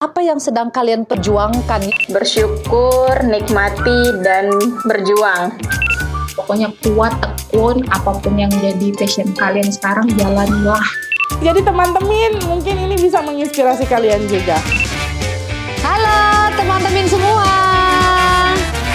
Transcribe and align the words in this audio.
Apa 0.00 0.24
yang 0.24 0.40
sedang 0.40 0.72
kalian 0.72 1.04
perjuangkan? 1.04 1.84
Bersyukur, 2.08 3.20
nikmati, 3.20 4.16
dan 4.24 4.48
berjuang. 4.88 5.52
Pokoknya 6.32 6.72
kuat, 6.80 7.12
tekun, 7.20 7.84
apa 7.84 8.16
pun 8.16 8.32
yang 8.32 8.48
jadi 8.64 8.96
passion 8.96 9.28
kalian 9.36 9.68
sekarang, 9.68 10.08
jalanlah. 10.16 10.80
Jadi 11.44 11.60
teman-teman, 11.60 12.32
mungkin 12.48 12.80
ini 12.80 12.96
bisa 12.96 13.20
menginspirasi 13.20 13.84
kalian 13.92 14.24
juga. 14.24 14.56
Halo 15.84 16.48
teman-teman 16.56 17.04
semua. 17.04 17.52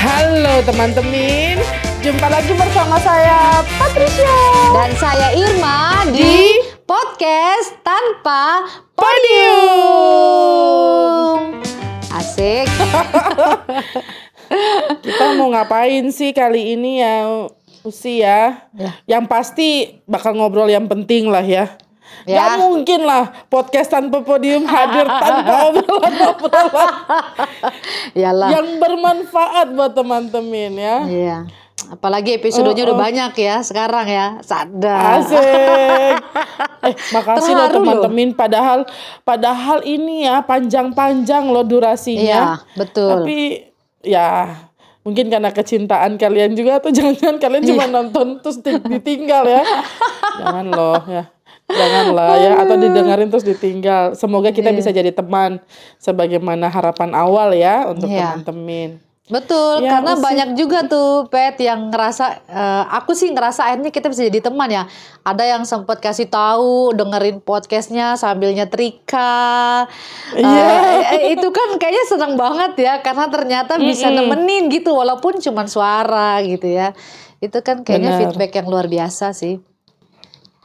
Halo 0.02 0.56
teman-teman, 0.66 1.62
jumpa 2.02 2.34
lagi 2.34 2.54
bersama 2.58 2.98
saya 3.02 3.62
Patricia 3.78 4.38
Dan 4.74 4.90
saya 4.98 5.38
Irma 5.38 6.02
di, 6.10 6.18
Di 6.18 6.55
podcast 6.86 7.74
tanpa 7.82 8.62
podium. 8.94 10.30
Asik. 12.14 12.70
Kita 15.06 15.34
mau 15.42 15.50
ngapain 15.50 16.06
sih 16.14 16.30
kali 16.30 16.78
ini 16.78 17.02
ya 17.02 17.50
Usi 17.82 18.22
ya? 18.22 18.70
Ya. 18.78 18.94
Yang 19.10 19.26
pasti 19.30 19.98
bakal 20.06 20.38
ngobrol 20.38 20.70
yang 20.70 20.86
penting 20.86 21.30
lah 21.30 21.42
ya. 21.42 21.74
Ya. 22.26 22.58
Gak 22.58 22.62
mungkin 22.62 23.06
lah 23.06 23.34
podcast 23.50 23.90
tanpa 23.94 24.22
podium 24.26 24.66
hadir 24.66 25.06
tanpa 25.06 25.54
obrolan-obrolan 25.74 26.90
yang 28.50 28.78
bermanfaat 28.82 29.74
buat 29.74 29.94
teman-teman 29.94 30.74
ya. 30.78 31.06
Iya. 31.06 31.46
Apalagi 31.88 32.36
episodenya 32.36 32.84
Oh, 32.84 32.88
udah 32.92 32.98
oh. 32.98 33.02
banyak 33.02 33.32
ya 33.36 33.56
sekarang 33.60 34.06
ya. 34.06 34.26
Sadar. 34.40 35.20
Asik. 35.20 35.38
Eh, 35.38 36.96
makasih 37.16 37.54
Terharu 37.54 37.72
loh. 37.72 37.74
teman-teman. 38.04 38.30
Padahal 38.32 38.80
padahal 39.22 39.82
ini 39.82 40.24
ya 40.24 40.42
panjang-panjang 40.42 41.46
loh 41.46 41.62
durasinya. 41.62 42.22
Iya, 42.22 42.44
betul. 42.74 43.10
Tapi 43.12 43.38
ya 44.02 44.30
mungkin 45.02 45.30
karena 45.30 45.50
kecintaan 45.50 46.18
kalian 46.18 46.54
juga 46.54 46.78
atau 46.78 46.90
jangan-jangan 46.96 47.38
kalian 47.38 47.62
Iya. 47.62 47.70
cuma 47.72 47.86
nonton 47.86 48.28
terus 48.40 48.58
di- 48.60 48.82
ditinggal 48.92 49.44
ya. 49.46 49.62
Jangan 50.42 50.66
loh 50.68 51.00
ya. 51.06 51.24
Janganlah 51.66 52.38
ya 52.38 52.52
atau 52.60 52.76
didengarin 52.76 53.26
terus 53.26 53.42
ditinggal. 53.42 54.14
Semoga 54.14 54.50
kita 54.50 54.70
Iya. 54.70 54.78
bisa 54.78 54.90
jadi 54.90 55.10
teman 55.10 55.58
sebagaimana 55.98 56.70
harapan 56.70 57.14
awal 57.14 57.54
ya 57.54 57.90
untuk 57.90 58.06
Iya. 58.06 58.38
teman-teman. 58.38 59.02
Betul, 59.26 59.82
Ya, 59.82 59.98
karena 59.98 60.14
banyak 60.16 60.54
juga 60.54 60.86
tuh 60.86 61.26
pet 61.28 61.58
yang 61.58 61.90
ngerasa 61.90 62.46
eh, 62.46 62.84
aku 62.94 63.12
sih 63.12 63.34
ngerasa 63.34 63.66
akhirnya 63.66 63.90
kita 63.90 64.06
bisa 64.06 64.22
jadi 64.24 64.38
teman 64.40 64.70
ya. 64.70 64.86
Ada 65.22 65.50
yang 65.50 65.66
sempat 65.66 65.98
kasih 65.98 66.30
tahu 66.30 66.94
dengerin 66.94 67.42
podcastnya 67.42 68.14
sambil 68.16 68.54
nyetrika. 68.54 69.90
Eh, 70.30 70.46
Iya. 70.46 70.66
eh, 71.12 71.34
itu 71.34 71.48
kan 71.50 71.74
kayaknya 71.76 72.06
senang 72.06 72.34
banget 72.36 72.78
ya 72.78 72.94
karena 73.00 73.26
ternyata 73.26 73.82
bisa 73.82 74.14
nemenin 74.14 74.70
gitu 74.70 74.94
walaupun 74.94 75.42
cuma 75.42 75.66
suara 75.66 76.38
gitu 76.42 76.70
ya. 76.70 76.94
Itu 77.40 77.60
kan 77.60 77.82
kayaknya 77.82 78.14
Benar. 78.14 78.22
feedback 78.30 78.52
yang 78.56 78.68
luar 78.68 78.86
biasa 78.86 79.34
sih. 79.34 79.58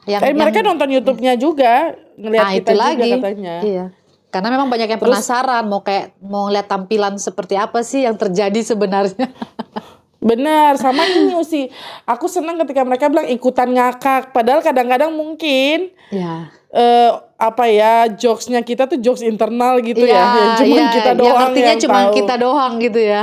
Yang, 0.05 0.21
Eh 0.23 0.33
mereka 0.33 0.61
yang- 0.61 0.69
nonton 0.69 0.89
YouTube-nya 0.91 1.33
juga, 1.37 1.93
ngelihat 2.15 2.41
Nah, 2.43 2.53
kita 2.55 2.61
itu 2.67 2.77
juga 2.77 2.85
lagi. 2.87 3.11
katanya. 3.15 3.55
Iya. 3.63 3.85
Karena 4.31 4.49
memang 4.49 4.71
banyak 4.71 4.87
yang 4.87 5.03
penasaran 5.03 5.67
mau 5.67 5.83
kayak 5.83 6.15
mau 6.23 6.47
lihat 6.47 6.71
tampilan 6.71 7.19
seperti 7.19 7.59
apa 7.59 7.83
sih 7.83 8.07
yang 8.07 8.15
terjadi 8.15 8.63
sebenarnya. 8.63 9.27
Benar, 10.21 10.77
sama 10.77 11.09
ini 11.09 11.33
Usi. 11.33 11.73
Aku 12.05 12.29
senang 12.29 12.61
ketika 12.61 12.85
mereka 12.85 13.09
bilang 13.09 13.25
ikutan 13.27 13.73
ngakak. 13.73 14.31
Padahal 14.31 14.61
kadang-kadang 14.61 15.11
mungkin 15.11 15.91
ya. 16.13 16.53
eh 16.71 17.11
apa 17.41 17.65
ya 17.67 18.05
jokesnya 18.07 18.61
kita 18.61 18.85
tuh 18.85 19.01
jokes 19.01 19.25
internal 19.25 19.81
gitu 19.81 20.05
ya, 20.05 20.21
yang 20.37 20.53
cuma 20.61 20.77
iya, 20.77 20.87
kita 20.93 21.11
yang 21.11 21.19
doang 21.19 21.39
ngertinya 21.41 21.73
yang 21.73 21.83
cuma 21.83 21.99
tahu. 22.05 22.13
kita 22.21 22.35
doang 22.37 22.73
gitu 22.79 23.01
ya. 23.01 23.23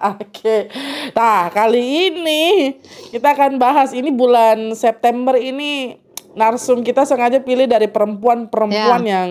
Oke, 0.00 0.68
nah 1.12 1.52
kali 1.52 1.80
ini 2.08 2.72
kita 3.12 3.36
akan 3.36 3.56
bahas 3.56 3.92
ini 3.92 4.08
bulan 4.08 4.72
September 4.72 5.36
ini 5.36 6.00
narsum 6.32 6.80
kita 6.80 7.04
sengaja 7.04 7.40
pilih 7.40 7.64
dari 7.64 7.84
perempuan-perempuan 7.84 9.02
Ya. 9.02 9.12
yang 9.16 9.28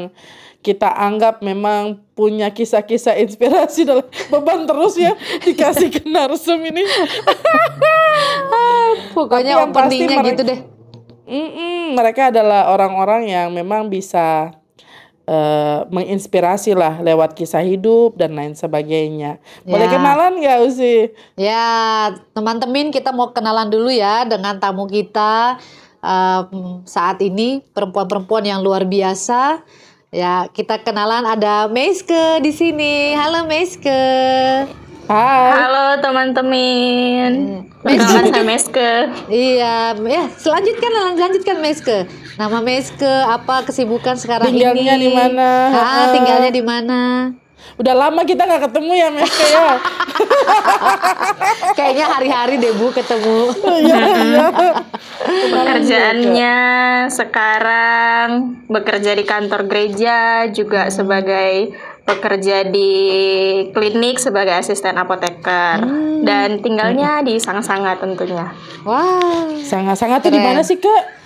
kita 0.59 0.91
anggap 0.91 1.39
memang 1.39 2.03
punya 2.11 2.49
kisah-kisah 2.49 3.15
inspirasi 3.17 3.87
dalam 3.87 4.05
beban 4.27 4.63
terus 4.63 4.95
ya 4.95 5.15
dikasih 5.39 5.89
ke 5.89 6.01
narsum 6.03 6.59
ini. 6.59 6.83
Pokoknya 9.15 9.57
yang 9.57 9.71
pasti 9.71 9.97
openingnya 9.97 10.17
mereka- 10.19 10.29
gitu 10.29 10.41
deh. 10.45 10.59
Mm-mm, 11.29 11.93
mereka 11.93 12.29
adalah 12.29 12.69
orang-orang 12.69 13.29
yang 13.29 13.47
memang 13.49 13.85
bisa 13.85 14.49
eh, 15.23 15.79
menginspirasi 15.87 16.73
lah 16.73 16.97
lewat 16.99 17.37
kisah 17.37 17.61
hidup 17.61 18.17
dan 18.17 18.33
lain 18.33 18.51
sebagainya. 18.51 19.37
Boleh 19.61 19.85
Ya. 19.85 19.93
kenalan 19.93 20.33
nggak 20.35 20.57
Usi? 20.65 21.13
Ya, 21.37 21.63
teman-teman 22.33 22.89
kita 22.89 23.13
mau 23.13 23.29
kenalan 23.29 23.69
dulu 23.69 23.87
ya 23.87 24.25
dengan 24.25 24.57
tamu 24.57 24.83
kita 24.83 25.55
em, 26.01 26.81
saat 26.81 27.21
ini 27.21 27.61
perempuan-perempuan 27.61 28.43
yang 28.43 28.59
luar 28.59 28.83
biasa. 28.83 29.61
Ya, 30.09 30.49
kita 30.49 30.81
kenalan 30.81 31.21
ada 31.21 31.69
Meiske 31.69 32.41
di 32.41 32.49
sini. 32.49 33.13
Halo 33.13 33.45
Meiske. 33.45 33.93
Hai. 35.05 35.49
Halo 35.53 36.01
teman-teman. 36.01 37.31
Perkenalkan 37.85 38.25
saya 38.33 38.45
Meske. 38.57 38.91
Iya, 39.29 39.93
ya 40.01 40.23
selanjutkan 40.33 41.13
lanjutkan 41.13 41.57
Meiske. 41.61 42.09
Nama 42.41 42.57
Meiske 42.57 43.05
apa 43.05 43.61
kesibukan 43.69 44.17
sekarang 44.17 44.49
Tinggalnya 44.49 44.97
ini? 44.97 45.05
di 45.05 45.09
mana? 45.13 45.49
Ah, 45.77 46.05
tinggalnya 46.09 46.51
di 46.57 46.63
mana? 46.65 47.01
Udah 47.79 47.95
lama 47.95 48.21
kita 48.27 48.43
nggak 48.43 48.71
ketemu 48.71 48.91
ya 48.95 49.07
Meske 49.11 49.45
ya. 49.51 49.71
Kayaknya 51.77 52.05
hari-hari 52.11 52.55
deh 52.59 52.73
Bu 52.75 52.91
ketemu. 52.91 53.39
Iya, 53.63 53.99
iya. 54.19 54.47
Pekerjaannya 55.29 56.55
sekarang 57.07 58.27
bekerja 58.67 59.11
di 59.15 59.23
kantor 59.23 59.67
gereja, 59.71 60.47
juga 60.51 60.91
sebagai 60.91 61.71
pekerja 62.03 62.65
di 62.65 62.91
klinik 63.69 64.17
sebagai 64.17 64.57
asisten 64.57 64.97
apoteker 64.97 65.85
dan 66.25 66.57
tinggalnya 66.59 67.21
di 67.21 67.37
Sang-Sanga 67.37 68.01
tentunya. 68.01 68.49
Wah, 68.81 69.45
Sangat-sangat 69.61 70.25
tuh 70.25 70.33
di 70.33 70.41
mana 70.41 70.65
sih 70.65 70.81
Kak? 70.81 71.18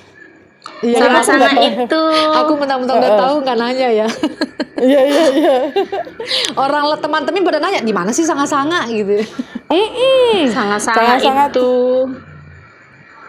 Iya, 0.83 0.99
nggak 0.99 1.23
tahu. 1.23 1.63
itu 1.87 2.01
aku 2.35 2.51
mentang-mentang 2.59 2.99
udah 2.99 3.11
tahu 3.15 3.35
nggak 3.43 3.57
nanya 3.59 3.89
ya. 4.03 4.07
Iya 4.79 5.01
iya 5.07 5.23
iya. 5.31 5.55
Orang 6.63 6.91
teman-teman 6.99 7.43
pada 7.47 7.59
nanya 7.63 7.79
di 7.79 7.95
mana 7.95 8.11
sih 8.11 8.27
sanga-sanga 8.27 8.83
gitu. 8.91 9.23
Sang-Sanga 10.51 10.79
Sangat-sangat. 11.19 11.49
itu 11.55 11.69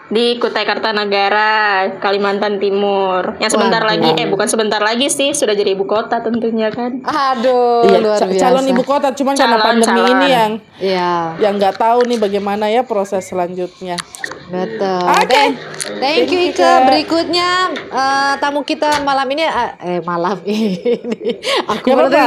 di 0.05 0.37
Kutai 0.37 0.63
Kartanagara, 0.63 1.53
Kalimantan 1.97 2.61
Timur. 2.61 3.35
Yang 3.39 3.53
sebentar 3.53 3.81
Waduh. 3.81 3.91
lagi, 3.91 4.11
eh 4.15 4.29
bukan 4.29 4.45
sebentar 4.45 4.77
lagi 4.79 5.09
sih, 5.09 5.33
sudah 5.33 5.53
jadi 5.53 5.73
ibu 5.73 5.85
kota 5.85 6.21
tentunya 6.21 6.69
kan. 6.69 7.01
Aduh, 7.01 7.83
Iya, 7.85 7.99
luar 7.99 8.21
biasa. 8.21 8.37
calon 8.39 8.67
ibu 8.69 8.83
kota 8.83 9.09
cuman 9.11 9.33
karena 9.33 9.57
Calon, 9.57 9.67
pandemi 9.67 9.89
calon. 9.97 10.13
ini 10.13 10.27
yang 10.29 10.53
Iya, 10.77 11.13
yang 11.41 11.55
nggak 11.57 11.77
tahu 11.77 12.05
nih 12.05 12.19
bagaimana 12.19 12.69
ya 12.69 12.83
proses 12.83 13.25
selanjutnya. 13.25 13.97
betul. 14.45 15.01
Oke. 15.01 15.25
Thank, 15.27 15.55
thank 15.97 16.29
you 16.29 16.29
Thank 16.29 16.29
you, 16.29 16.41
Ike. 16.45 16.61
Kak. 16.61 16.79
Berikutnya 16.85 17.49
eh, 17.73 18.33
tamu 18.37 18.61
kita 18.61 19.01
malam 19.01 19.25
ini 19.27 19.43
eh, 19.43 19.71
eh 19.81 20.01
malam 20.01 20.37
ini 20.47 20.85
aku 21.65 21.89
apa-apa. 21.91 22.05
udah, 22.05 22.27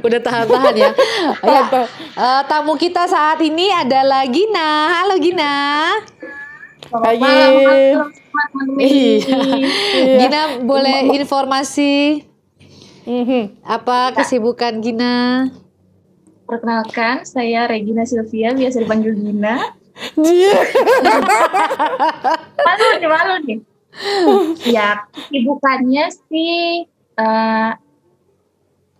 udah 0.00 0.20
tahan-tahan 0.22 0.74
ya. 0.74 0.90
ya 1.44 1.60
Tahan. 1.62 1.86
eh, 2.16 2.42
tamu 2.46 2.72
kita 2.74 3.04
saat 3.04 3.36
ini 3.38 3.68
adalah 3.68 4.24
Gina. 4.24 4.70
Halo 4.96 5.20
Gina. 5.20 5.54
Hai. 6.88 7.92
Iya. 8.80 10.16
Gina 10.16 10.42
boleh 10.64 11.12
informasi 11.12 12.24
Mhm. 13.04 13.60
apa 13.64 14.12
kesibukan 14.16 14.80
Gina? 14.80 15.48
Perkenalkan, 16.48 17.28
saya 17.28 17.68
Regina 17.68 18.08
Silvia, 18.08 18.56
biasa 18.56 18.80
dipanggil 18.80 19.12
Gina. 19.16 19.76
Dia. 20.16 20.60
Malu 22.68 22.84
nih, 22.96 23.08
malu 23.08 23.34
nih. 23.44 23.58
ya, 24.64 25.04
kesibukannya 25.10 26.06
sih, 26.30 26.86
eh, 27.16 27.70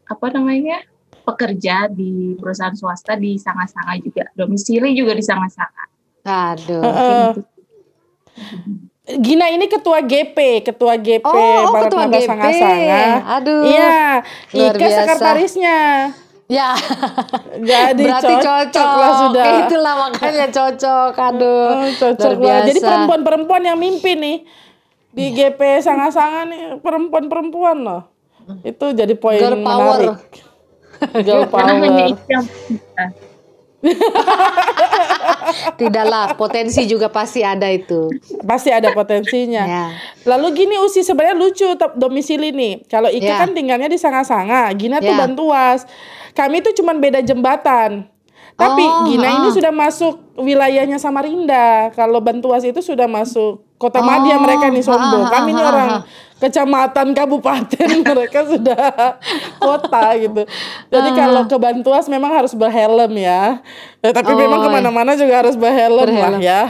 apa 0.04 0.26
namanya, 0.32 0.82
pekerja 1.24 1.88
di 1.88 2.32
perusahaan 2.36 2.72
swasta 2.76 3.16
di 3.16 3.36
Sanga-Sanga 3.36 3.96
juga. 4.00 4.28
Domisili 4.32 4.92
juga 4.92 5.12
di 5.12 5.24
Sanga-Sanga. 5.24 5.84
Aduh. 6.24 6.82
Heeh. 6.84 7.57
Gina 9.08 9.48
ini 9.48 9.66
ketua 9.66 10.04
GP, 10.04 10.36
ketua 10.62 11.00
GP 11.00 11.24
Oh, 11.24 11.32
oh, 11.32 11.72
Barat 11.72 11.88
ketua. 11.88 12.20
Sanga-Sanga. 12.20 13.04
Aduh. 13.40 13.64
Iya, 13.64 14.20
Ika 14.52 14.76
biasa. 14.76 14.96
sekretarisnya. 15.00 15.78
Ya, 16.46 16.72
Jadi 17.56 18.04
berarti 18.04 18.34
cocok, 18.36 18.72
cocok 18.72 18.90
lah 18.94 19.12
sudah. 19.18 19.44
Itulah 19.64 19.94
makanya 20.02 20.46
cocok. 20.48 21.12
Aduh, 21.28 21.68
Oh, 21.72 21.88
cocok 21.94 22.36
lah. 22.38 22.64
Jadi 22.64 22.80
perempuan-perempuan 22.80 23.62
yang 23.64 23.76
mimpin 23.76 24.16
nih 24.16 24.38
di 25.08 25.24
GP 25.32 25.60
Sanga-Sanga 25.80 26.44
nih 26.46 26.60
perempuan-perempuan 26.80 27.76
loh. 27.80 28.02
Itu 28.60 28.92
jadi 28.92 29.12
poin 29.12 29.36
Girl 29.36 29.60
power. 29.60 29.96
menarik. 30.00 30.16
Girl 31.22 31.44
Karena 31.48 31.72
hanya 31.76 32.04
power. 32.16 33.27
Tidaklah, 35.80 36.34
potensi 36.34 36.82
juga 36.90 37.06
pasti 37.08 37.46
ada 37.46 37.70
itu. 37.70 38.10
Pasti 38.42 38.74
ada 38.74 38.90
potensinya. 38.92 39.64
Ya. 39.64 39.86
Lalu 40.26 40.66
gini 40.66 40.74
Usi 40.82 41.06
sebenarnya 41.06 41.38
lucu 41.38 41.66
domisili 41.94 42.50
nih. 42.50 42.82
Kalau 42.90 43.06
Ika 43.08 43.24
Ya. 43.24 43.38
kan 43.46 43.54
tinggalnya 43.54 43.86
di 43.86 43.98
Sanga-Sanga, 44.00 44.74
Gina 44.74 44.98
tuh 44.98 45.14
Ya. 45.14 45.18
Bantuas. 45.18 45.86
Kami 46.34 46.62
tuh 46.62 46.74
cuman 46.74 46.98
beda 46.98 47.22
jembatan. 47.22 48.10
Tapi 48.58 48.82
Oh, 48.82 49.06
Gina 49.06 49.28
ini 49.32 49.48
ah. 49.48 49.54
sudah 49.54 49.70
masuk 49.70 50.18
wilayahnya 50.34 50.98
Samarinda. 50.98 51.94
Kalau 51.94 52.18
Bantuas 52.18 52.66
itu 52.66 52.82
sudah 52.82 53.06
masuk 53.06 53.62
Kota 53.78 54.02
Madia 54.02 54.34
Oh, 54.34 54.42
mereka 54.42 54.66
nih 54.66 54.82
Sombo. 54.82 54.98
ah, 55.16 55.22
ah, 55.22 55.30
Kami 55.30 55.54
ini 55.54 55.62
orang 55.62 55.90
kecamatan 56.38 57.14
kabupaten 57.14 57.88
mereka 58.10 58.42
sudah 58.42 59.14
kota 59.56 60.06
gitu. 60.16 60.42
Jadi 60.88 61.08
kalau 61.12 61.46
ke 61.46 61.54
Bantuas 61.54 62.06
memang 62.06 62.30
harus 62.32 62.50
berhelm 62.52 63.14
ya. 63.14 63.62
Eh, 64.00 64.10
tapi 64.10 64.34
Oh, 64.34 64.36
memang 64.36 64.58
iya. 64.58 64.66
ke 64.66 64.70
mana-mana 64.72 65.14
juga 65.14 65.34
harus 65.36 65.54
berhelm, 65.54 65.94
lah 65.94 66.02
Berhelm. 66.04 66.40
ya. 66.40 66.62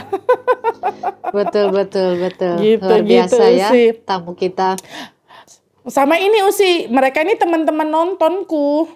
Betul, 1.29 1.69
betul, 1.71 2.17
betul. 2.19 2.57
Gitu, 2.57 2.81
Luar 2.83 3.05
biasa 3.05 3.37
gitu 3.37 3.45
ya 3.55 3.69
sih. 3.69 3.89
tamu 4.01 4.33
kita. 4.33 4.81
Sama 5.85 6.17
ini 6.17 6.41
Usi, 6.43 6.89
mereka 6.89 7.21
ini 7.21 7.33
teman-teman 7.35 7.85
nontonku. 7.85 8.89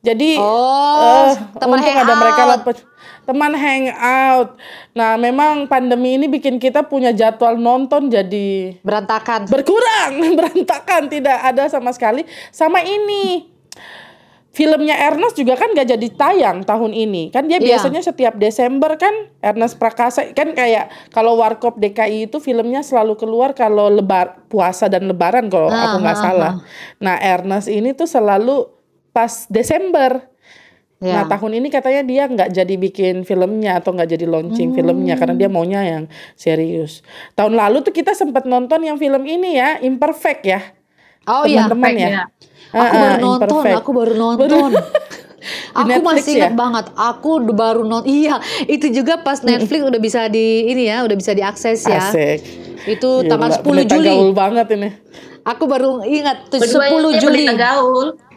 Jadi 0.00 0.36
Oh, 0.36 1.28
eh, 1.28 1.36
teman 1.54 1.76
untung 1.76 1.92
ada 1.92 2.00
hangout. 2.02 2.18
mereka 2.18 2.42
lapet- 2.46 2.88
teman 3.22 3.52
hangout. 3.52 4.48
Nah, 4.90 5.14
memang 5.14 5.64
pandemi 5.64 6.16
ini 6.16 6.24
bikin 6.26 6.56
kita 6.56 6.82
punya 6.82 7.12
jadwal 7.12 7.54
nonton 7.54 8.08
jadi 8.08 8.80
Berantakan. 8.80 9.44
berkurang, 9.46 10.12
berantakan, 10.38 11.06
tidak 11.06 11.36
ada 11.38 11.68
sama 11.68 11.92
sekali. 11.92 12.24
Sama 12.48 12.80
ini. 12.80 13.52
Filmnya 14.50 14.98
Ernest 14.98 15.38
juga 15.38 15.54
kan 15.54 15.70
gak 15.70 15.86
jadi 15.88 16.08
tayang 16.10 16.66
tahun 16.66 16.90
ini. 16.90 17.30
Kan 17.30 17.46
dia 17.46 17.62
Iya. 17.62 17.70
biasanya 17.70 18.02
setiap 18.02 18.34
Desember 18.34 18.98
kan 18.98 19.12
Ernest 19.38 19.78
Prakasa 19.78 20.26
kan 20.34 20.50
kayak 20.50 20.90
kalau 21.08 21.38
Warkop 21.38 21.78
DKI 21.78 22.26
itu 22.26 22.42
filmnya 22.42 22.82
selalu 22.82 23.14
keluar 23.14 23.54
kalau 23.54 23.86
lebar 23.86 24.42
puasa 24.50 24.90
dan 24.90 25.06
lebaran 25.06 25.46
kalau 25.46 25.70
Ah, 25.70 25.94
aku 25.94 26.02
nggak 26.02 26.12
ah, 26.12 26.20
salah. 26.20 26.52
Nah, 26.98 27.14
Ernest 27.16 27.70
ini 27.70 27.94
tuh 27.94 28.10
selalu 28.10 28.66
pas 29.10 29.46
Desember. 29.50 30.26
Ya. 31.00 31.24
Nah 31.24 31.32
tahun 31.32 31.64
ini 31.64 31.72
katanya 31.72 32.02
dia 32.04 32.28
nggak 32.28 32.50
jadi 32.52 32.74
bikin 32.76 33.24
filmnya 33.24 33.80
atau 33.80 33.96
nggak 33.96 34.10
jadi 34.20 34.28
launching 34.28 34.76
filmnya 34.76 35.16
karena 35.16 35.32
dia 35.32 35.48
maunya 35.48 35.80
yang 35.80 36.04
serius. 36.36 37.00
Tahun 37.32 37.56
lalu 37.56 37.80
tuh 37.80 37.94
kita 37.96 38.12
sempat 38.12 38.44
nonton 38.44 38.84
yang 38.84 39.00
film 39.00 39.24
ini 39.24 39.56
ya 39.56 39.80
Imperfect 39.80 40.42
ya 40.44 40.60
oh 41.28 41.44
iya, 41.44 41.66
teman-teman 41.68 41.92
ya. 41.96 42.08
Ya. 42.08 42.24
aku 42.70 42.76
Ah, 42.76 42.90
baru 42.94 43.02
ah, 43.02 43.18
nonton, 43.18 43.48
Imperfect. 43.50 43.76
aku 43.82 43.90
baru 43.92 44.12
nonton. 44.14 44.70
aku 45.80 45.88
Netflix 45.88 46.06
masih 46.06 46.32
ya? 46.32 46.38
ingat 46.38 46.54
banget, 46.54 46.84
aku 46.94 47.30
baru 47.50 47.82
nonton. 47.82 48.06
Iya, 48.06 48.34
itu 48.70 48.86
juga 48.94 49.14
pas 49.20 49.38
Netflix 49.42 49.80
udah 49.82 50.00
bisa 50.00 50.20
di 50.30 50.70
ini 50.70 50.86
ya, 50.86 51.02
udah 51.02 51.16
bisa 51.18 51.32
diakses 51.34 51.82
ya. 51.86 51.98
Asik. 51.98 52.38
Itu 52.86 53.26
Gila, 53.26 53.30
tanggal 53.36 53.50
10 53.58 53.64
pendeta 53.64 53.96
Juli. 53.98 54.08
gaul 54.08 54.30
banget 54.32 54.66
ini. 54.78 54.88
Aku 55.42 55.64
baru 55.66 56.04
ingat 56.04 56.52
tuh 56.52 56.60
Berdua 56.60 56.84
10 56.88 57.16
ya, 57.16 57.20
Juli. 57.20 57.44
pendeta 57.48 57.70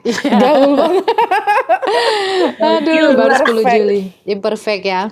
gaul. 0.03 0.37
Gaul 0.37 0.71
banget. 0.75 1.05
Aduh, 2.75 3.07
baru 3.15 3.33
10 3.33 3.39
Imperfect. 3.39 3.75
Juli. 3.75 4.01
Imperfect 4.23 4.83
ya. 4.83 5.03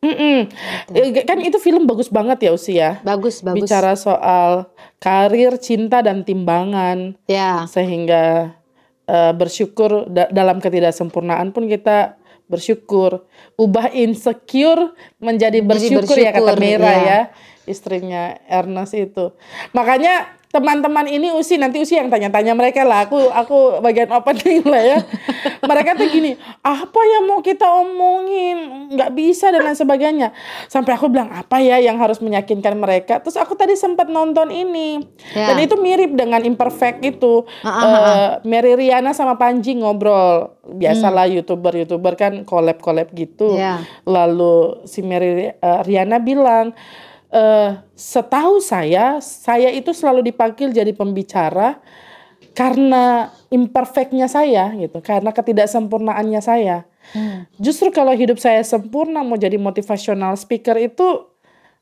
Mm-mm. 0.00 0.48
Eh, 0.90 1.24
Kan 1.24 1.40
itu 1.40 1.60
film 1.60 1.84
bagus 1.84 2.08
banget 2.08 2.40
ya 2.40 2.50
usia. 2.50 2.88
Bagus, 3.00 3.44
bagus. 3.44 3.68
Bicara 3.68 3.92
soal 3.94 4.72
karir, 4.96 5.60
cinta 5.60 6.00
dan 6.00 6.24
timbangan. 6.24 7.20
Ya. 7.24 7.68
sehingga 7.68 8.56
eh, 9.04 9.32
bersyukur 9.32 10.08
da- 10.08 10.32
dalam 10.32 10.56
ketidaksempurnaan 10.58 11.52
pun 11.52 11.68
kita 11.68 12.16
bersyukur 12.46 13.22
ubah 13.54 13.92
insecure 13.92 14.90
menjadi 15.18 15.62
bersyukur, 15.62 16.18
ya 16.18 16.34
kata 16.34 16.58
bersyukur, 16.58 16.82
Mira 16.82 16.90
ya. 16.90 17.04
ya 17.06 17.20
istrinya 17.62 18.34
Ernest 18.50 18.98
itu 18.98 19.30
makanya 19.70 20.26
teman-teman 20.50 21.06
ini 21.06 21.30
Usi 21.30 21.54
nanti 21.54 21.78
Usi 21.78 21.94
yang 21.94 22.10
tanya-tanya 22.10 22.58
mereka 22.58 22.82
lah. 22.82 23.06
Aku 23.06 23.30
aku 23.30 23.78
bagian 23.78 24.10
opening 24.10 24.66
lah 24.72 24.82
ya. 24.82 24.98
Mereka 25.62 25.94
tuh 25.94 26.10
gini 26.10 26.34
apa 26.66 27.00
yang 27.06 27.30
mau 27.30 27.38
kita 27.38 27.62
omongin? 27.70 28.90
Nggak 28.90 29.10
bisa 29.14 29.54
dan 29.54 29.62
lain 29.62 29.78
sebagainya. 29.78 30.34
Sampai 30.66 30.98
aku 30.98 31.06
bilang 31.06 31.30
apa 31.30 31.62
ya 31.62 31.78
yang 31.78 32.02
harus 32.02 32.18
meyakinkan 32.18 32.74
mereka? 32.74 33.22
Terus 33.22 33.38
aku 33.38 33.54
tadi 33.54 33.78
sempat 33.78 34.10
nonton 34.10 34.50
ini. 34.50 35.06
Ya. 35.30 35.54
dan 35.54 35.62
itu 35.62 35.78
mirip 35.78 36.18
dengan 36.18 36.42
imperfect 36.42 36.98
itu. 37.06 37.46
Ah, 37.62 37.70
ah, 37.70 37.88
Eh, 38.10 38.30
Mary 38.42 38.74
Riana 38.74 39.14
sama 39.14 39.38
Panji 39.38 39.78
ngobrol. 39.78 40.50
Biasalah 40.66 41.30
youtuber 41.30 41.74
youtuber 41.78 42.18
kan 42.18 42.42
collab 42.42 42.82
collab 42.82 43.14
gitu. 43.14 43.54
Ya. 43.54 43.82
lalu 44.02 44.82
si 44.84 45.00
Mary 45.06 45.54
eh, 45.54 45.80
Riana 45.86 46.18
bilang 46.18 46.74
eh 47.30 47.70
setahu 47.94 48.58
saya 48.58 49.22
saya 49.22 49.70
itu 49.70 49.94
selalu 49.94 50.26
dipanggil 50.26 50.70
jadi 50.70 50.90
pembicara 50.90 51.78
karena 52.52 53.30
imperfectnya 53.48 54.26
saya 54.26 54.74
gitu 54.74 54.98
karena 55.00 55.30
ketidaksempurnaannya 55.30 56.42
saya 56.42 56.78
Hmm. 57.10 57.42
justru 57.58 57.90
kalau 57.90 58.14
hidup 58.14 58.38
saya 58.38 58.62
sempurna 58.62 59.26
mau 59.26 59.34
jadi 59.34 59.58
motivational 59.58 60.38
speaker 60.38 60.78
itu 60.78 61.26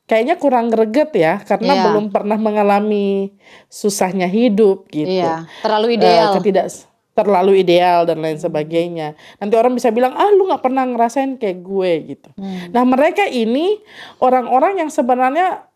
kayaknya 0.05 0.41
kurang 0.41 0.73
greget 0.73 1.13
ya 1.13 1.37
karena 1.45 1.75
Iya. 1.75 1.83
belum 1.85 2.09
pernah 2.09 2.33
mengalami 2.33 3.29
susahnya 3.69 4.25
hidup 4.25 4.89
gitu 4.89 5.05
Iya, 5.21 5.45
terlalu 5.61 5.93
Eh, 5.93 5.95
ideal. 6.01 6.33
ketidak 6.33 6.65
terlalu 7.13 7.59
ideal 7.59 8.07
dan 8.07 8.23
lain 8.23 8.39
sebagainya. 8.39 9.17
Nanti 9.37 9.53
orang 9.59 9.75
bisa 9.75 9.91
bilang, 9.91 10.15
ah 10.15 10.31
lu 10.31 10.47
nggak 10.47 10.63
pernah 10.63 10.87
ngerasain 10.87 11.35
kayak 11.35 11.59
gue 11.59 11.91
gitu. 12.15 12.29
Hmm. 12.39 12.71
Nah 12.71 12.83
mereka 12.87 13.27
ini 13.27 13.81
orang-orang 14.23 14.79
yang 14.85 14.89
sebenarnya 14.89 15.67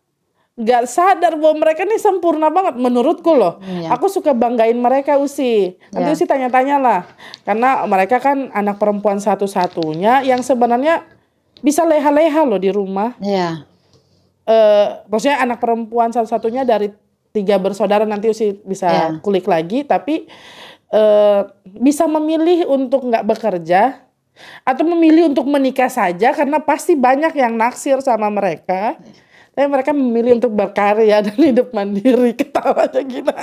nggak 0.54 0.86
sadar 0.86 1.34
bahwa 1.34 1.66
mereka 1.66 1.82
ini 1.82 1.98
sempurna 1.98 2.46
banget 2.46 2.78
menurutku 2.78 3.34
loh. 3.34 3.58
Iya. 3.60 3.90
Aku 3.98 4.06
suka 4.06 4.30
banggain 4.30 4.78
mereka 4.78 5.18
Usi. 5.18 5.74
Nanti 5.90 6.08
Iya. 6.10 6.14
Usi 6.14 6.24
tanya-tanya 6.30 6.76
lah. 6.78 7.02
Karena 7.42 7.82
mereka 7.90 8.22
kan 8.22 8.54
anak 8.54 8.78
perempuan 8.78 9.18
satu-satunya 9.18 10.22
yang 10.22 10.46
sebenarnya 10.46 11.02
bisa 11.58 11.82
leha-leha 11.82 12.44
loh 12.46 12.60
di 12.60 12.68
rumah 12.68 13.16
Iya. 13.18 13.64
eh 14.44 14.86
maksudnya 15.08 15.40
anak 15.40 15.56
perempuan 15.56 16.12
satu-satunya 16.12 16.68
dari 16.68 16.92
tiga 17.32 17.56
bersaudara 17.56 18.04
nanti 18.04 18.28
usi 18.28 18.52
bisa 18.60 18.86
Iya. 18.86 19.08
kulik 19.24 19.48
lagi 19.48 19.82
tapi 19.82 20.28
eh 20.94 21.40
bisa 21.66 22.06
memilih 22.06 22.70
untuk 22.70 23.02
nggak 23.02 23.26
bekerja 23.26 23.98
atau 24.62 24.84
memilih 24.86 25.26
untuk 25.26 25.46
menikah 25.46 25.90
saja 25.90 26.30
karena 26.30 26.58
pasti 26.58 26.94
banyak 26.94 27.34
yang 27.34 27.54
naksir 27.54 27.98
sama 27.98 28.30
mereka. 28.30 28.94
Tapi 29.54 29.66
mereka 29.70 29.90
memilih 29.90 30.38
untuk 30.38 30.50
berkarya 30.50 31.22
dan 31.22 31.38
hidup 31.50 31.70
mandiri. 31.70 32.34
Ketawanya 32.34 33.02
gila. 33.02 33.42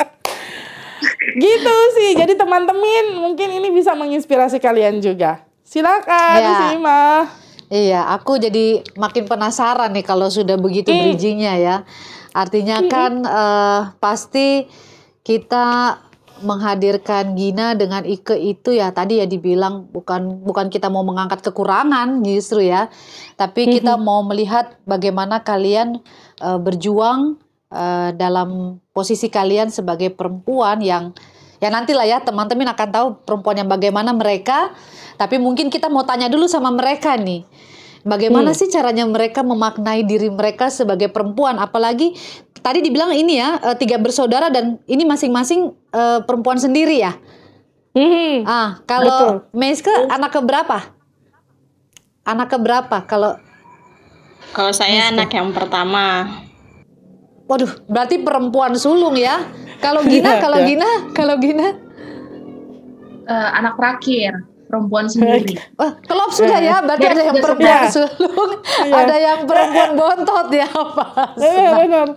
Gitu 1.36 1.76
sih. 1.96 2.12
Jadi 2.14 2.36
teman-teman 2.36 3.16
mungkin 3.16 3.48
ini 3.52 3.72
bisa 3.72 3.96
menginspirasi 3.96 4.60
kalian 4.60 5.00
juga. 5.00 5.44
Silakan 5.64 6.36
Ya. 6.36 6.48
disimak 6.50 7.26
Iya, 7.72 8.04
aku 8.12 8.36
jadi 8.36 8.84
makin 9.00 9.32
penasaran 9.32 9.96
nih 9.96 10.04
kalau 10.04 10.28
sudah 10.28 10.60
begitu 10.60 10.92
Hmm. 10.92 11.08
bridgingnya 11.08 11.56
ya. 11.56 11.76
Artinya 12.36 12.84
kan 12.84 13.24
eh, 13.24 13.80
pasti 13.96 14.68
kita 15.24 15.96
menghadirkan 16.42 17.38
Gina 17.38 17.74
dengan 17.74 18.06
Ike 18.06 18.36
itu 18.36 18.76
ya 18.76 18.92
tadi 18.92 19.22
ya 19.22 19.26
dibilang 19.26 19.90
bukan 19.90 20.44
bukan 20.46 20.68
kita 20.68 20.90
mau 20.90 21.06
mengangkat 21.06 21.42
kekurangan 21.46 22.22
justru 22.26 22.68
ya, 22.68 22.92
tapi 23.38 23.70
kita 23.70 23.96
mau 23.98 24.22
melihat 24.26 24.78
bagaimana 24.84 25.42
kalian 25.42 26.02
eh, 26.42 26.60
berjuang 26.60 27.40
eh, 27.72 28.10
dalam 28.18 28.82
posisi 28.92 29.32
kalian 29.32 29.70
sebagai 29.70 30.12
perempuan 30.12 30.84
yang 30.84 31.16
ya 31.62 31.70
nantilah 31.70 32.06
ya 32.10 32.18
teman-teman 32.22 32.74
akan 32.74 32.90
tahu 32.90 33.08
perempuan 33.24 33.62
yang 33.62 33.70
bagaimana 33.70 34.12
mereka. 34.12 34.74
Tapi 35.22 35.38
mungkin 35.38 35.70
kita 35.70 35.86
mau 35.86 36.02
tanya 36.02 36.26
dulu 36.34 36.50
sama 36.50 36.74
mereka 36.74 37.14
nih 37.14 37.46
bagaimana 38.04 38.52
sih 38.56 38.70
caranya 38.70 39.06
mereka 39.06 39.42
memaknai 39.46 40.06
diri 40.06 40.30
mereka 40.30 40.70
sebagai 40.70 41.10
perempuan? 41.10 41.58
Apalagi 41.62 42.14
tadi 42.62 42.82
dibilang 42.86 43.14
ini 43.14 43.42
ya 43.42 43.58
eh, 43.62 43.76
tiga 43.78 43.98
bersaudara 43.98 44.50
dan 44.54 44.78
ini 44.86 45.04
masing-masing 45.06 45.74
eh, 45.94 46.20
perempuan 46.26 46.58
sendiri 46.62 47.02
ya? 47.02 47.14
Mhm. 47.92 48.48
ah 48.48 48.80
kalau 48.88 49.44
Meiske 49.52 49.92
anak 50.08 50.32
keberapa? 50.32 50.80
Anak 52.24 52.48
keberapa 52.56 53.04
kalau 53.04 53.36
Kalau 54.52 54.72
saya 54.76 55.12
anak 55.12 55.32
yang 55.32 55.52
pertama. 55.56 56.28
waduh 57.48 57.68
berarti 57.92 58.24
perempuan 58.24 58.76
sulung 58.80 59.20
ya? 59.20 59.44
Kalau 59.84 60.08
Gina 60.08 60.32
Iya, 60.36 60.40
kalau 60.40 60.60
iya. 60.64 60.68
Gina 60.72 60.90
kalau 61.12 61.36
Gina? 61.40 61.68
Eh, 63.28 63.50
anak 63.60 63.76
terakhir, 63.76 64.32
perempuan 64.72 65.06
sendiri. 65.06 65.60
Wah, 65.76 66.00
kelop 66.00 66.32
sudah 66.32 66.64
ya, 66.64 66.80
berarti 66.80 67.06
ada 67.06 67.22
yang 67.22 67.36
Iya. 67.36 67.44
perempuan 67.44 67.68
Iya. 67.76 67.92
sulung, 67.92 68.52
Iya. 68.88 68.94
ada 68.96 69.16
yang 69.20 69.40
perempuan 69.44 69.90
bontot 70.00 70.48
ya, 70.50 70.68
Pak. 70.72 71.12
Benar. 71.36 72.08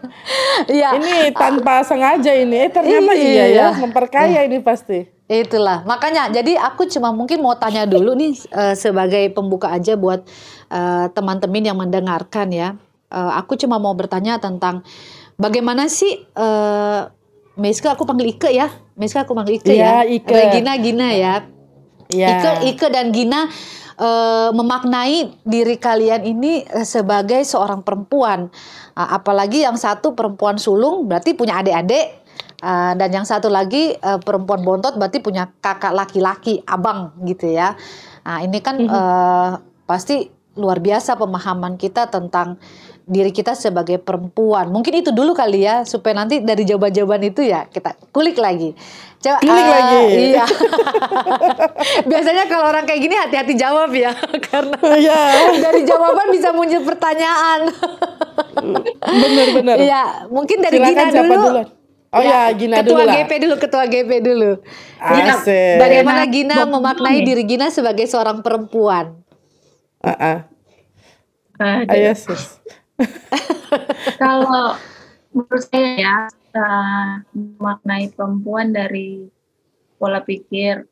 Iya. 0.71 0.89
Ini 0.95 1.15
tanpa 1.35 1.83
sengaja 1.83 2.31
ini. 2.31 2.57
Eh 2.63 2.71
ternyata 2.71 3.13
Iya. 3.13 3.27
iya, 3.27 3.45
ya, 3.51 3.67
memperkaya 3.75 4.47
ini 4.47 4.63
pasti. 4.63 5.11
Itulah 5.25 5.83
makanya 5.83 6.29
jadi 6.29 6.61
aku 6.61 6.85
cuma 6.87 7.09
mungkin 7.09 7.41
mau 7.41 7.57
tanya 7.57 7.89
dulu 7.89 8.13
nih 8.13 8.37
eh, 8.45 8.77
sebagai 8.77 9.25
pembuka 9.33 9.73
aja 9.73 9.97
buat 9.97 10.21
eh, 10.69 11.07
teman-teman 11.11 11.65
yang 11.65 11.81
mendengarkan 11.81 12.53
ya. 12.53 12.77
Eh, 13.09 13.33
aku 13.35 13.57
cuma 13.57 13.81
mau 13.81 13.97
bertanya 13.97 14.37
tentang 14.37 14.85
bagaimana 15.35 15.89
sih 15.89 16.23
eh 16.23 17.03
Meska 17.55 17.95
aku 17.95 18.03
panggil 18.03 18.35
Ike 18.35 18.51
ya. 18.51 18.67
Meska 18.99 19.23
aku 19.23 19.31
panggil 19.33 19.63
Ike 19.63 19.73
Iya, 19.73 20.03
ya. 20.03 20.13
Ike. 20.13 20.35
Regina 20.35 20.75
Gina 20.75 21.09
ya. 21.15 21.35
Iya. 22.11 22.29
Ike, 22.41 22.51
Ike 22.75 22.87
dan 22.93 23.13
Gina 23.15 23.49
eh, 24.01 24.51
memaknai 24.51 25.33
diri 25.47 25.77
kalian 25.79 26.27
ini 26.27 26.67
sebagai 26.83 27.41
seorang 27.47 27.81
perempuan. 27.87 28.51
Ah, 28.95 29.19
apalagi 29.19 29.63
yang 29.67 29.75
satu 29.79 30.15
perempuan 30.15 30.59
sulung 30.59 31.07
berarti 31.11 31.35
punya 31.35 31.61
adik-adik. 31.63 32.23
Ah, 32.65 32.97
dan 32.97 33.13
yang 33.13 33.27
satu 33.29 33.53
lagi 33.53 33.93
eh, 33.95 34.21
perempuan 34.23 34.65
bontot 34.65 34.97
berarti 34.97 35.21
punya 35.21 35.51
kakak 35.61 35.93
laki-laki, 35.93 36.63
abang 36.65 37.13
gitu 37.29 37.51
ya. 37.51 37.77
Nah, 38.25 38.41
ini 38.41 38.59
kan 38.65 38.81
eh, 38.81 39.51
pasti 39.85 40.33
luar 40.55 40.79
biasa 40.79 41.19
pemahaman 41.19 41.75
kita 41.75 42.07
tentang 42.09 42.63
diri 43.05 43.35
kita 43.35 43.53
sebagai 43.53 44.01
perempuan. 44.01 44.73
Mungkin 44.73 45.05
itu 45.05 45.11
dulu 45.13 45.37
kali 45.37 45.67
ya 45.69 45.85
supaya 45.85 46.17
nanti 46.17 46.41
dari 46.41 46.65
jawaban-jawaban 46.65 47.21
itu 47.29 47.45
ya 47.45 47.69
kita 47.69 47.99
kulik 48.15 48.41
lagi. 48.41 48.73
Coba 49.25 49.41
Kulik 49.41 49.65
eh, 49.65 49.73
lagi. 49.73 50.01
Iya. 50.37 50.45
Biasanya 52.13 52.45
kalau 52.45 52.69
orang 52.69 52.85
kayak 52.85 53.01
gini 53.01 53.17
hati-hati 53.17 53.55
jawab 53.57 53.89
ya 53.97 54.13
karena 54.53 54.77
Iya, 55.01 55.21
dari 55.65 55.81
jawaban 55.89 56.29
bisa 56.29 56.53
muncul 56.53 56.85
pertanyaan. 56.85 57.73
benar-benar. 59.01 59.77
Iya, 59.81 60.29
mungkin 60.29 60.61
dari 60.61 60.77
Silakan 60.77 60.93
Gina 60.93 61.09
dulu. 61.25 61.33
duluan? 61.41 61.67
Oh 62.15 62.23
ya, 62.23 62.53
Gina 62.53 62.75
ketua 62.79 62.89
dulu 62.95 63.03
lah. 63.09 63.15
GP 63.17 63.33
dulu, 63.43 63.55
ketua 63.59 63.85
GP 63.89 64.11
dulu. 64.21 64.51
Gina, 65.01 65.33
Asik. 65.35 65.77
bagaimana 65.81 66.23
Enak. 66.23 66.35
Gina 66.37 66.57
Bapak 66.61 66.71
memaknai 66.71 67.19
nih. 67.19 67.25
diri 67.27 67.43
Gina 67.49 67.67
sebagai 67.73 68.07
seorang 68.07 68.45
perempuan? 68.45 69.19
Ah, 70.05 70.13
ah. 70.15 70.39
Aduh. 71.57 71.91
Ayo 71.91 72.13
sis. 72.13 72.61
Kalau 74.21 74.77
menurut 75.33 75.65
saya 75.67 75.91
ya, 75.99 76.17
eh, 76.55 77.13
memaknai 77.35 78.15
perempuan 78.15 78.71
dari 78.71 79.27
pola 79.99 80.23
pikir 80.23 80.87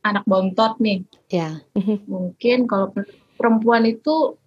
anak 0.00 0.24
bontot 0.24 0.78
nih. 0.80 1.04
Ya, 1.28 1.60
Mungkin 2.06 2.64
kalau 2.70 2.94
per- 2.94 3.10
perempuan 3.36 3.84
itu 3.84 4.38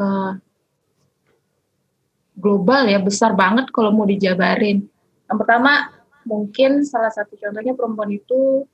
eh, 0.00 0.32
global 2.38 2.86
ya, 2.86 2.98
besar 3.02 3.34
banget 3.34 3.68
kalau 3.74 3.90
mau 3.92 4.06
dijabarin. 4.06 4.86
Yang 5.28 5.38
pertama, 5.44 5.90
mungkin 6.24 6.86
salah 6.86 7.10
satu 7.12 7.34
contohnya 7.36 7.74
perempuan 7.74 8.10
itu 8.14 8.64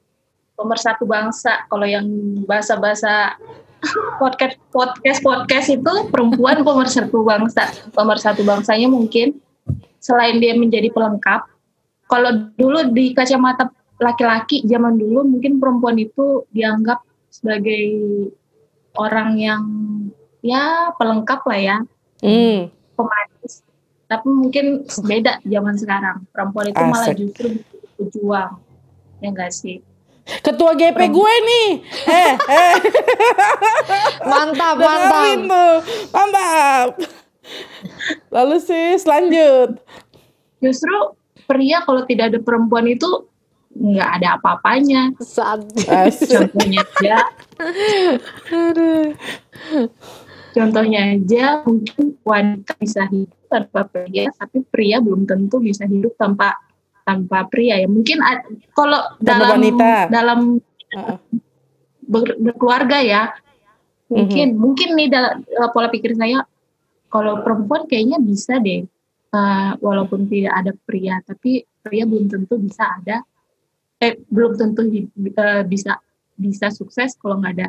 pemersatu 0.54 1.04
bangsa. 1.08 1.66
Kalau 1.66 1.86
yang 1.88 2.06
bahasa-bahasa 2.46 3.34
podcast 4.22 4.56
podcast 4.70 5.20
podcast 5.20 5.68
itu 5.72 5.92
perempuan 6.12 6.62
pemersatu 6.62 7.24
bangsa. 7.24 7.68
Pemersatu 7.92 8.44
bangsanya 8.46 8.86
mungkin 8.88 9.40
selain 10.04 10.36
dia 10.36 10.52
menjadi 10.52 10.92
pelengkap, 10.92 11.48
kalau 12.04 12.52
dulu 12.54 12.92
di 12.92 13.16
kacamata 13.16 13.72
laki-laki 13.96 14.60
zaman 14.68 15.00
dulu 15.00 15.24
mungkin 15.24 15.56
perempuan 15.56 15.96
itu 15.96 16.44
dianggap 16.52 17.00
sebagai 17.32 17.80
orang 18.94 19.34
yang 19.34 19.62
ya 20.38 20.92
pelengkap 20.94 21.40
lah 21.42 21.56
ya, 21.58 21.76
Hmm. 22.20 22.68
pemanis. 22.94 23.64
Tapi 24.04 24.28
mungkin 24.28 24.64
beda 24.84 25.40
zaman 25.42 25.74
sekarang. 25.74 26.28
Perempuan 26.28 26.68
itu 26.68 26.78
malah 26.78 27.08
Asik. 27.08 27.16
justru 27.18 27.48
berjuang. 27.96 28.60
Ya 29.18 29.28
enggak 29.28 29.50
sih? 29.50 29.80
Ketua 30.40 30.72
GP 30.72 31.00
gue 31.06 31.34
nih. 31.42 31.68
Eh, 32.06 32.32
eh. 32.36 32.74
mantap, 34.30 34.76
Dengerin 34.76 35.40
mantap. 35.40 35.50
tuh. 35.50 35.74
Mantap. 36.10 36.88
Lalu 38.32 38.56
sis 38.60 39.04
lanjut. 39.04 39.78
Justru 40.60 40.96
pria 41.44 41.84
kalau 41.84 42.02
tidak 42.08 42.32
ada 42.32 42.40
perempuan 42.40 42.88
itu 42.88 43.28
nggak 43.74 44.10
ada 44.20 44.28
apa-apanya. 44.38 45.10
Contohnya 45.18 46.80
aja, 46.86 47.16
contohnya 50.54 51.00
aja 51.18 51.44
mungkin 51.66 52.14
wanita 52.22 52.72
bisa 52.78 53.02
hidup 53.10 53.40
tanpa 53.50 53.80
pria, 53.90 54.30
tapi 54.38 54.62
pria 54.70 55.02
belum 55.02 55.26
tentu 55.26 55.58
bisa 55.58 55.84
hidup 55.90 56.14
tanpa 56.14 56.54
tanpa 57.02 57.50
pria 57.50 57.82
ya. 57.82 57.88
Mungkin 57.90 58.22
kalau 58.72 59.02
dalam 59.20 59.58
wanita. 59.58 60.08
dalam 60.08 60.62
Heeh. 60.94 61.18
ber- 62.06 62.38
berkeluarga 62.38 63.02
ya, 63.02 63.22
mungkin 64.06 64.54
mungkin 64.54 64.94
nih 64.94 65.10
dalam 65.10 65.42
pola 65.74 65.90
pikir 65.90 66.14
saya 66.14 66.46
kalau 67.14 67.46
perempuan 67.46 67.86
kayaknya 67.86 68.18
bisa 68.18 68.58
deh, 68.58 68.82
eh, 69.30 69.72
walaupun 69.78 70.26
tidak 70.26 70.50
ada 70.58 70.72
pria, 70.82 71.22
tapi 71.22 71.62
pria 71.78 72.02
belum 72.10 72.26
tentu 72.26 72.58
bisa 72.58 72.90
ada, 72.90 73.22
eh 74.02 74.18
belum 74.26 74.58
tentu 74.58 74.82
eh, 74.90 75.62
bisa 75.62 76.02
bisa 76.34 76.66
sukses 76.74 77.14
kalau 77.14 77.38
nggak 77.38 77.54
ada 77.54 77.68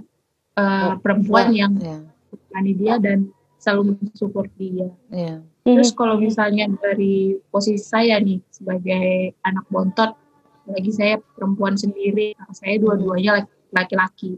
eh, 0.57 0.93
perempuan 0.97 1.53
yang 1.53 1.77
ya, 1.77 2.01
menemani 2.33 2.73
dia 2.73 2.95
dan 2.97 3.29
selalu 3.61 4.01
mensupport 4.01 4.49
dia. 4.57 4.89
ya. 5.13 5.37
Terus 5.61 5.93
kalau 5.93 6.17
misalnya 6.21 6.65
dari 6.69 7.37
posisi 7.49 7.81
saya 7.81 8.17
nih 8.21 8.41
sebagai 8.49 9.37
anak 9.45 9.65
bontot, 9.69 10.13
lagi 10.65 10.89
saya 10.89 11.21
perempuan 11.37 11.77
sendiri, 11.77 12.33
kakak 12.33 12.57
saya 12.57 12.75
dua-duanya 12.81 13.41
laki- 13.41 13.61
laki-laki. 13.73 14.31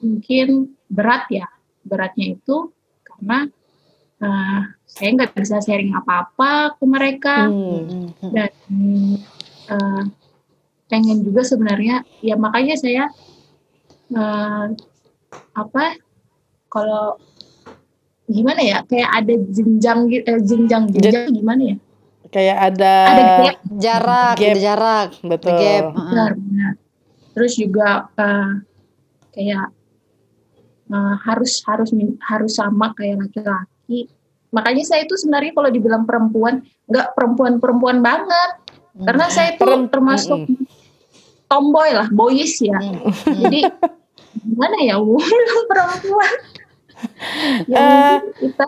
Mungkin 0.00 0.76
berat 0.88 1.28
ya, 1.32 1.48
beratnya 1.84 2.36
itu 2.36 2.72
karena 3.04 3.48
eh, 4.18 4.60
saya 4.86 5.08
nggak 5.12 5.36
bisa 5.36 5.60
sharing 5.60 5.92
apa-apa 5.92 6.74
ke 6.74 6.84
mereka 6.84 7.36
Hmm. 7.46 8.10
dan 8.32 8.50
eh, 9.66 10.02
pengen 10.86 11.20
juga 11.20 11.42
sebenarnya, 11.42 12.00
ya 12.20 12.34
makanya 12.36 12.74
saya 12.74 13.10
eh, 14.08 14.64
apa 15.52 15.84
kalau 16.66 17.18
gimana 18.26 18.58
ya 18.58 18.82
kayak 18.82 19.10
ada 19.12 19.34
jenjang 19.50 20.06
eh, 20.10 20.40
jenjang 20.42 20.90
jenjang 20.90 21.30
gimana 21.32 21.62
ya 21.74 21.78
Kayak 22.26 22.58
ada, 22.74 22.94
ada 23.06 23.22
gap 23.38 23.56
Jarak, 23.78 24.34
Gap. 24.34 24.50
ada 24.50 24.58
jarak. 24.58 25.08
betul. 25.22 25.56
Gap. 25.56 25.84
Heeh. 25.86 26.06
benar 26.10 26.32
benar 26.34 26.72
terus 27.32 27.52
juga 27.54 27.88
eh, 28.16 28.50
kayak 29.30 29.66
eh, 30.90 31.14
harus 31.22 31.52
harus 31.62 31.90
harus 32.20 32.52
sama 32.54 32.90
kayak 32.94 33.26
laki-laki 33.26 33.75
makanya 34.48 34.84
saya 34.84 35.04
itu 35.04 35.14
sebenarnya 35.14 35.52
kalau 35.52 35.68
dibilang 35.68 36.02
perempuan 36.02 36.60
nggak 36.86 37.12
perempuan 37.12 37.58
perempuan 37.58 37.98
banget. 38.00 38.50
Karena 38.96 39.28
saya 39.28 39.52
itu 39.52 39.60
Perem- 39.60 39.88
termasuk 39.88 40.48
tomboy 41.46 41.92
lah 41.92 42.08
boys 42.08 42.56
ya. 42.58 42.80
Hmm. 42.80 43.06
jadi 43.44 43.68
gimana 44.40 44.76
ya 44.82 44.96
perempuan? 45.70 46.32
Ya 47.68 47.80
mungkin 48.24 48.32
kita 48.40 48.64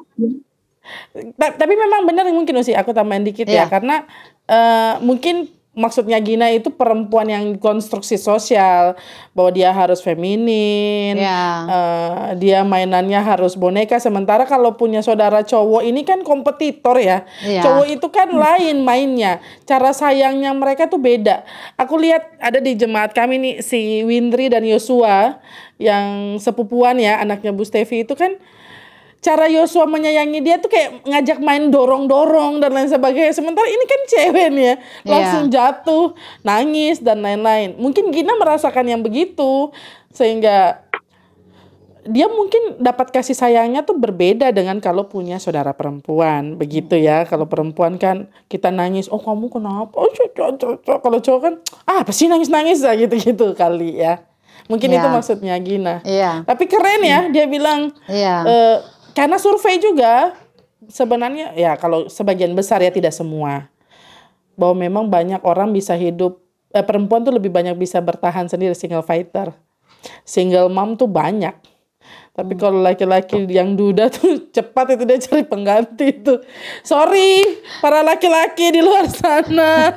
Ta- 1.37 1.57
tapi 1.57 1.75
memang 1.75 2.05
benar 2.05 2.29
mungkin 2.29 2.61
sih 2.61 2.73
aku 2.73 2.93
tambahin 2.93 3.25
dikit 3.25 3.45
ya 3.45 3.65
Iya. 3.65 3.73
karena 3.73 3.97
eh, 4.45 4.95
mungkin 5.01 5.49
maksudnya 5.79 6.19
Gina 6.19 6.51
itu 6.51 6.69
perempuan 6.69 7.31
yang 7.31 7.55
konstruksi 7.55 8.19
sosial 8.19 8.99
bahwa 9.31 9.51
dia 9.51 9.71
harus 9.71 10.03
feminin 10.03 11.15
Ya. 11.15 11.43
eh, 11.65 12.13
dia 12.37 12.67
mainannya 12.67 13.17
harus 13.17 13.55
boneka 13.55 13.97
sementara 13.97 14.43
kalau 14.45 14.75
punya 14.75 14.99
saudara 14.99 15.41
cowok 15.41 15.87
ini 15.87 16.03
kan 16.03 16.21
kompetitor 16.21 16.99
ya 16.99 17.23
Iya. 17.41 17.63
cowok 17.63 17.87
itu 17.89 18.07
kan 18.11 18.29
lain 18.45 18.83
mainnya 18.83 19.39
cara 19.63 19.95
sayangnya 19.95 20.51
mereka 20.51 20.91
tuh 20.91 20.99
beda 20.99 21.47
aku 21.79 21.95
lihat 21.97 22.27
ada 22.39 22.59
di 22.59 22.75
jemaat 22.75 23.15
kami 23.15 23.39
nih 23.39 23.55
si 23.63 24.03
Windri 24.03 24.51
dan 24.51 24.67
Yosua 24.67 25.39
yang 25.79 26.37
sepupuan 26.37 26.99
ya 26.99 27.23
anaknya 27.23 27.55
Bu 27.55 27.63
Stevi 27.63 28.03
itu 28.03 28.19
kan 28.19 28.35
cara 29.19 29.51
Yosua 29.51 29.85
menyayangi 29.85 30.39
dia 30.41 30.57
tuh 30.57 30.71
kayak 30.71 31.03
ngajak 31.03 31.39
main 31.43 31.69
dorong-dorong 31.69 32.63
dan 32.63 32.71
lain 32.71 32.87
sebagainya. 32.87 33.35
Sementara 33.35 33.67
ini 33.67 33.85
kan 33.85 34.01
cewek 34.07 34.47
nih 34.55 34.65
ya, 34.65 34.75
langsung 35.05 35.43
jatuh, 35.51 36.15
nangis 36.41 37.03
dan 37.03 37.21
lain-lain. 37.21 37.75
Mungkin 37.77 38.15
Gina 38.15 38.39
merasakan 38.39 38.87
yang 38.87 39.03
begitu 39.03 39.75
sehingga 40.09 40.83
dia 42.09 42.25
mungkin 42.25 42.81
dapat 42.81 43.13
kasih 43.13 43.37
sayangnya 43.37 43.85
tuh 43.85 43.93
berbeda 43.93 44.49
dengan 44.49 44.81
kalau 44.81 45.05
punya 45.05 45.37
saudara 45.37 45.77
perempuan 45.77 46.57
begitu 46.57 46.97
ya 46.97 47.29
kalau 47.29 47.45
perempuan 47.45 48.01
kan 48.01 48.33
kita 48.49 48.73
nangis 48.73 49.13
oh 49.13 49.21
kamu 49.21 49.53
kenapa 49.53 49.93
oh 49.93 50.09
cok 50.09 50.33
cok 50.33 50.51
cok, 50.57 50.77
cok." 50.89 50.99
kalau 51.05 51.19
cowok 51.21 51.41
kan 51.45 51.55
ah 51.85 52.01
apa 52.01 52.09
sih 52.09 52.25
nangis 52.25 52.49
nangis 52.49 52.81
lah 52.81 52.97
gitu 52.97 53.13
gitu 53.13 53.53
kali 53.53 54.01
ya 54.01 54.25
mungkin 54.73 54.89
Ya. 54.89 55.05
itu 55.05 55.09
maksudnya 55.13 55.55
Gina 55.61 56.01
Iya. 56.01 56.49
tapi 56.49 56.65
keren 56.65 57.05
ya 57.05 57.29
dia 57.29 57.45
bilang 57.45 57.93
Iya. 58.09 58.37
Eh, 58.41 58.77
karena 59.19 59.35
survei 59.35 59.83
juga 59.83 60.39
sebenarnya 60.87 61.59
ya 61.59 61.75
kalau 61.75 62.07
sebagian 62.07 62.55
besar 62.55 62.79
ya 62.79 62.95
tidak 62.95 63.11
semua 63.11 63.67
bahwa 64.55 64.79
memang 64.79 65.05
banyak 65.11 65.43
orang 65.43 65.75
bisa 65.75 65.99
hidup 65.99 66.39
eh, 66.71 66.83
perempuan 66.87 67.27
tuh 67.27 67.35
lebih 67.35 67.51
banyak 67.51 67.75
bisa 67.75 67.99
bertahan 67.99 68.47
sendiri 68.47 68.75
single 68.79 69.03
fighter. 69.03 69.55
Single 70.23 70.71
mom 70.71 70.95
tuh 70.95 71.11
banyak. 71.11 71.55
Tapi 72.39 72.55
Hmm. 72.55 72.61
kalau 72.63 72.79
laki-laki 72.79 73.51
yang 73.51 73.75
duda 73.75 74.07
tuh 74.15 74.51
cepat 74.55 74.95
itu 74.95 75.03
dia 75.03 75.19
cari 75.19 75.43
pengganti 75.43 76.09
tuh. 76.23 76.39
Sorry 76.87 77.43
para 77.83 78.07
laki-laki 78.07 78.71
di 78.71 78.81
luar 78.83 79.11
sana. 79.11 79.91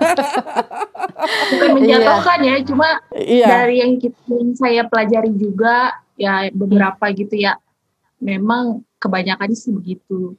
bukan 1.54 1.70
menjatuhkan 1.78 2.40
ya 2.42 2.56
cuma 2.66 2.90
iya. 3.14 3.48
dari 3.62 3.86
yang 3.86 4.02
kita 4.02 4.18
yang 4.30 4.54
saya 4.58 4.82
pelajari 4.90 5.32
juga 5.38 5.94
ya 6.18 6.50
beberapa 6.54 7.10
gitu 7.14 7.34
ya 7.38 7.58
memang 8.22 8.82
kebanyakannya 9.02 9.58
sih 9.58 9.74
begitu 9.74 10.38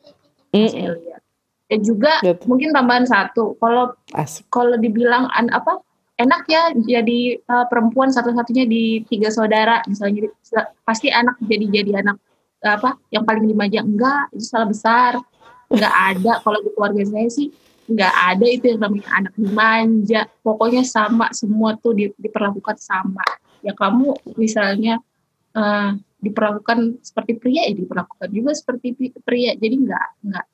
Mm, 0.52 0.69
saya 0.69 0.92
lihat 1.00 1.23
juga 1.81 2.21
Betul. 2.21 2.45
mungkin 2.45 2.76
tambahan 2.76 3.09
satu 3.09 3.57
kalau 3.57 3.97
kalau 4.52 4.76
dibilang 4.76 5.33
an 5.33 5.49
apa 5.49 5.81
enak 6.21 6.45
ya 6.45 6.76
jadi 6.76 7.40
uh, 7.49 7.64
perempuan 7.73 8.12
satu-satunya 8.12 8.69
di 8.69 9.00
tiga 9.09 9.33
saudara 9.33 9.81
misalnya 9.88 10.28
pasti 10.85 11.09
anak 11.09 11.40
jadi 11.40 11.81
jadi 11.81 12.04
anak 12.04 12.21
apa 12.62 12.95
yang 13.11 13.26
paling 13.26 13.50
dimanja 13.50 13.83
enggak 13.83 14.31
itu 14.31 14.47
salah 14.47 14.71
besar. 14.71 15.12
Enggak 15.66 15.95
ada 16.14 16.33
kalau 16.47 16.59
di 16.62 16.71
keluarga 16.71 17.02
saya 17.02 17.28
sih 17.28 17.50
enggak 17.90 18.14
ada 18.14 18.47
itu 18.47 18.64
yang 18.71 18.81
namanya 18.87 19.09
anak 19.19 19.35
dimanja. 19.35 20.21
Pokoknya 20.47 20.87
sama 20.87 21.33
semua 21.35 21.75
tuh 21.75 21.97
di- 21.97 22.14
diperlakukan 22.14 22.78
sama. 22.78 23.26
Ya 23.66 23.75
kamu 23.75 24.14
misalnya 24.38 25.02
uh, 25.59 25.99
diperlakukan 26.23 27.02
seperti 27.02 27.37
pria 27.37 27.67
ya 27.67 27.75
diperlakukan 27.75 28.31
juga 28.31 28.55
seperti 28.55 28.95
pria 29.21 29.52
jadi 29.55 29.75
enggak 29.75 30.07
enggak 30.23 30.47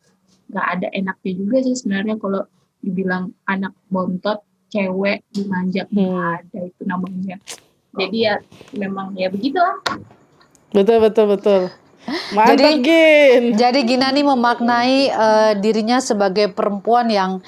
enggak 0.49 0.67
ada 0.67 0.87
enaknya 0.91 1.33
juga 1.37 1.57
sih 1.61 1.77
sebenarnya 1.77 2.17
kalau 2.17 2.43
dibilang 2.81 3.31
anak 3.45 3.77
bontot 3.87 4.41
cewek 4.69 5.25
dimanja 5.29 5.85
nggak 5.87 6.09
Hmm. 6.09 6.37
ada 6.41 6.59
itu 6.65 6.83
namanya 6.83 7.37
jadi 7.93 8.17
ya 8.17 8.35
memang 8.75 9.13
ya 9.15 9.29
begitulah 9.29 9.81
Betul 10.69 11.01
betul 11.01 11.27
betul. 11.31 11.61
Mantap 12.31 12.61
Jadi- 12.61 12.85
Gin. 12.85 13.45
Jadi 13.57 13.81
Gina 13.85 14.13
nih 14.13 14.21
memaknai 14.23 15.09
eh, 15.09 15.53
dirinya 15.57 15.97
sebagai 15.99 16.49
perempuan 16.49 17.09
yang 17.09 17.41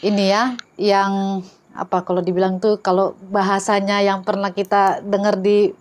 ini 0.00 0.28
ya, 0.28 0.52
yang 0.76 1.40
apa 1.72 2.04
kalau 2.04 2.20
dibilang 2.20 2.56
tuh 2.56 2.76
kalau 2.76 3.16
bahasanya 3.26 4.00
yang 4.00 4.20
pernah 4.20 4.52
kita 4.52 5.00
dengar 5.02 5.36
di 5.36 5.72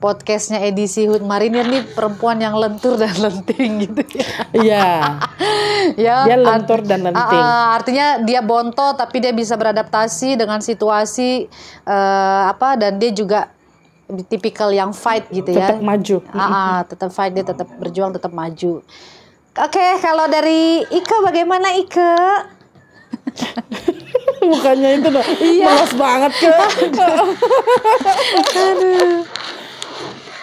podcastnya 0.00 0.64
edisi 0.64 1.04
Hood 1.04 1.20
Marinir 1.20 1.68
nih 1.68 1.84
perempuan 1.92 2.40
yang 2.40 2.56
lentur 2.56 2.96
dan 2.96 3.12
lenting 3.20 3.84
gitu 3.84 4.00
ya. 4.16 4.28
Iya. 4.56 4.86
ya 6.08 6.16
Dia 6.24 6.36
lentur 6.40 6.80
dan 6.80 7.04
Ah, 7.04 7.12
lenting. 7.12 7.42
ah, 7.44 7.68
artinya 7.76 8.06
dia 8.24 8.40
bontot 8.40 8.96
tapi 8.96 9.20
dia 9.20 9.30
bisa 9.30 9.60
beradaptasi 9.60 10.40
dengan 10.40 10.64
situasi 10.64 11.46
eh, 11.84 12.42
apa 12.48 12.80
dan 12.80 12.96
dia 12.96 13.12
juga 13.12 13.52
tipikal 14.26 14.72
yang 14.72 14.96
fight 14.96 15.28
gitu 15.28 15.52
ya. 15.52 15.76
Tetap 15.76 15.84
maju. 15.84 16.16
Ah, 16.32 16.40
ah, 16.40 16.78
tetap 16.88 17.12
fight 17.12 17.36
dia 17.36 17.44
tetap 17.44 17.68
berjuang 17.76 18.16
tetap 18.16 18.32
maju. 18.32 18.80
Oke, 19.60 19.86
kalau 20.00 20.24
dari 20.32 20.80
Ike 20.80 21.16
bagaimana 21.20 21.76
Ike? 21.76 22.16
Bukannya 24.40 24.96
itu 24.96 25.12
dong. 25.12 25.28
Iya. 25.44 25.66
Malas 25.68 25.92
banget 25.92 26.32
ke. 26.40 26.48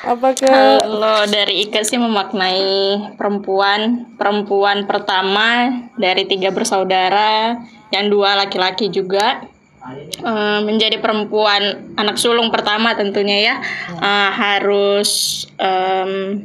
Apa 0.07 0.31
ke? 0.31 0.47
Kalau 0.47 1.19
dari 1.27 1.67
Ika 1.67 1.83
sih 1.83 1.99
memaknai 1.99 3.11
perempuan, 3.19 4.07
perempuan 4.15 4.87
pertama 4.87 5.67
dari 5.99 6.23
tiga 6.23 6.55
bersaudara, 6.55 7.59
yang 7.91 8.07
dua 8.07 8.39
laki-laki 8.39 8.87
juga. 8.87 9.43
Eh, 9.87 10.59
menjadi 10.67 10.99
perempuan 10.99 11.95
anak 11.95 12.19
sulung 12.19 12.51
pertama 12.51 12.91
tentunya 12.99 13.39
ya 13.39 13.55
eh, 13.95 14.31
harus 14.35 15.47
em, 15.55 16.43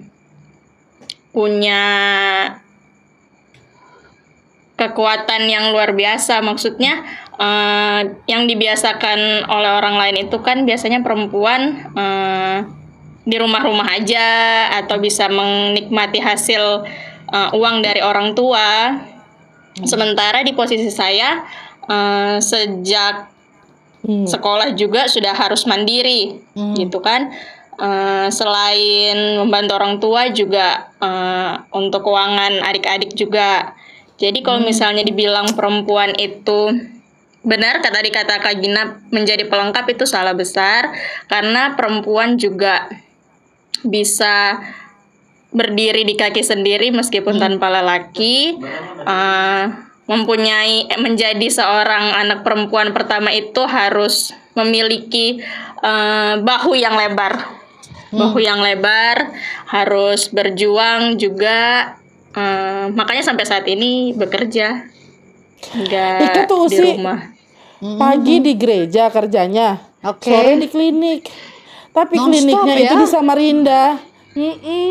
punya 1.35 1.83
kekuatan 4.79 5.51
yang 5.51 5.75
luar 5.75 5.91
biasa 5.91 6.39
maksudnya 6.39 7.03
eh, 7.35 8.15
yang 8.31 8.47
dibiasakan 8.47 9.51
oleh 9.51 9.71
orang 9.75 9.99
lain 9.99 10.31
itu 10.31 10.39
kan 10.39 10.63
biasanya 10.63 11.03
perempuan 11.03 11.83
eh, 11.99 12.82
di 13.23 13.37
rumah-rumah 13.39 13.87
aja 13.95 14.27
atau 14.83 14.99
bisa 14.99 15.31
menikmati 15.31 16.19
hasil 16.19 16.87
eh, 17.33 17.51
uang 17.57 17.81
dari 17.81 18.03
orang 18.03 18.35
tua. 18.35 18.99
Sementara 19.87 20.45
di 20.45 20.53
posisi 20.53 20.91
saya 20.93 21.43
eh, 21.89 22.37
sejak 22.43 23.33
Hmm. 24.03 24.27
sekolah 24.27 24.75
juga 24.75 25.07
sudah 25.07 25.31
harus 25.31 25.63
mandiri 25.63 26.43
Hmm. 26.59 26.75
gitu 26.75 26.99
kan. 26.99 27.31
Eh, 27.79 28.29
selain 28.35 29.39
membantu 29.39 29.73
orang 29.79 29.97
tua 30.03 30.27
juga 30.35 30.91
eh, 30.99 31.55
untuk 31.71 32.03
keuangan 32.11 32.67
adik-adik 32.67 33.15
juga. 33.15 33.79
Jadi 34.19 34.43
kalau 34.43 34.63
misalnya 34.63 35.07
dibilang 35.07 35.55
perempuan 35.55 36.15
itu 36.19 36.75
benar 37.43 37.83
kata 37.83 37.99
dikata 38.07 38.39
Kak 38.39 38.55
Gina 38.63 39.03
menjadi 39.11 39.51
pelengkap 39.51 39.83
itu 39.91 40.07
salah 40.07 40.31
besar 40.31 40.95
karena 41.27 41.75
perempuan 41.75 42.39
juga 42.39 42.87
bisa 43.85 44.63
berdiri 45.53 46.09
di 46.09 46.17
kaki 46.17 46.41
sendiri 46.41 46.89
meskipun 46.91 47.37
tanpa 47.37 47.69
lelaki 47.69 48.57
Eh, 49.03 49.65
mempunyai 50.07 50.87
eh, 50.91 51.01
menjadi 51.01 51.47
seorang 51.47 52.15
anak 52.27 52.47
perempuan 52.47 52.95
pertama 52.95 53.31
itu 53.35 53.63
harus 53.67 54.35
memiliki 54.55 55.43
eh, 55.83 56.35
bahu 56.39 56.79
yang 56.79 56.95
lebar 56.95 57.63
bahu 58.13 58.45
yang 58.45 58.61
lebar 58.61 59.33
harus 59.73 60.29
berjuang 60.29 61.17
juga 61.19 61.95
eh, 62.35 62.87
makanya 62.93 63.25
sampai 63.25 63.47
saat 63.47 63.67
ini 63.67 64.13
bekerja 64.15 64.87
Itu 65.63 65.87
nggak 65.87 66.47
tuh 66.51 66.67
di 66.71 66.79
rumah 66.83 67.33
Pagi 67.83 68.39
di 68.39 68.55
gereja 68.55 69.11
kerjanya. 69.11 69.75
Oke. 70.07 70.31
Sore 70.31 70.55
di 70.55 70.71
klinik. 70.71 71.27
Tapi 71.93 72.15
Non-stop 72.15 72.33
kliniknya 72.35 72.75
itu 72.79 72.89
ya? 72.89 72.99
di 72.99 73.07
Samarinda. 73.07 73.83
Mm-mm. 74.33 74.91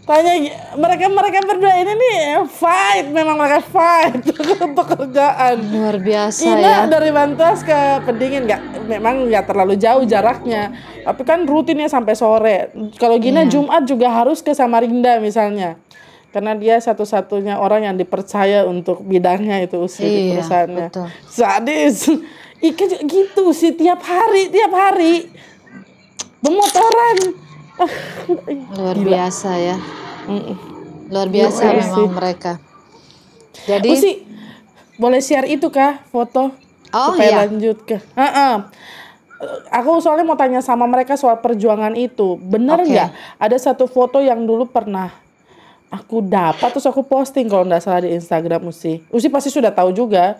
Tanya 0.00 0.32
mereka 0.74 1.06
mereka 1.06 1.38
berdua 1.44 1.70
ini 1.76 1.92
nih 1.92 2.18
fight 2.48 3.06
memang 3.06 3.36
mereka 3.36 3.60
fight 3.62 4.18
untuk 4.64 4.86
kerjaan. 4.88 5.60
Luar 5.62 5.96
biasa 5.96 6.40
Ina 6.42 6.58
ya. 6.58 6.76
dari 6.88 7.10
Bantas 7.10 7.62
ke 7.62 7.78
Pendingin 8.02 8.42
nggak 8.42 8.60
memang 8.88 9.28
nggak 9.28 9.44
terlalu 9.44 9.76
jauh 9.76 10.02
jaraknya 10.02 10.72
tapi 11.00 11.22
kan 11.22 11.44
rutinnya 11.44 11.86
sampai 11.86 12.12
sore 12.12 12.56
kalau 12.96 13.16
Gina 13.16 13.44
Iya. 13.44 13.52
Jumat 13.52 13.82
juga 13.84 14.08
harus 14.10 14.40
ke 14.40 14.50
Samarinda 14.50 15.16
misalnya 15.16 15.78
karena 16.28 16.54
dia 16.54 16.76
satu-satunya 16.76 17.54
orang 17.54 17.84
yang 17.84 17.94
dipercaya 17.94 18.64
untuk 18.64 19.00
bidangnya 19.00 19.60
itu 19.60 19.78
usi 19.78 20.00
di 20.00 20.10
Iya, 20.10 20.30
perusahaannya 20.34 20.86
betul. 20.88 21.06
sadis 21.24 21.96
Ika 22.66 22.84
gitu 23.00 23.44
sih 23.52 23.72
tiap 23.72 24.00
hari 24.00 24.48
tiap 24.48 24.68
hari 24.70 25.30
pemotoran 26.40 27.16
Ah, 27.76 27.88
Luar 28.76 28.92
biasa 28.94 29.56
ya. 29.56 29.76
Luar 31.08 31.28
biasa 31.28 31.62
Iya 31.64 31.80
memang 31.80 31.96
sih. 31.96 32.08
mereka. 32.12 32.52
Jadi 33.64 33.88
Usi 33.90 34.12
boleh 34.94 35.18
share 35.18 35.48
itu 35.48 35.64
kah 35.68 36.04
foto 36.06 36.52
Oh 36.90 37.14
supaya 37.14 37.24
iya. 37.24 37.38
lanjut 37.40 37.80
ke 37.80 37.96
Heeh. 38.12 38.54
Eh, 39.40 39.58
aku 39.72 39.96
soalnya 39.98 40.22
mau 40.22 40.36
tanya 40.36 40.60
sama 40.60 40.84
mereka 40.84 41.16
soal 41.16 41.40
perjuangan 41.40 41.96
itu 41.96 42.36
bener 42.36 42.76
Oke. 42.78 42.92
nggak 42.92 43.08
ada 43.38 43.56
satu 43.56 43.88
foto 43.88 44.20
yang 44.20 44.44
dulu 44.44 44.68
pernah 44.68 45.08
aku 45.88 46.20
dapat 46.20 46.68
terus 46.68 46.84
aku 46.84 47.00
posting 47.00 47.48
kalau 47.48 47.64
nggak 47.64 47.80
salah 47.80 48.04
di 48.04 48.12
Instagram 48.12 48.68
Usi 48.68 49.00
Usi 49.08 49.26
pasti 49.26 49.48
sudah 49.48 49.72
tahu 49.72 49.90
juga 49.90 50.36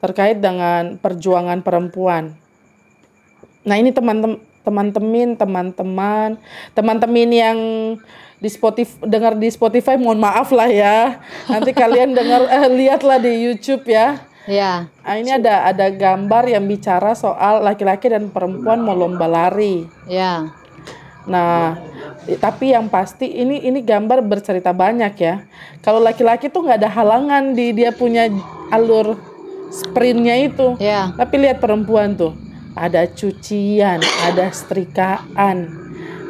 terkait 0.00 0.42
dengan 0.42 0.98
perjuangan 0.98 1.62
perempuan 1.62 2.34
nah 3.62 3.78
ini 3.78 3.94
teman-teman 3.94 4.42
teman-teman 4.64 5.36
teman-teman 5.36 6.40
teman-teman 6.72 7.30
yang 7.30 7.58
di 8.40 8.48
Spotify 8.50 8.96
dengar 9.04 9.36
di 9.36 9.48
Spotify 9.52 9.94
mohon 10.00 10.18
maaf 10.18 10.50
lah 10.50 10.68
ya 10.68 11.20
nanti 11.46 11.70
kalian 11.80 12.16
dengar 12.16 12.48
eh, 12.48 12.68
lihatlah 12.72 13.20
di 13.20 13.32
YouTube 13.44 13.86
ya 13.86 14.24
ya. 14.48 14.88
Ah, 15.00 15.16
ini 15.16 15.32
ada 15.32 15.68
ada 15.68 15.88
gambar 15.88 16.48
yang 16.48 16.64
bicara 16.68 17.16
soal 17.16 17.64
laki-laki 17.64 18.12
dan 18.12 18.28
perempuan 18.28 18.80
mau 18.80 18.92
lomba 18.92 19.24
lari. 19.28 19.88
Ya. 20.08 20.52
Nah, 21.24 21.80
tapi 22.36 22.76
yang 22.76 22.92
pasti 22.92 23.24
ini 23.24 23.64
ini 23.64 23.80
gambar 23.80 24.20
bercerita 24.20 24.76
banyak 24.76 25.14
ya. 25.16 25.44
Kalau 25.80 26.00
laki-laki 26.00 26.52
tuh 26.52 26.64
nggak 26.64 26.84
ada 26.84 26.90
halangan 26.92 27.56
di 27.56 27.72
dia 27.72 27.92
punya 27.92 28.28
alur 28.68 29.16
sprintnya 29.72 30.36
itu. 30.44 30.76
Ya. 30.76 31.12
Tapi 31.16 31.48
lihat 31.48 31.64
perempuan 31.64 32.12
tuh, 32.16 32.36
ada 32.74 33.06
cucian, 33.06 34.02
ada 34.02 34.50
setrikaan, 34.50 35.70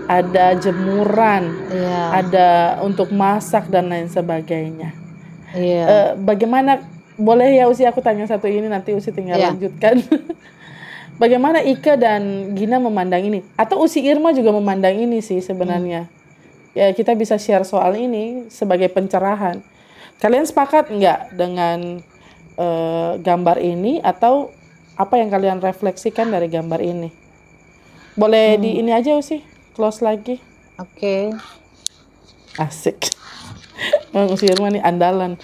ada 0.04 0.52
jemuran, 0.60 1.56
Iya. 1.72 2.00
ada 2.12 2.48
untuk 2.84 3.08
masak 3.10 3.72
dan 3.72 3.88
lain 3.88 4.08
sebagainya. 4.12 4.92
Iya. 5.56 5.84
Eh, 5.88 6.10
bagaimana 6.20 6.84
boleh 7.16 7.56
ya 7.56 7.64
Usi 7.70 7.88
aku 7.88 8.04
tanya 8.04 8.28
satu 8.28 8.44
ini 8.44 8.68
nanti 8.68 8.92
Usi 8.92 9.08
tinggal 9.10 9.40
Iya. 9.40 9.56
lanjutkan. 9.56 10.04
bagaimana 11.22 11.64
Ika 11.64 11.96
dan 11.96 12.52
Gina 12.52 12.76
memandang 12.76 13.24
ini? 13.24 13.40
Atau 13.56 13.80
Usi 13.80 14.04
Irma 14.04 14.36
juga 14.36 14.52
memandang 14.52 14.92
ini 14.92 15.24
sih 15.24 15.40
sebenarnya. 15.40 16.10
Ya 16.74 16.90
kita 16.90 17.14
bisa 17.14 17.38
share 17.38 17.64
soal 17.64 17.94
ini 17.96 18.50
sebagai 18.50 18.90
pencerahan. 18.90 19.62
Kalian 20.18 20.44
sepakat 20.44 20.90
nggak 20.92 21.38
dengan 21.38 22.02
eh, 22.54 23.12
gambar 23.18 23.58
ini 23.62 23.98
atau 24.02 24.50
apa 24.94 25.18
yang 25.18 25.28
kalian 25.30 25.58
refleksikan 25.58 26.30
dari 26.30 26.46
gambar 26.46 26.78
ini? 26.78 27.10
Boleh 28.14 28.54
di 28.62 28.78
ini 28.78 28.94
aja 28.94 29.18
Usi, 29.18 29.42
close 29.74 29.98
lagi. 29.98 30.38
Oke. 30.78 31.34
Asik. 32.54 33.10
Bang 34.14 34.38
Irma 34.38 34.70
nih 34.70 34.82
andalan. 34.82 35.34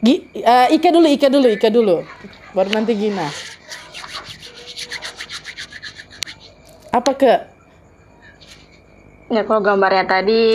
Gi, 0.00 0.24
eh, 0.32 0.68
Ika 0.76 0.88
dulu, 0.88 1.08
Ika 1.08 1.28
dulu, 1.28 1.48
Ika 1.52 1.68
dulu. 1.68 1.96
Baru 2.56 2.72
nanti 2.72 2.96
Gina. 2.96 3.28
Apa 6.88 7.12
ke? 7.12 7.53
Ya 9.34 9.42
kalau 9.42 9.66
gambarnya 9.66 10.06
tadi 10.06 10.46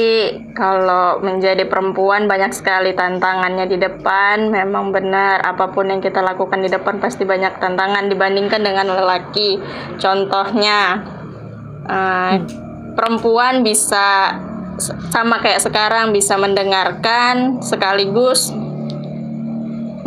kalau 0.55 1.19
menjadi 1.19 1.67
perempuan 1.67 2.31
banyak 2.31 2.55
sekali 2.55 2.95
tantangannya 2.95 3.67
di 3.67 3.75
depan. 3.75 4.47
Memang 4.55 4.95
benar 4.95 5.43
apa 5.43 5.67
pun 5.67 5.91
yang 5.91 5.99
kita 5.99 6.23
lakukan 6.23 6.63
di 6.63 6.71
depan 6.71 7.03
pasti 7.03 7.27
banyak 7.27 7.59
tantangan 7.59 8.07
dibandingkan 8.07 8.63
dengan 8.63 8.87
lelaki. 8.87 9.59
Contohnya 9.99 11.03
eh, 11.91 12.39
perempuan 12.95 13.67
bisa 13.67 14.39
sama 15.11 15.43
kayak 15.43 15.59
sekarang 15.59 16.15
bisa 16.15 16.39
mendengarkan 16.39 17.59
sekaligus 17.59 18.55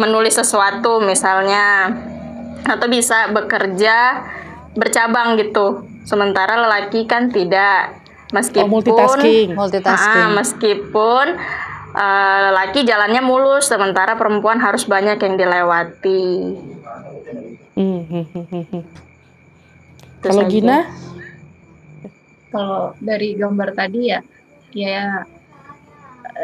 menulis 0.01 0.41
sesuatu 0.41 1.05
misalnya 1.05 1.93
atau 2.65 2.89
bisa 2.89 3.29
bekerja 3.37 4.25
bercabang 4.73 5.37
gitu. 5.37 5.85
Sementara 6.09 6.57
lelaki 6.57 7.05
kan 7.05 7.29
tidak 7.29 8.02
meskipun 8.33 8.67
Oh, 8.67 8.73
multitasking. 8.81 9.49
Multitasking. 9.55 10.27
Ah, 10.27 10.35
meskipun 10.35 11.27
eh, 11.93 12.39
lelaki 12.51 12.83
jalannya 12.89 13.23
mulus 13.23 13.69
sementara 13.69 14.17
perempuan 14.17 14.59
harus 14.59 14.89
banyak 14.89 15.21
yang 15.21 15.35
dilewati 15.39 16.57
Hmm, 17.73 18.05
hmm, 18.05 18.25
hmm. 18.29 18.83
Itu 20.21 20.29
Kalau. 20.29 20.45
Gina? 20.45 20.85
kalau 22.53 22.93
dari 23.01 23.33
gambar 23.33 23.73
tadi 23.73 24.13
ya 24.13 24.21
ya 24.77 25.25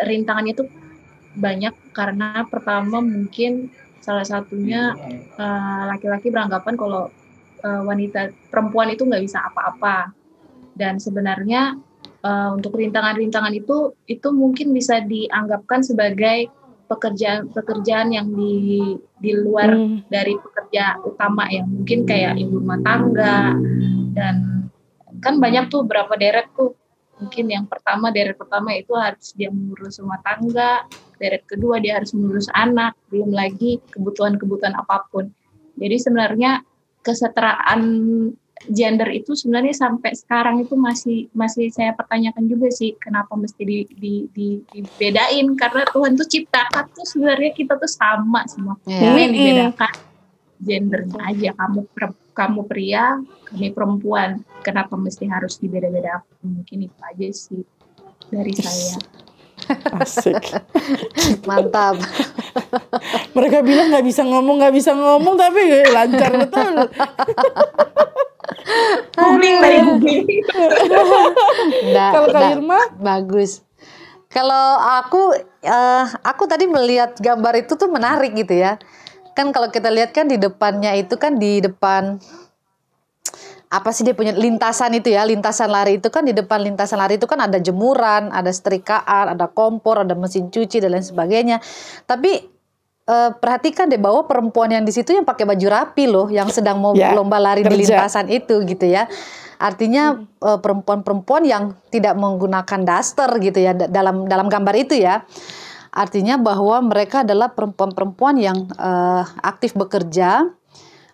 rintangannya 0.09 0.57
itu 0.57 0.65
banyak 1.37 1.77
karena 1.93 2.49
pertama 2.49 3.05
mungkin 3.05 3.69
salah 4.01 4.25
satunya 4.25 4.97
eh, 5.37 5.83
laki-laki 5.85 6.33
beranggapan 6.33 6.75
kalau 6.81 7.13
eh, 7.61 7.83
wanita 7.85 8.33
perempuan 8.49 8.89
itu 8.89 9.05
nggak 9.05 9.21
bisa 9.21 9.45
apa-apa 9.53 10.17
dan 10.79 11.03
sebenarnya 11.03 11.77
eh, 12.23 12.51
untuk 12.55 12.79
rintangan-rintangan 12.79 13.53
itu 13.53 13.99
itu 14.07 14.29
mungkin 14.31 14.71
bisa 14.71 15.03
dianggapkan 15.03 15.83
sebagai 15.83 16.49
pekerjaan-pekerjaan 16.89 18.09
yang 18.17 18.33
di 18.33 18.97
di 19.21 19.31
luar 19.37 19.77
Hmm, 19.77 20.09
dari 20.09 20.35
pekerja 20.41 20.97
utama 21.05 21.45
ya. 21.53 21.63
Mungkin 21.69 22.09
kayak 22.09 22.41
ibu 22.41 22.65
rumah 22.65 22.81
tangga 22.81 23.53
dan 24.17 24.65
kan 25.21 25.37
banyak 25.37 25.69
tuh 25.69 25.85
berapa 25.85 26.17
deret 26.17 26.49
tuh. 26.57 26.73
Mungkin 27.21 27.51
yang 27.51 27.67
pertama 27.69 28.09
deret 28.09 28.39
pertama 28.39 28.73
itu 28.73 28.95
harus 28.97 29.37
dia 29.37 29.53
mengurus 29.53 30.01
rumah 30.01 30.23
tangga 30.25 30.87
deret 31.19 31.45
kedua 31.45 31.83
dia 31.83 31.99
harus 31.99 32.15
mengurus 32.15 32.49
anak 32.55 32.95
belum 33.13 33.35
lagi 33.37 33.83
kebutuhan-kebutuhan 33.93 34.73
apa 34.73 35.05
pun. 35.13 35.29
Jadi 35.77 35.97
sebenarnya 35.99 36.63
kesetaraan 37.05 37.81
gender 38.67 39.09
itu 39.15 39.39
sebenarnya 39.39 39.75
sampai 39.77 40.17
sekarang 40.19 40.65
itu 40.67 40.75
masih 40.75 41.31
masih 41.31 41.71
saya 41.71 41.95
pertanyakan 41.95 42.49
juga 42.51 42.73
sih 42.75 42.99
kenapa 42.99 43.39
mesti 43.39 43.63
di, 43.63 43.79
di, 43.87 44.15
di- 44.33 44.63
dibedain 44.73 45.47
karena 45.55 45.87
Tuhan 45.87 46.19
tuh 46.19 46.27
ciptakan 46.27 46.85
tuh 46.91 47.07
sebenarnya 47.07 47.55
kita 47.55 47.79
tuh 47.79 47.91
sama 47.91 48.43
semua. 48.51 48.75
Cuma 48.83 49.19
yang 49.19 49.33
dibedakan 49.35 49.93
gendernya 50.59 51.21
aja 51.23 51.51
kamu 51.55 51.81
kamu 52.35 52.61
pria 52.67 53.23
kami 53.47 53.71
perempuan 53.71 54.43
kenapa 54.67 54.99
mesti 54.99 55.31
harus 55.31 55.55
dibeda-beda 55.63 56.19
mungkin 56.43 56.91
itu 56.91 56.99
aja 56.99 57.27
sih 57.31 57.63
dari 58.27 58.53
saya 58.59 58.99
asik. 60.01 60.39
Mantap. 61.49 62.01
Mereka 63.37 63.59
bilang 63.61 63.93
nggak 63.93 64.07
bisa 64.07 64.23
ngomong, 64.25 64.57
nggak 64.63 64.75
bisa 64.75 64.97
ngomong, 64.97 65.35
tapi 65.37 65.85
lancar 65.93 66.33
betul. 66.47 66.75
googling 69.17 69.57
dari 69.61 69.79
googling 69.85 70.23
Kalau 72.15 72.29
Kak. 72.33 72.51
Irma? 72.57 72.81
Bagus. 72.99 73.63
Kalau 74.29 74.77
aku, 74.77 75.33
eh, 75.65 76.05
aku 76.21 76.45
tadi 76.45 76.69
melihat 76.69 77.17
gambar 77.17 77.65
itu 77.65 77.81
tuh 77.81 77.89
menarik 77.89 78.37
gitu 78.37 78.55
ya. 78.61 78.77
Kan 79.33 79.55
kalau 79.57 79.73
kita 79.73 79.89
lihat 79.89 80.13
kan 80.13 80.29
di 80.29 80.37
depannya 80.37 80.93
itu 81.01 81.17
kan 81.17 81.41
di 81.41 81.65
depan 81.65 82.21
apa 83.69 83.93
sih 83.93 84.01
dia 84.01 84.17
punya 84.17 84.33
lintasan 84.33 84.97
itu 84.97 85.13
ya 85.13 85.29
lintasan 85.29 85.69
lari 85.69 86.01
itu 86.01 86.09
kan 86.09 86.25
di 86.25 86.33
depan 86.33 86.65
lintasan 86.65 86.97
lari 86.97 87.21
itu 87.21 87.29
kan 87.29 87.37
ada 87.45 87.61
jemuran 87.61 88.33
ada 88.33 88.49
setrikaan 88.49 89.37
ada 89.37 89.45
kompor 89.45 90.09
ada 90.09 90.17
mesin 90.17 90.49
cuci 90.49 90.81
dan 90.81 90.97
lain 90.97 91.05
sebagainya 91.05 91.61
tapi 92.09 92.49
eh, 93.09 93.31
perhatikan 93.33 93.89
deh 93.89 93.97
bahwa 93.97 94.23
perempuan 94.23 94.69
yang 94.69 94.85
di 94.85 94.93
situ 94.93 95.11
yang 95.11 95.25
pakai 95.25 95.43
baju 95.43 95.67
rapi 95.67 96.05
loh 96.05 96.29
yang 96.29 96.47
sedang 96.49 96.77
mau 96.77 96.93
Ya, 96.93 97.11
lomba 97.13 97.41
lari 97.41 97.61
di 97.61 97.73
kerja. 97.73 98.05
lintasan 98.05 98.29
itu 98.29 98.61
gitu 98.63 98.85
ya. 98.85 99.09
Artinya 99.59 100.15
eh, 100.21 100.59
perempuan-perempuan 100.59 101.43
yang 101.43 101.65
tidak 101.89 102.15
menggunakan 102.15 102.81
daster 102.85 103.27
gitu 103.39 103.59
ya 103.59 103.73
da- 103.73 103.89
dalam 103.89 104.29
dalam 104.29 104.47
gambar 104.47 104.75
itu 104.77 104.95
ya. 104.95 105.25
Artinya 105.89 106.37
bahwa 106.37 106.79
mereka 106.85 107.25
adalah 107.25 107.51
perempuan-perempuan 107.51 108.37
yang 108.37 108.69
eh, 108.71 109.23
aktif 109.43 109.73
bekerja 109.73 110.47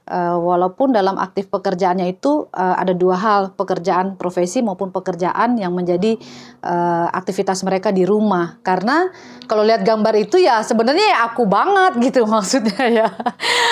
Eh, 0.05 0.37
walaupun 0.37 0.93
dalam 0.93 1.17
aktif 1.17 1.49
pekerjaannya 1.49 2.13
itu 2.13 2.45
eh, 2.53 2.77
ada 2.77 2.93
dua 2.93 3.17
hal 3.17 3.57
pekerjaan 3.57 4.21
profesi 4.21 4.61
maupun 4.61 4.93
pekerjaan 4.93 5.57
yang 5.57 5.73
menjadi 5.73 6.21
eh, 6.61 7.07
aktivitas 7.09 7.65
mereka 7.65 7.89
di 7.89 8.05
rumah. 8.05 8.61
Karena 8.61 9.09
kalau 9.49 9.65
lihat 9.65 9.81
gambar 9.81 10.13
itu 10.21 10.37
ya 10.37 10.61
sebenarnya 10.61 11.09
ya 11.09 11.19
aku 11.33 11.49
banget 11.49 11.97
gitu 12.13 12.29
maksudnya 12.29 12.85
ya. 12.85 13.09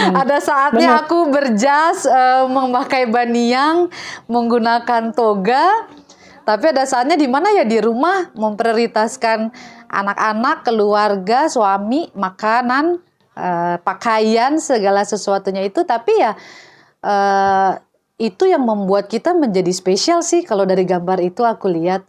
Ada 0.09 0.41
saatnya 0.41 0.97
benar. 0.97 1.05
aku 1.05 1.19
berjas 1.29 2.09
eh, 2.09 2.49
memakai 2.49 3.13
baniang 3.13 3.93
menggunakan 4.25 5.13
toga. 5.13 5.85
Tapi 6.49 6.65
ada 6.73 6.89
saatnya 6.89 7.21
di 7.21 7.29
mana 7.29 7.53
ya 7.53 7.69
di 7.69 7.77
rumah 7.77 8.33
memprioritaskan 8.33 9.53
anak-anak, 9.93 10.65
keluarga, 10.65 11.45
suami, 11.53 12.09
makanan, 12.17 13.05
eh, 13.37 13.77
pakaian, 13.81 14.57
segala 14.59 15.03
sesuatunya 15.07 15.65
itu. 15.67 15.83
Tapi 15.85 16.13
ya 16.17 16.33
eh, 17.03 17.73
itu 18.23 18.45
yang 18.47 18.63
membuat 18.63 19.11
kita 19.11 19.35
menjadi 19.35 19.73
spesial 19.75 20.21
sih. 20.23 20.45
Kalau 20.47 20.69
dari 20.69 20.87
gambar 20.87 21.19
itu 21.21 21.43
aku 21.43 21.69
lihat 21.71 22.07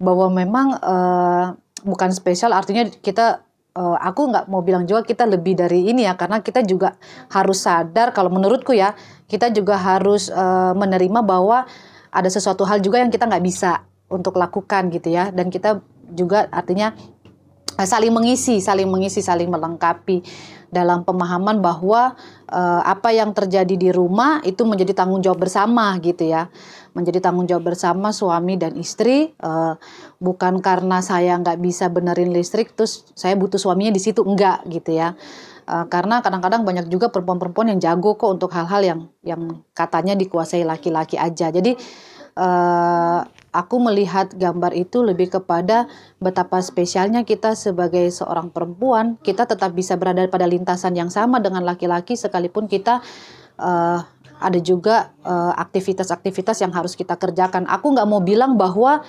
bahwa 0.00 0.30
memang 0.32 0.66
eh, 0.78 1.46
bukan 1.84 2.10
spesial, 2.14 2.52
artinya 2.56 2.88
kita 2.88 3.42
eh, 3.76 3.96
aku 4.00 4.30
nggak 4.30 4.46
mau 4.48 4.62
bilang 4.64 4.86
juga 4.86 5.02
kita 5.04 5.26
lebih 5.28 5.58
dari 5.58 5.90
ini 5.90 6.06
ya, 6.08 6.14
karena 6.18 6.42
kita 6.42 6.62
juga 6.64 6.96
harus 7.30 7.64
sadar. 7.64 8.14
Kalau 8.16 8.32
menurutku 8.32 8.72
ya, 8.74 8.94
kita 9.30 9.52
juga 9.54 9.78
harus 9.78 10.30
eh, 10.32 10.72
menerima 10.74 11.20
bahwa 11.22 11.68
ada 12.10 12.26
sesuatu 12.26 12.66
hal 12.66 12.82
juga 12.82 12.98
yang 12.98 13.10
kita 13.10 13.30
nggak 13.30 13.44
bisa 13.46 13.86
untuk 14.10 14.36
lakukan 14.36 14.90
gitu 14.90 15.14
ya 15.14 15.30
dan 15.30 15.48
kita 15.48 15.78
juga 16.10 16.50
artinya 16.50 16.92
saling 17.78 18.10
mengisi 18.10 18.58
saling 18.58 18.90
mengisi 18.90 19.22
saling 19.22 19.46
melengkapi 19.46 20.26
dalam 20.70 21.02
pemahaman 21.02 21.58
bahwa 21.58 22.14
eh, 22.46 22.82
apa 22.86 23.10
yang 23.10 23.34
terjadi 23.34 23.74
di 23.74 23.90
rumah 23.90 24.40
itu 24.46 24.62
menjadi 24.62 24.94
tanggung 24.94 25.20
jawab 25.20 25.42
bersama 25.42 25.98
gitu 25.98 26.26
ya. 26.26 26.48
Menjadi 26.94 27.22
tanggung 27.22 27.46
jawab 27.46 27.74
bersama 27.74 28.10
suami 28.14 28.56
dan 28.56 28.78
istri 28.78 29.34
eh, 29.34 29.74
bukan 30.22 30.62
karena 30.62 31.02
saya 31.02 31.36
nggak 31.38 31.58
bisa 31.58 31.90
benerin 31.90 32.30
listrik 32.30 32.72
terus 32.78 33.06
saya 33.18 33.34
butuh 33.34 33.58
suaminya 33.58 33.92
di 33.94 34.02
situ 34.02 34.22
enggak 34.22 34.62
gitu 34.70 34.94
ya. 34.94 35.18
Eh, 35.70 35.86
karena 35.86 36.18
kadang-kadang 36.18 36.66
banyak 36.66 36.86
juga 36.90 37.10
perempuan-perempuan 37.14 37.74
yang 37.76 37.80
jago 37.82 38.18
kok 38.18 38.30
untuk 38.40 38.50
hal-hal 38.50 38.82
yang 38.82 39.00
yang 39.22 39.62
katanya 39.70 40.18
dikuasai 40.18 40.66
laki-laki 40.66 41.14
aja. 41.14 41.54
Jadi 41.54 41.78
eh, 42.40 43.20
aku 43.50 43.76
melihat 43.82 44.32
gambar 44.32 44.72
itu 44.72 45.04
lebih 45.04 45.28
kepada 45.28 45.90
betapa 46.22 46.62
spesialnya 46.64 47.26
kita 47.26 47.52
sebagai 47.58 48.08
seorang 48.08 48.48
perempuan 48.48 49.20
kita 49.20 49.44
tetap 49.44 49.76
bisa 49.76 49.98
berada 50.00 50.24
pada 50.30 50.46
lintasan 50.48 50.96
yang 50.96 51.12
sama 51.12 51.42
dengan 51.42 51.66
laki-laki 51.66 52.16
sekalipun 52.16 52.70
kita 52.70 53.04
eh, 53.60 54.00
ada 54.40 54.58
juga 54.64 55.12
eh, 55.20 55.52
aktivitas-aktivitas 55.60 56.64
yang 56.64 56.72
harus 56.72 56.96
kita 56.96 57.18
kerjakan 57.20 57.68
aku 57.68 57.92
nggak 57.92 58.08
mau 58.08 58.24
bilang 58.24 58.56
bahwa 58.56 59.04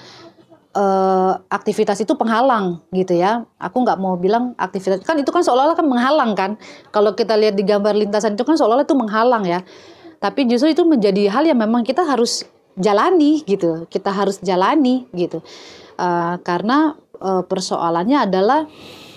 eh, 0.76 1.34
aktivitas 1.48 2.00
itu 2.04 2.16
penghalang 2.16 2.80
gitu 2.96 3.16
ya. 3.16 3.44
Aku 3.60 3.84
nggak 3.84 4.00
mau 4.00 4.16
bilang 4.16 4.56
aktivitas 4.56 5.04
kan 5.04 5.20
itu 5.20 5.28
kan 5.32 5.44
seolah-olah 5.44 5.76
kan 5.76 5.88
menghalang 5.88 6.32
kan. 6.36 6.52
Kalau 6.96 7.12
kita 7.16 7.36
lihat 7.36 7.56
di 7.60 7.64
gambar 7.68 7.96
lintasan 7.96 8.40
itu 8.40 8.44
kan 8.48 8.56
seolah-olah 8.56 8.88
itu 8.88 8.98
menghalang 8.98 9.46
ya. 9.48 9.62
tapi 10.22 10.46
justru 10.46 10.70
itu 10.70 10.86
menjadi 10.86 11.34
hal 11.34 11.50
yang 11.50 11.58
memang 11.58 11.82
kita 11.82 12.06
harus 12.06 12.46
jalani 12.78 13.44
gitu. 13.44 13.86
Kita 13.88 14.12
harus 14.12 14.40
jalani 14.40 15.08
gitu. 15.12 15.44
Uh, 16.00 16.40
karena 16.42 16.96
uh, 17.22 17.44
persoalannya 17.46 18.26
adalah 18.26 18.66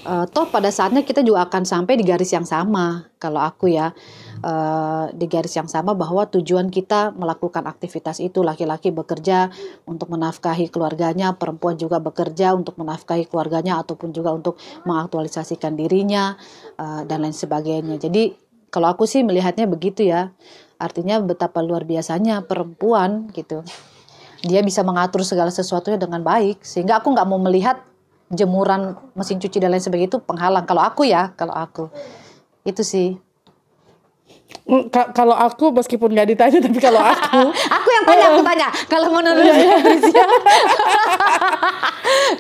uh, 0.05 0.25
toh 0.29 0.47
pada 0.53 0.69
saatnya 0.69 1.03
kita 1.03 1.25
juga 1.25 1.49
akan 1.49 1.65
sampai 1.65 1.97
di 1.97 2.05
garis 2.05 2.31
yang 2.31 2.47
sama. 2.47 3.09
Kalau 3.19 3.41
aku 3.41 3.73
ya 3.73 3.91
uh, 4.45 5.09
di 5.11 5.27
garis 5.27 5.57
yang 5.57 5.67
sama 5.67 5.97
bahwa 5.97 6.29
tujuan 6.29 6.69
kita 6.69 7.17
melakukan 7.17 7.65
aktivitas 7.65 8.21
itu 8.21 8.45
laki-laki 8.45 8.93
bekerja 8.93 9.49
untuk 9.89 10.13
menafkahi 10.13 10.69
keluarganya 10.69 11.35
perempuan 11.35 11.81
juga 11.81 11.99
bekerja 11.99 12.53
untuk 12.53 12.77
menafkahi 12.77 13.27
keluarganya 13.27 13.81
ataupun 13.81 14.13
juga 14.13 14.37
untuk 14.37 14.61
mengaktualisasikan 14.85 15.75
dirinya 15.75 16.37
uh, 16.77 17.03
dan 17.09 17.25
lain 17.25 17.35
sebagainya. 17.35 17.97
Jadi 17.97 18.37
kalau 18.69 18.91
aku 18.91 19.07
sih 19.09 19.23
melihatnya 19.23 19.71
begitu 19.71 20.11
ya 20.11 20.35
artinya 20.85 21.17
betapa 21.19 21.65
luar 21.65 21.83
biasanya 21.83 22.45
perempuan 22.45 23.33
gitu. 23.33 23.65
Dia 24.45 24.61
bisa 24.61 24.85
mengatur 24.85 25.25
segala 25.25 25.49
sesuatunya 25.49 25.97
dengan 25.97 26.21
baik 26.21 26.61
sehingga 26.61 27.01
aku 27.01 27.17
nggak 27.17 27.25
mau 27.25 27.41
melihat 27.41 27.81
jemuran 28.29 28.93
mesin 29.17 29.41
cuci 29.41 29.57
dan 29.57 29.73
lain 29.73 29.81
sebagainya 29.81 30.13
itu 30.13 30.21
penghalang. 30.21 30.69
Kalau 30.69 30.85
aku 30.85 31.09
ya 31.09 31.33
kalau 31.33 31.57
aku. 31.57 31.89
Itu 32.63 32.85
sih. 32.85 33.17
Mm, 34.65 34.89
ka- 34.89 35.13
kalau 35.13 35.33
aku 35.33 35.73
meskipun 35.73 36.13
nggak 36.13 36.37
ditanya 36.37 36.61
tapi 36.61 36.77
kalau 36.77 37.01
aku. 37.13 37.41
Aku 37.51 37.89
yang 37.89 38.05
tanya 38.05 38.25
aku 38.31 38.41
tanya. 38.45 38.69
Kalau 38.87 39.09
menurut 39.13 39.45
Patricia 39.45 40.25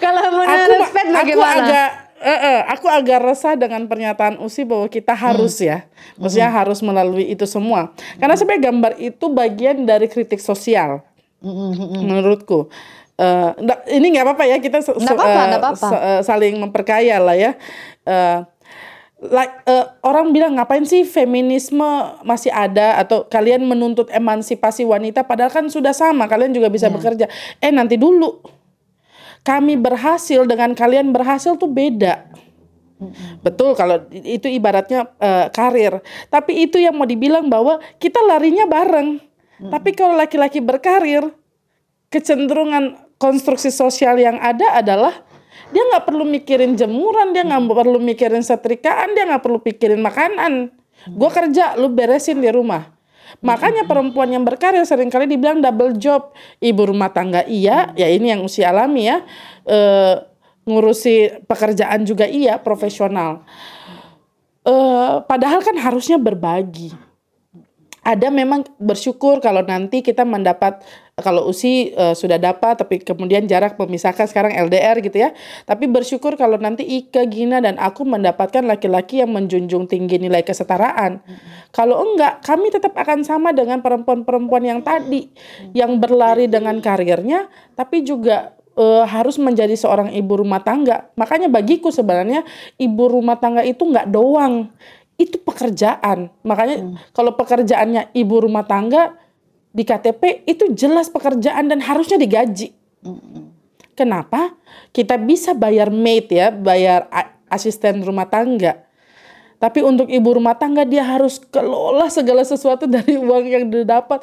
kalau 0.04 0.20
aku 0.20 0.36
menurut 0.36 0.80
Fed 0.92 1.06
aku 1.08 1.16
bagaimana? 1.16 1.64
agak 1.64 1.88
eh, 2.26 2.38
eh, 2.42 2.60
aku 2.66 2.86
agak 2.86 3.20
resah 3.22 3.54
dengan 3.54 3.84
pernyataan 3.84 4.36
Usi 4.38 4.62
bahwa 4.62 4.88
kita 4.88 5.12
harus 5.12 5.60
ya, 5.60 5.84
maksudnya 6.16 6.48
harus 6.50 6.80
melalui 6.80 7.28
itu 7.28 7.44
semua. 7.44 7.88
Karena 8.16 8.34
sebenarnya 8.34 8.62
gambar 8.64 8.92
itu 8.98 9.26
bagian 9.28 9.82
dari 9.82 10.06
kritik 10.06 10.40
sosial, 10.40 11.04
menurutku. 12.00 12.72
Eh, 13.14 13.50
nggak- 13.54 13.84
ini 13.92 14.06
nggak 14.10 14.24
apa-apa 14.24 14.44
ya 14.44 14.56
kita 14.58 14.78
eh, 15.22 15.36
nggak 15.46 15.60
apa-apa. 15.62 15.86
se- 15.86 16.02
eh, 16.02 16.20
saling 16.22 16.54
memperkaya 16.56 17.16
lah 17.18 17.36
ya. 17.36 17.52
Eh, 18.02 18.38
like 19.24 19.54
eh, 19.64 19.84
orang 20.02 20.32
bilang 20.32 20.52
ngapain 20.52 20.82
sih 20.82 21.02
feminisme 21.02 21.86
masih 22.22 22.50
ada 22.50 22.98
atau 22.98 23.24
kalian 23.24 23.62
menuntut 23.62 24.10
emansipasi 24.10 24.82
wanita 24.82 25.22
padahal 25.22 25.48
kan 25.48 25.64
sudah 25.66 25.92
sama 25.92 26.26
kalian 26.26 26.50
juga 26.50 26.66
bisa 26.68 26.90
bekerja. 26.90 27.26
Eh 27.58 27.70
nanti 27.70 27.94
dulu 27.94 28.42
kami 29.44 29.76
berhasil 29.76 30.42
dengan 30.48 30.72
kalian 30.72 31.12
berhasil 31.12 31.54
tuh 31.60 31.68
beda. 31.68 32.32
Betul 33.44 33.76
kalau 33.76 34.00
itu 34.10 34.48
ibaratnya 34.48 35.12
eh, 35.20 35.46
karir. 35.52 36.00
Tapi 36.32 36.64
itu 36.64 36.80
yang 36.80 36.96
mau 36.96 37.04
dibilang 37.04 37.46
bahwa 37.52 37.78
kita 38.00 38.24
larinya 38.24 38.64
bareng. 38.64 39.20
Tapi 39.54 39.94
kalau 39.94 40.18
laki-laki 40.18 40.58
berkarir, 40.58 41.30
kecenderungan 42.10 42.98
konstruksi 43.16 43.70
sosial 43.70 44.18
yang 44.18 44.36
ada 44.42 44.76
adalah 44.76 45.14
dia 45.70 45.82
nggak 45.90 46.04
perlu 46.04 46.26
mikirin 46.26 46.74
jemuran, 46.74 47.34
dia 47.34 47.46
nggak 47.46 47.64
perlu 47.66 47.98
mikirin 48.02 48.42
setrikaan, 48.42 49.14
dia 49.14 49.24
nggak 49.26 49.42
perlu 49.42 49.62
pikirin 49.62 50.02
makanan. 50.02 50.74
Gue 51.10 51.30
kerja, 51.30 51.74
lu 51.74 51.90
beresin 51.90 52.38
di 52.38 52.50
rumah. 52.50 52.93
Makanya 53.42 53.88
perempuan 53.88 54.30
yang 54.30 54.46
berkarir 54.46 54.84
sering 54.86 55.10
kali 55.10 55.26
dibilang 55.26 55.58
double 55.58 55.96
job. 55.98 56.30
Ibu 56.62 56.94
rumah 56.94 57.10
tangga 57.10 57.42
iya, 57.48 57.90
ya 57.98 58.06
ini 58.06 58.30
yang 58.30 58.46
usia 58.46 58.70
alami 58.70 59.10
ya. 59.10 59.24
Eh, 59.66 60.14
ngurusi 60.64 61.44
pekerjaan 61.44 62.06
juga 62.06 62.24
iya, 62.28 62.60
profesional. 62.60 63.42
Eh, 64.64 65.14
padahal 65.28 65.60
kan 65.60 65.76
harusnya 65.76 66.16
berbagi 66.16 67.03
ada 68.04 68.28
memang 68.28 68.68
bersyukur 68.76 69.40
kalau 69.40 69.64
nanti 69.64 70.04
kita 70.04 70.28
mendapat 70.28 70.84
kalau 71.16 71.48
usi 71.48 71.94
eh, 71.94 72.12
sudah 72.12 72.36
dapat 72.36 72.76
tapi 72.76 73.00
kemudian 73.00 73.48
jarak 73.48 73.80
memisahkan 73.80 74.28
sekarang 74.28 74.52
LDR 74.52 75.00
gitu 75.00 75.24
ya. 75.24 75.32
Tapi 75.64 75.88
bersyukur 75.88 76.36
kalau 76.36 76.60
nanti 76.60 76.84
Ika, 76.84 77.24
Gina 77.32 77.64
dan 77.64 77.80
aku 77.80 78.04
mendapatkan 78.04 78.60
laki-laki 78.60 79.24
yang 79.24 79.32
menjunjung 79.32 79.88
tinggi 79.88 80.20
nilai 80.20 80.44
kesetaraan. 80.44 81.24
Kalau 81.72 82.04
enggak, 82.04 82.44
kami 82.44 82.68
tetap 82.68 82.92
akan 82.92 83.24
sama 83.24 83.56
dengan 83.56 83.80
perempuan-perempuan 83.80 84.62
yang 84.68 84.80
tadi 84.84 85.32
yang 85.72 85.96
berlari 85.96 86.44
dengan 86.44 86.76
karirnya 86.84 87.48
tapi 87.72 88.04
juga 88.04 88.52
eh, 88.76 89.04
harus 89.08 89.40
menjadi 89.40 89.72
seorang 89.78 90.12
ibu 90.12 90.44
rumah 90.44 90.60
tangga. 90.60 91.08
Makanya 91.16 91.48
bagiku 91.48 91.88
sebenarnya 91.88 92.44
ibu 92.76 93.04
rumah 93.08 93.40
tangga 93.40 93.64
itu 93.64 93.86
enggak 93.86 94.12
doang 94.12 94.68
itu 95.14 95.38
pekerjaan. 95.38 96.30
Makanya 96.42 96.98
kalau 97.14 97.38
pekerjaannya 97.38 98.14
ibu 98.14 98.34
rumah 98.42 98.66
tangga 98.66 99.14
di 99.74 99.82
KTP 99.82 100.46
itu 100.46 100.70
jelas 100.74 101.10
pekerjaan 101.10 101.70
dan 101.70 101.82
harusnya 101.82 102.18
digaji. 102.18 102.74
Kenapa? 103.94 104.54
Kita 104.90 105.18
bisa 105.18 105.54
bayar 105.54 105.90
maid 105.90 106.30
ya, 106.30 106.50
bayar 106.50 107.06
asisten 107.46 108.02
rumah 108.02 108.26
tangga. 108.26 108.82
Tapi 109.62 109.80
untuk 109.80 110.10
ibu 110.10 110.28
rumah 110.34 110.58
tangga 110.58 110.82
dia 110.84 111.06
harus 111.06 111.38
kelola 111.38 112.10
segala 112.10 112.42
sesuatu 112.42 112.84
dari 112.94 113.16
uang 113.16 113.44
yang 113.46 113.64
didapat. 113.70 114.20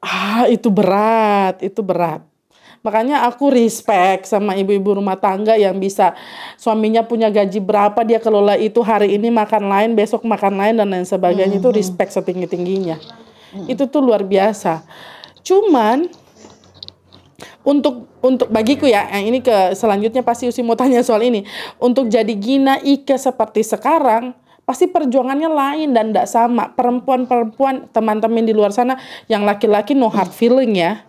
Ah, 0.00 0.48
itu 0.48 0.72
berat, 0.72 1.60
itu 1.60 1.80
berat. 1.84 2.29
Makanya 2.80 3.28
aku 3.28 3.52
respect 3.52 4.24
sama 4.24 4.56
ibu-ibu 4.56 4.96
rumah 4.96 5.20
tangga 5.20 5.52
yang 5.52 5.76
bisa 5.76 6.16
suaminya 6.56 7.04
punya 7.04 7.28
gaji 7.28 7.60
berapa 7.60 8.00
dia 8.08 8.16
kelola 8.16 8.56
itu 8.56 8.80
hari 8.80 9.20
ini 9.20 9.28
makan 9.28 9.68
lain, 9.68 9.90
besok 9.92 10.24
makan 10.24 10.56
lain 10.56 10.74
dan 10.80 10.88
lain 10.88 11.04
sebagainya 11.04 11.60
itu 11.60 11.68
respect 11.68 12.16
setinggi-tingginya. 12.16 12.96
Itu 13.68 13.84
tuh 13.84 14.00
luar 14.00 14.24
biasa. 14.24 14.80
Cuman 15.44 16.08
untuk 17.60 18.08
untuk 18.24 18.48
bagiku 18.48 18.88
ya, 18.88 19.08
yang 19.12 19.28
ini 19.28 19.44
ke 19.44 19.76
selanjutnya 19.76 20.24
pasti 20.24 20.48
Usi 20.48 20.64
mau 20.64 20.76
tanya 20.76 21.04
soal 21.04 21.20
ini. 21.24 21.44
Untuk 21.76 22.08
jadi 22.08 22.32
Gina 22.36 22.80
Ike 22.80 23.16
seperti 23.20 23.60
sekarang, 23.60 24.32
pasti 24.64 24.88
perjuangannya 24.88 25.50
lain 25.52 25.88
dan 25.92 26.12
tidak 26.12 26.28
sama. 26.28 26.72
Perempuan-perempuan 26.72 27.92
teman-teman 27.92 28.44
di 28.44 28.56
luar 28.56 28.72
sana 28.72 28.96
yang 29.28 29.44
laki-laki 29.44 29.92
no 29.92 30.08
hard 30.08 30.32
feeling 30.32 30.76
ya. 30.76 31.04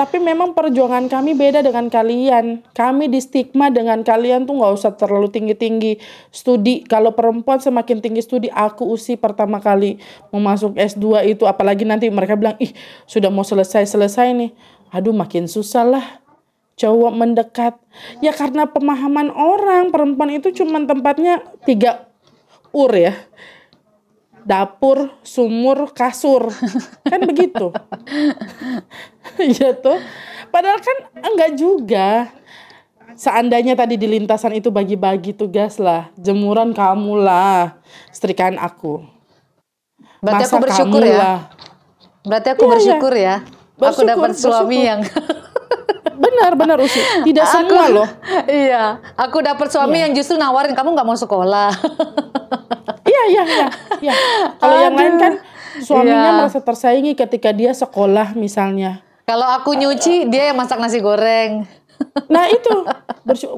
Tapi 0.00 0.16
memang 0.16 0.56
perjuangan 0.56 1.12
kami 1.12 1.36
beda 1.36 1.60
dengan 1.60 1.92
kalian. 1.92 2.64
Kami 2.72 3.12
di 3.12 3.20
stigma 3.20 3.68
dengan 3.68 4.00
kalian 4.00 4.48
tuh 4.48 4.56
nggak 4.56 4.72
usah 4.72 4.96
terlalu 4.96 5.28
tinggi-tinggi 5.28 6.00
studi. 6.32 6.88
Kalau 6.88 7.12
perempuan 7.12 7.60
semakin 7.60 8.00
tinggi 8.00 8.24
studi, 8.24 8.48
aku 8.48 8.88
usi 8.88 9.20
pertama 9.20 9.60
kali 9.60 10.00
mau 10.32 10.40
masuk 10.40 10.72
S2 10.80 11.36
itu, 11.36 11.44
apalagi 11.44 11.84
nanti 11.84 12.08
mereka 12.08 12.32
bilang, 12.32 12.56
ih 12.56 12.72
sudah 13.04 13.28
mau 13.28 13.44
selesai-selesai 13.44 14.32
nih. 14.40 14.50
Aduh 14.88 15.12
makin 15.12 15.44
susah 15.44 15.84
lah 15.84 16.06
cowok 16.80 17.12
mendekat. 17.12 17.76
Ya 18.24 18.32
karena 18.32 18.72
pemahaman 18.72 19.28
orang 19.28 19.92
perempuan 19.92 20.32
itu 20.32 20.48
cuma 20.56 20.80
tempatnya 20.80 21.44
tiga 21.68 22.08
ur 22.72 22.88
ya. 22.96 23.12
Dapur, 24.42 25.12
sumur, 25.20 25.92
kasur. 25.92 26.48
Kan 27.04 27.20
begitu. 27.24 27.70
Iya 29.38 29.72
tuh. 29.72 29.96
Padahal 30.50 30.82
kan 30.82 30.96
enggak 31.22 31.50
juga. 31.54 32.28
Seandainya 33.14 33.76
tadi 33.76 33.94
di 33.94 34.04
lintasan 34.04 34.52
itu 34.52 34.68
bagi-bagi 34.68 35.32
tugas 35.32 35.76
lah. 35.76 36.08
Jemuran 36.16 36.72
kamu 36.72 37.20
lah. 37.20 37.78
Setrikaan 38.10 38.56
aku. 38.56 39.04
Berarti 40.20 40.44
aku 40.44 40.56
Masak 40.56 40.64
bersyukur 40.66 41.02
ya. 41.02 41.16
lah. 41.16 41.38
Berarti 42.20 42.48
aku 42.50 42.60
Iya, 42.60 42.66
iya. 42.66 42.72
bersyukur 42.74 43.12
ya. 43.14 43.36
aku 43.40 43.80
Bersyukur, 43.80 44.08
dapat 44.08 44.30
suami 44.34 44.60
bersyukur. 44.76 44.88
yang 44.88 45.00
Benar, 46.20 46.52
benar 46.52 46.76
Usi. 46.80 47.00
Tidak 47.00 47.46
semua 47.46 47.84
loh. 47.88 48.08
iya, 48.64 49.00
aku 49.16 49.40
dapat 49.40 49.68
suami 49.68 50.00
yang 50.00 50.12
justru 50.12 50.36
nawarin 50.36 50.72
kamu 50.72 50.92
nggak 50.92 51.06
mau 51.06 51.16
sekolah. 51.16 51.72
Iya, 53.20 53.42
iya, 53.42 53.42
iya. 53.44 53.68
iya. 54.00 54.14
Kalau 54.56 54.76
yang 54.80 54.96
lain 54.96 55.14
kan 55.20 55.32
suaminya 55.82 56.30
Iya. 56.32 56.38
merasa 56.40 56.58
tersaingi 56.64 57.12
ketika 57.12 57.50
dia 57.52 57.72
sekolah 57.76 58.32
misalnya. 58.34 59.04
Kalau 59.28 59.46
aku 59.46 59.76
nyuci, 59.78 60.26
dia 60.26 60.50
yang 60.50 60.58
masak 60.58 60.80
nasi 60.82 60.98
goreng. 60.98 61.68
Nah 62.32 62.48
itu 62.48 62.72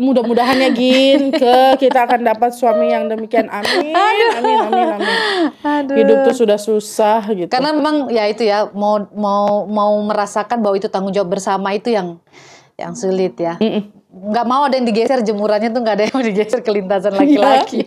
mudah-mudahan 0.03 0.59
ya 0.59 0.71
Gin 0.75 1.31
ke 1.31 1.79
kita 1.79 2.11
akan 2.11 2.27
dapat 2.27 2.51
suami 2.51 2.91
yang 2.91 3.07
demikian 3.07 3.47
amin 3.47 3.95
amin 3.95 4.59
amin 4.67 4.87
amin 4.99 5.87
hidup 5.95 6.27
tuh 6.27 6.35
sudah 6.43 6.59
susah 6.59 7.23
gitu 7.31 7.47
Karena 7.47 7.71
memang 7.71 8.11
ya 8.11 8.27
itu 8.27 8.43
ya 8.43 8.67
mau 8.75 8.99
mau 9.15 9.65
mau 9.71 9.95
merasakan 10.03 10.59
bahwa 10.59 10.75
itu 10.75 10.91
tanggung 10.91 11.15
jawab 11.15 11.39
bersama 11.39 11.71
itu 11.71 11.95
yang 11.95 12.19
yang 12.75 12.99
sulit 12.99 13.39
ya. 13.39 13.55
Mm-mm. 13.63 14.02
Nggak 14.13 14.45
mau 14.45 14.69
ada 14.69 14.77
yang 14.77 14.85
digeser 14.85 15.25
jemurannya 15.25 15.73
tuh 15.73 15.81
nggak 15.81 15.97
ada 15.97 16.05
yang 16.05 16.15
mau 16.21 16.25
digeser 16.29 16.61
ke 16.61 16.69
lintasan 16.69 17.17
laki-laki. 17.17 17.81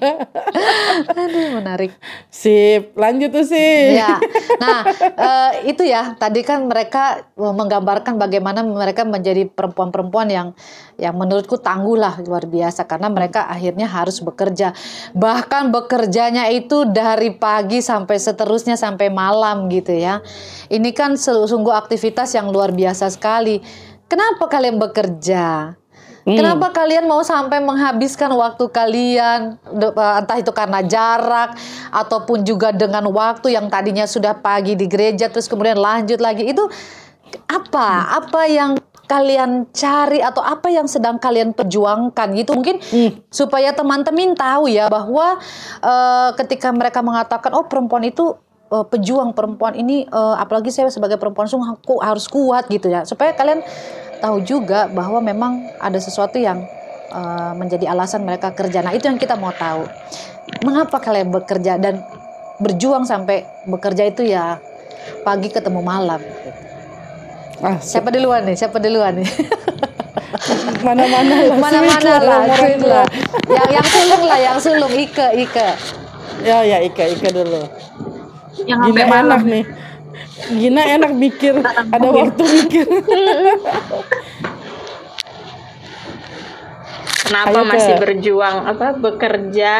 Aduh 1.21 1.61
menarik. 1.61 1.93
Sip, 2.33 2.97
lanjut 2.97 3.29
tuh 3.29 3.45
sih. 3.45 3.93
Ya, 3.93 4.17
nah 4.57 4.81
eh, 4.97 5.69
itu 5.69 5.85
ya 5.85 6.17
tadi 6.17 6.41
kan 6.41 6.65
mereka 6.65 7.29
menggambarkan 7.37 8.17
bagaimana 8.17 8.65
mereka 8.65 9.05
menjadi 9.05 9.45
perempuan-perempuan 9.45 10.33
yang 10.33 10.47
yang 10.97 11.13
menurutku 11.13 11.61
tangguh 11.61 11.93
lah 11.93 12.17
luar 12.25 12.49
biasa 12.49 12.89
karena 12.89 13.13
mereka 13.13 13.45
akhirnya 13.45 13.85
harus 13.85 14.17
bekerja 14.23 14.73
bahkan 15.13 15.69
bekerjanya 15.69 16.49
itu 16.49 16.89
dari 16.89 17.37
pagi 17.37 17.85
sampai 17.85 18.17
seterusnya 18.17 18.73
sampai 18.73 19.13
malam 19.13 19.69
gitu 19.69 19.93
ya. 19.93 20.25
Ini 20.73 20.89
kan 20.97 21.21
sungguh 21.21 21.71
aktivitas 21.85 22.33
yang 22.33 22.49
luar 22.49 22.73
biasa 22.73 23.13
sekali. 23.13 23.61
Kenapa 24.09 24.49
kalian 24.49 24.81
bekerja? 24.81 25.73
Kenapa 26.25 26.73
kalian 26.73 27.05
mau 27.05 27.21
sampai 27.21 27.61
menghabiskan 27.61 28.33
waktu 28.33 28.65
kalian 28.73 29.61
eh, 29.77 29.93
entah 29.93 30.37
itu 30.41 30.49
karena 30.49 30.81
jarak 30.81 31.53
ataupun 31.93 32.41
juga 32.41 32.73
dengan 32.73 33.05
waktu 33.13 33.53
yang 33.53 33.69
tadinya 33.69 34.09
sudah 34.09 34.33
pagi 34.33 34.73
di 34.73 34.89
gereja 34.89 35.29
terus 35.29 35.45
kemudian 35.45 35.77
lanjut 35.77 36.17
lagi? 36.17 36.49
Itu 36.49 36.65
apa? 37.45 38.17
Apa 38.17 38.49
yang 38.49 38.73
kalian 39.05 39.69
cari 39.69 40.17
atau 40.17 40.41
apa 40.41 40.73
yang 40.73 40.89
sedang 40.89 41.21
kalian 41.21 41.53
perjuangkan 41.53 42.33
gitu? 42.33 42.57
Mungkin 42.57 42.81
supaya 43.29 43.69
teman-teman 43.77 44.33
tahu 44.33 44.65
ya 44.65 44.89
bahwa 44.89 45.37
eh, 45.85 46.29
ketika 46.41 46.73
mereka 46.73 47.05
mengatakan 47.05 47.53
oh 47.53 47.69
perempuan 47.69 48.01
itu 48.01 48.33
eh, 48.73 48.81
pejuang 48.81 49.37
perempuan 49.37 49.77
ini 49.77 50.09
eh, 50.09 50.35
apalagi 50.41 50.73
saya 50.73 50.89
sebagai 50.89 51.21
perempuan 51.21 51.45
sungguh 51.45 51.69
aku 51.69 52.01
harus 52.01 52.25
kuat 52.25 52.65
gitu 52.65 52.89
ya. 52.89 53.05
Supaya 53.05 53.37
kalian 53.37 53.61
tahu 54.19 54.37
juga 54.43 54.87
bahwa 54.87 55.19
memang 55.19 55.65
ada 55.79 55.97
sesuatu 55.99 56.35
yang 56.39 56.63
eh, 57.11 57.51
menjadi 57.55 57.91
alasan 57.91 58.23
mereka 58.23 58.51
kerja. 58.51 58.81
Nah, 58.81 58.91
itu 58.95 59.05
yang 59.07 59.19
kita 59.19 59.35
mau 59.35 59.51
tahu. 59.55 59.87
Mengapa 60.61 61.01
kalian 61.01 61.33
bekerja 61.33 61.77
dan 61.81 62.05
berjuang 62.61 63.03
sampai 63.03 63.43
bekerja 63.67 64.07
itu 64.07 64.23
ya 64.23 64.61
pagi 65.25 65.51
ketemu 65.51 65.81
malam. 65.83 66.21
gitu. 66.21 66.49
Ah, 67.63 67.79
Siapa 67.79 68.11
duluan 68.11 68.43
nih? 68.45 68.55
Siapa 68.55 68.77
duluan 68.77 69.15
nih? 69.19 69.29
mana-mana 70.85 71.35
lah. 71.49 71.57
Mana-mana 71.57 72.11
lah, 72.19 72.39
lah. 72.45 73.05
Yang 73.47 73.69
yang 73.71 73.87
sulung 73.87 74.23
lah, 74.27 74.39
yang 74.39 74.57
sulung 74.59 74.93
Ike, 74.93 75.27
Ike. 75.33 75.69
Ya, 76.43 76.61
ya 76.67 76.77
Ika, 76.83 77.03
Ika 77.15 77.29
dulu. 77.31 77.63
Yang 78.67 78.79
malam. 79.07 79.39
enak 79.39 79.41
nih. 79.47 79.63
Gina 80.45 80.81
enak 80.85 81.11
mikir, 81.17 81.57
ada 81.65 82.07
waktu 82.13 82.43
mikir. 82.45 82.85
Kenapa 87.25 87.57
Ayo, 87.57 87.69
masih 87.69 87.93
Kak. 87.97 88.01
berjuang 88.05 88.57
apa 88.69 88.87
bekerja 89.01 89.75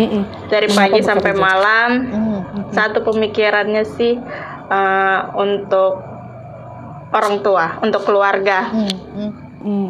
Mm-mm. 0.00 0.24
dari 0.48 0.66
Kenapa 0.72 0.80
pagi 0.80 1.00
sampai 1.04 1.32
bekerja? 1.36 1.44
malam? 1.44 1.90
Hmm. 2.08 2.40
Satu 2.72 3.04
pemikirannya 3.04 3.84
sih 3.84 4.16
eh, 4.72 5.20
untuk 5.36 6.00
orang 7.14 7.44
tua, 7.44 7.78
untuk 7.84 8.02
keluarga. 8.08 8.72
Hmm, 8.72 8.96
hmm. 9.14 9.32
Mm. 9.64 9.88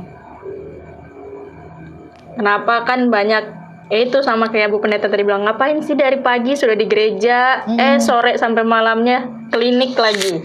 Kenapa 2.34 2.74
kan 2.84 3.08
banyak 3.08 3.63
ya 3.94 4.10
itu 4.10 4.18
sama 4.26 4.50
kayak 4.50 4.74
Bu 4.74 4.82
Pendeta 4.82 5.06
tadi 5.06 5.22
bilang 5.22 5.46
ngapain 5.46 5.78
sih 5.86 5.94
dari 5.94 6.18
pagi 6.18 6.58
sudah 6.58 6.74
di 6.74 6.90
gereja, 6.90 7.62
eh 7.78 8.02
sore 8.02 8.34
sampai 8.34 8.66
malamnya 8.66 9.46
klinik 9.54 9.94
lagi. 9.94 10.42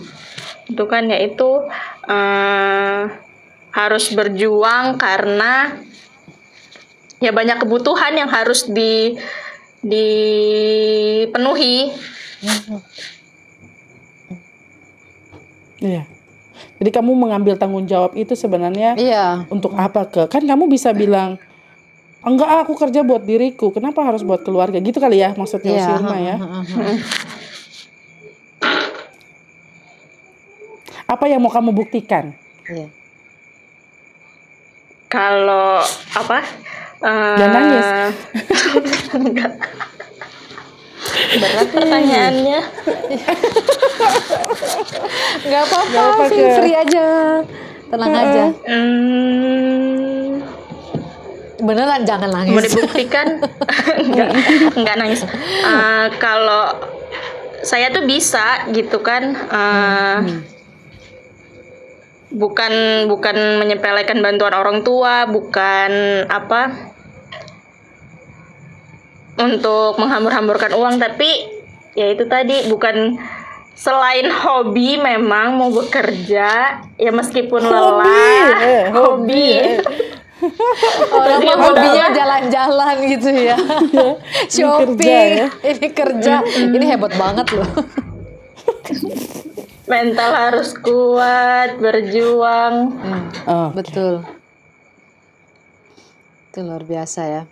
Itu 0.69 0.85
kan 0.85 1.09
ya 1.09 1.17
itu 1.17 1.65
eh, 2.05 3.01
harus 3.73 4.05
berjuang 4.13 5.01
karena 5.01 5.81
ya 7.17 7.33
banyak 7.33 7.65
kebutuhan 7.65 8.13
yang 8.13 8.29
harus 8.29 8.69
di 8.69 9.17
dipenuhi. 9.81 11.89
Iya. 15.81 16.05
Jadi 16.79 16.89
kamu 16.95 17.12
mengambil 17.12 17.59
tanggung 17.59 17.83
jawab 17.88 18.15
itu 18.15 18.35
sebenarnya 18.35 18.95
Iya. 18.95 19.43
untuk 19.51 19.75
apa 19.75 20.07
ke? 20.07 20.31
Kan 20.31 20.47
kamu 20.47 20.71
bisa 20.71 20.95
bilang 20.95 21.35
enggak 22.19 22.49
aku 22.65 22.73
kerja 22.75 23.01
buat 23.01 23.23
diriku. 23.23 23.71
Kenapa 23.71 24.03
harus 24.03 24.23
buat 24.23 24.43
keluarga? 24.43 24.79
Gitu 24.79 24.99
kali 24.99 25.19
ya 25.19 25.32
maksudnya. 25.36 25.79
Sirma 25.79 26.17
ya. 26.19 26.36
Apa 31.10 31.25
yang 31.25 31.41
mau 31.41 31.49
kamu 31.49 31.73
buktikan? 31.73 32.38
Iya. 32.69 32.86
Kalau 35.10 35.82
apa? 36.13 36.45
eh, 37.01 37.36
Jangan 37.41 37.49
nangis. 37.65 37.88
enggak. 39.17 39.51
Berat 41.29 41.67
pertanyaannya. 41.75 42.60
Nggak 45.45 45.63
apa-apa, 45.65 46.03
feel 46.29 46.49
free 46.58 46.75
aja. 46.77 47.08
Tenang 47.89 48.13
aja. 48.13 48.45
Hmm, 48.69 50.38
Beneran 51.59 52.07
jangan 52.07 52.31
mau 52.31 52.41
nangis. 52.43 52.71
dibuktikan 52.71 53.27
enggak 54.07 54.29
enggak 54.79 54.95
nangis. 54.95 55.21
Eh, 55.27 56.07
kalau 56.17 56.79
saya 57.63 57.91
tuh 57.91 58.07
bisa 58.07 58.71
gitu 58.71 59.03
kan 59.03 59.35
eh, 59.35 60.19
bukan 62.29 62.73
bukan 63.09 63.59
menyepelekan 63.59 64.21
bantuan 64.21 64.53
orang 64.53 64.85
tua 64.85 65.25
bukan 65.25 65.91
apa 66.29 66.93
untuk 69.39 69.97
menghambur-hamburkan 69.97 70.75
uang 70.75 70.99
tapi 70.99 71.47
ya 71.97 72.11
itu 72.13 72.27
tadi 72.29 72.69
bukan 72.69 73.17
selain 73.73 74.27
hobi 74.27 74.99
memang 74.99 75.55
mau 75.55 75.71
bekerja 75.71 76.83
ya 76.99 77.11
meskipun 77.15 77.63
lelah 77.63 78.59
eh, 78.59 78.85
hobi, 78.91 79.47
eh. 79.55 79.79
Orang 81.12 81.39
mah 81.43 81.58
hobinya 81.60 82.06
jalan-jalan 82.12 82.95
gitu 83.12 83.30
ya. 83.32 83.58
Shopping, 84.47 84.95
kerja 84.99 85.17
ya. 85.28 85.47
ini 85.67 85.88
kerja. 85.91 86.34
Ini 86.45 86.86
hebat 86.88 87.13
banget 87.15 87.47
loh. 87.54 87.69
mental 89.89 90.32
harus 90.32 90.78
kuat 90.78 91.82
berjuang 91.82 92.93
Oh, 93.49 93.73
Betul. 93.73 94.21
Itu 96.49 96.60
luar 96.62 96.86
biasa 96.86 97.21
ya. 97.25 97.43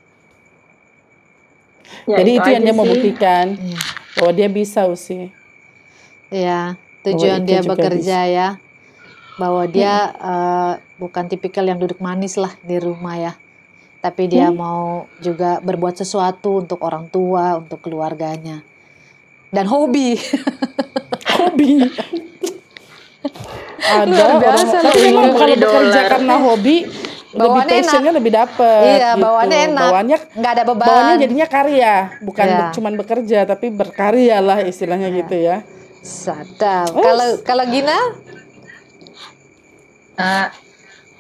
Ya, 2.06 2.17
Jadi 2.21 2.32
itu 2.38 2.50
yang 2.52 2.63
dia 2.63 2.76
mau 2.76 2.86
sih. 2.86 2.91
buktikan 2.93 3.45
Iya. 3.56 3.80
bahwa 4.13 4.32
dia 4.34 4.50
bisa 4.52 4.80
Usi. 4.86 5.32
Iya, 6.28 6.76
tujuan 7.02 7.41
Ike 7.41 7.47
dia 7.47 7.62
bekerja 7.63 8.19
ya. 8.28 8.47
Bahwa 9.38 9.63
dia 9.69 10.12
eh, 10.13 10.73
bukan 10.97 11.30
tipikal 11.30 11.63
yang 11.63 11.78
duduk 11.78 12.02
manis 12.02 12.36
lah 12.36 12.54
di 12.62 12.78
rumah 12.78 13.15
ya. 13.15 13.34
Tapi 13.97 14.30
dia 14.30 14.54
mau 14.54 15.10
juga 15.19 15.58
berbuat 15.60 15.97
sesuatu 15.97 16.62
untuk 16.62 16.80
orang 16.82 17.10
tua, 17.10 17.58
untuk 17.58 17.82
keluarganya. 17.82 18.62
Dan 19.50 19.65
hobi. 19.67 20.17
Hobi. 21.38 21.86
Ada 23.78 24.23
orang, 24.41 24.67
tapi 24.73 25.00
memang 25.06 25.38
kalau 25.38 25.54
bekerja 25.54 26.02
karena 26.10 26.36
hobi, 26.41 26.89
lebih 27.38 27.62
passionnya 27.69 28.12
lebih 28.12 28.32
dapet. 28.34 28.82
Iya, 28.84 29.10
gitu. 29.13 29.23
bawaannya 29.23 29.58
enak. 29.69 29.82
Bawaannya, 29.86 30.17
Nggak 30.34 30.52
ada 30.58 30.63
beban. 30.65 30.88
bawaannya 30.88 31.15
jadinya 31.21 31.47
karya, 31.47 31.93
bukan 32.26 32.47
ber- 32.50 32.73
cuman 32.73 32.93
bekerja, 32.97 33.39
tapi 33.45 33.67
berkarya 33.69 34.38
lah 34.41 34.60
istilahnya 34.65 35.13
gitu 35.13 35.36
ya. 35.38 35.62
Sadap. 36.02 36.89
Kalau 36.95 37.28
kalau 37.45 37.63
Gina? 37.69 37.97
Eh, 40.17 40.47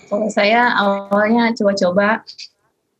kalau 0.09 0.27
saya 0.31 0.73
awalnya 0.73 1.53
coba-coba 1.53 2.25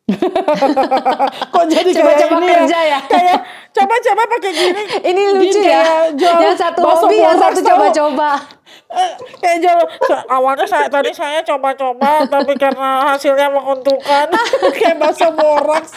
Kok 1.54 1.66
jadi 1.68 1.92
Coba-coba 1.92 2.36
kayak 2.40 2.40
ini 2.40 2.48
kerja 2.48 2.80
ya? 2.80 3.00
Kayak 3.12 3.38
coba-coba 3.76 4.22
pakai 4.40 4.52
gini. 4.56 4.84
Ini 5.12 5.22
lucu 5.36 5.60
ya. 5.60 5.84
jual 6.16 6.36
Yang 6.48 6.58
satu 6.64 6.80
hobi, 6.80 7.20
yang 7.20 7.36
satu 7.36 7.60
coba-coba. 7.60 8.40
Eh, 8.88 9.12
kayak 9.44 9.58
jual 9.60 9.80
awalnya 10.36 10.64
saya 10.64 10.88
tadi 10.88 11.12
saya 11.12 11.44
coba-coba 11.44 12.24
tapi 12.24 12.56
karena 12.56 13.04
hasilnya 13.12 13.52
menguntungkan 13.52 14.32
kayak 14.80 14.96
bakso 14.96 15.28
boraks. 15.36 15.92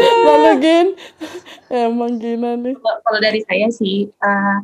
Lalu 0.00 0.52
gin 0.64 0.86
emang 1.68 2.16
gina 2.16 2.56
nih. 2.56 2.72
kalau 2.80 3.20
dari 3.20 3.44
saya 3.44 3.68
sih 3.68 4.08
eh, 4.08 4.56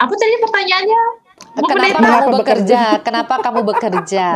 apa 0.00 0.12
tadi 0.16 0.34
pertanyaannya 0.40 1.25
Kenapa 1.36 1.88
kamu 1.88 1.96
Kenapa 1.96 2.30
bekerja? 2.40 2.80
Kenapa 3.00 3.34
kamu 3.40 3.60
bekerja? 3.64 4.26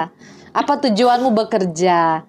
Apa 0.51 0.73
tujuanmu 0.83 1.31
bekerja? 1.37 2.25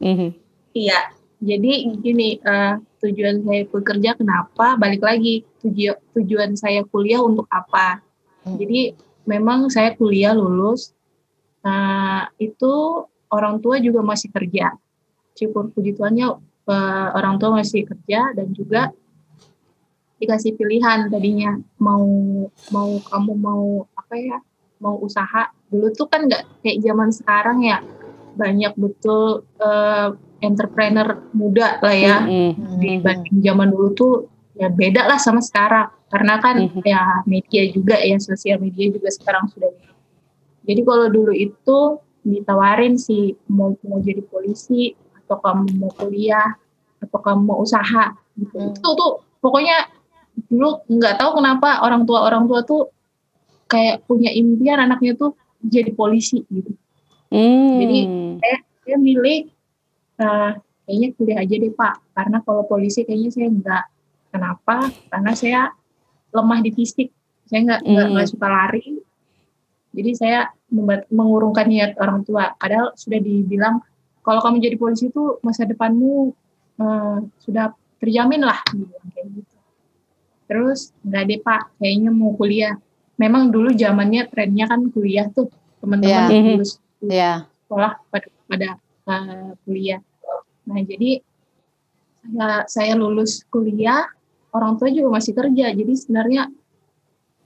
Mhm. 0.00 0.28
Iya, 0.74 1.00
jadi 1.38 1.72
gini 2.02 2.38
eh, 2.42 2.74
tujuan 3.02 3.42
saya 3.46 3.62
bekerja 3.70 4.10
kenapa? 4.18 4.74
Balik 4.74 5.02
lagi 5.02 5.46
tuju- 5.62 6.00
tujuan 6.18 6.58
saya 6.58 6.82
kuliah 6.88 7.22
untuk 7.22 7.46
apa? 7.50 8.02
Hmm. 8.42 8.58
Jadi 8.58 8.94
memang 9.24 9.70
saya 9.70 9.94
kuliah 9.94 10.34
lulus 10.34 10.94
Nah, 11.64 12.28
itu 12.36 12.72
orang 13.32 13.56
tua 13.64 13.80
juga 13.80 14.04
masih 14.04 14.28
kerja. 14.28 14.76
Syukur 15.32 15.72
puji 15.72 15.96
Tuhannya 15.96 16.28
eh, 16.68 17.08
orang 17.16 17.40
tua 17.40 17.56
masih 17.56 17.88
kerja 17.88 18.36
dan 18.36 18.52
juga 18.52 18.92
dikasih 20.24 20.52
pilihan 20.54 21.06
tadinya 21.06 21.54
mau 21.76 22.04
mau 22.68 22.90
kamu 23.00 23.32
mau 23.34 23.64
apa 23.94 24.14
ya 24.16 24.38
mau 24.78 24.96
usaha 24.98 25.48
dulu 25.68 25.92
tuh 25.92 26.06
kan 26.06 26.24
nggak 26.24 26.42
kayak 26.60 26.78
zaman 26.80 27.08
sekarang 27.08 27.58
ya 27.60 27.78
banyak 28.34 28.72
betul 28.74 29.44
eh, 29.56 30.08
entrepreneur 30.40 31.22
muda 31.30 31.78
lah 31.78 31.94
ya 31.94 32.16
Mm-mm. 32.24 32.76
dibanding 32.78 33.38
zaman 33.40 33.68
dulu 33.68 33.88
tuh 33.92 34.14
ya 34.54 34.68
beda 34.68 35.04
lah 35.04 35.16
sama 35.16 35.40
sekarang 35.40 35.88
karena 36.08 36.38
kan 36.38 36.56
Mhm. 36.62 36.82
ya 36.84 37.02
media 37.24 37.62
juga 37.68 37.98
ya 37.98 38.18
sosial 38.18 38.58
media 38.58 38.86
juga 38.86 39.10
sekarang 39.10 39.50
sudah 39.50 39.70
jadi 40.62 40.80
kalau 40.82 41.10
dulu 41.10 41.32
itu 41.32 41.78
ditawarin 42.22 42.96
sih 42.96 43.36
mau 43.50 43.74
mau 43.82 43.98
jadi 43.98 44.22
polisi 44.22 44.94
atau 45.18 45.36
kamu 45.38 45.76
mau 45.76 45.90
kuliah 45.92 46.54
atau 46.98 47.18
kamu 47.18 47.40
mau 47.44 47.58
usaha 47.60 48.14
gitu 48.34 48.56
Hmm. 48.56 48.72
itu 48.72 48.88
tuh 48.94 49.12
pokoknya 49.38 49.90
dulu 50.50 50.82
nggak 50.90 51.14
tahu 51.18 51.38
kenapa 51.38 51.82
orang 51.82 52.02
tua 52.02 52.26
orang 52.26 52.44
tua 52.50 52.66
tuh 52.66 52.90
kayak 53.70 54.04
punya 54.04 54.30
impian 54.34 54.82
anaknya 54.82 55.16
tuh 55.16 55.34
jadi 55.64 55.90
polisi 55.96 56.44
gitu. 56.52 56.74
Mm. 57.32 57.74
Jadi, 57.80 58.00
saya 58.84 58.96
milih 59.00 59.38
eh, 60.20 60.52
kayaknya 60.86 61.08
kuliah 61.16 61.38
aja 61.42 61.54
deh 61.58 61.72
pak. 61.72 61.94
Karena 62.14 62.38
kalau 62.44 62.62
polisi 62.68 63.02
kayaknya 63.02 63.30
saya 63.32 63.48
nggak. 63.50 63.84
Kenapa? 64.34 64.76
Karena 65.10 65.32
saya 65.34 65.60
lemah 66.30 66.60
di 66.60 66.70
fisik. 66.74 67.08
Saya 67.48 67.60
nggak 67.64 67.80
nggak 67.86 68.26
Hmm. 68.26 68.32
suka 68.34 68.46
lari. 68.46 68.98
Jadi 69.94 70.10
saya 70.18 70.50
membat- 70.74 71.06
mengurungkan 71.10 71.70
niat 71.70 71.94
orang 71.98 72.26
tua. 72.26 72.50
Padahal 72.58 72.92
sudah 72.98 73.18
dibilang 73.22 73.78
kalau 74.26 74.42
kamu 74.42 74.58
jadi 74.58 74.76
polisi 74.78 75.08
itu 75.08 75.38
masa 75.40 75.64
depanmu 75.66 76.34
eh, 76.74 77.18
sudah 77.38 77.70
terjamin 78.02 78.42
lah 78.42 78.58
gitu 78.74 79.53
terus 80.44 80.92
nggak 81.02 81.22
deh 81.24 81.40
pak 81.40 81.62
kayaknya 81.78 82.10
mau 82.12 82.36
kuliah 82.36 82.76
memang 83.16 83.48
dulu 83.48 83.70
zamannya 83.72 84.26
trennya 84.28 84.66
kan 84.66 84.90
kuliah 84.90 85.30
tuh 85.30 85.48
teman-teman 85.80 86.28
Iya. 86.28 86.40
lulus 86.56 86.70
Ya. 87.04 87.32
sekolah 87.68 88.00
pada 88.08 88.28
pada 88.48 88.68
uh, 89.04 89.52
kuliah. 89.62 90.00
Nah 90.64 90.80
jadi 90.80 91.20
saya 92.24 92.64
saya 92.64 92.92
lulus 92.96 93.44
kuliah, 93.52 94.08
orang 94.50 94.80
tua 94.80 94.88
juga 94.88 95.12
masih 95.12 95.36
kerja. 95.36 95.68
Jadi 95.70 95.92
sebenarnya 95.92 96.48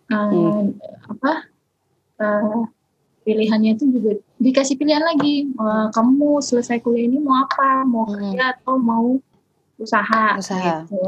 uh, 0.08 0.30
Hmm. 0.30 0.78
apa 1.10 1.32
uh, 2.22 2.62
pilihannya 3.26 3.74
itu 3.74 3.84
juga 3.90 4.22
dikasih 4.38 4.78
pilihan 4.78 5.02
lagi. 5.02 5.50
Uh, 5.58 5.90
kamu 5.90 6.38
selesai 6.38 6.78
kuliah 6.78 7.10
ini 7.10 7.18
mau 7.18 7.42
apa? 7.42 7.82
Mau 7.82 8.06
Hmm. 8.06 8.14
kerja 8.32 8.54
atau 8.54 8.78
mau 8.78 9.18
usaha? 9.76 10.38
Usaha. 10.38 10.86
Gitu. 10.86 11.02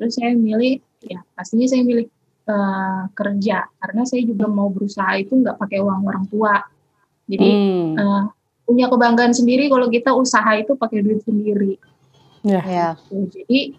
Terus 0.00 0.12
saya 0.16 0.32
milih, 0.32 0.80
ya 1.06 1.20
pastinya 1.34 1.66
saya 1.68 1.82
milih 1.82 2.06
uh, 2.48 3.06
kerja 3.14 3.66
karena 3.78 4.02
saya 4.06 4.22
juga 4.26 4.46
mau 4.50 4.70
berusaha 4.70 5.18
itu 5.18 5.38
nggak 5.38 5.58
pakai 5.58 5.78
uang 5.82 6.02
orang 6.06 6.24
tua. 6.30 6.58
Jadi 7.30 7.48
Mm. 7.48 7.94
eh, 7.96 8.24
punya 8.66 8.86
kebanggaan 8.90 9.30
sendiri 9.30 9.70
kalau 9.70 9.86
kita 9.86 10.10
usaha 10.10 10.58
itu 10.58 10.74
pakai 10.74 11.02
duit 11.06 11.22
sendiri. 11.22 11.78
Ya. 12.42 12.62
Ya. 12.66 12.88
Tuh, 13.06 13.30
Jadi 13.30 13.78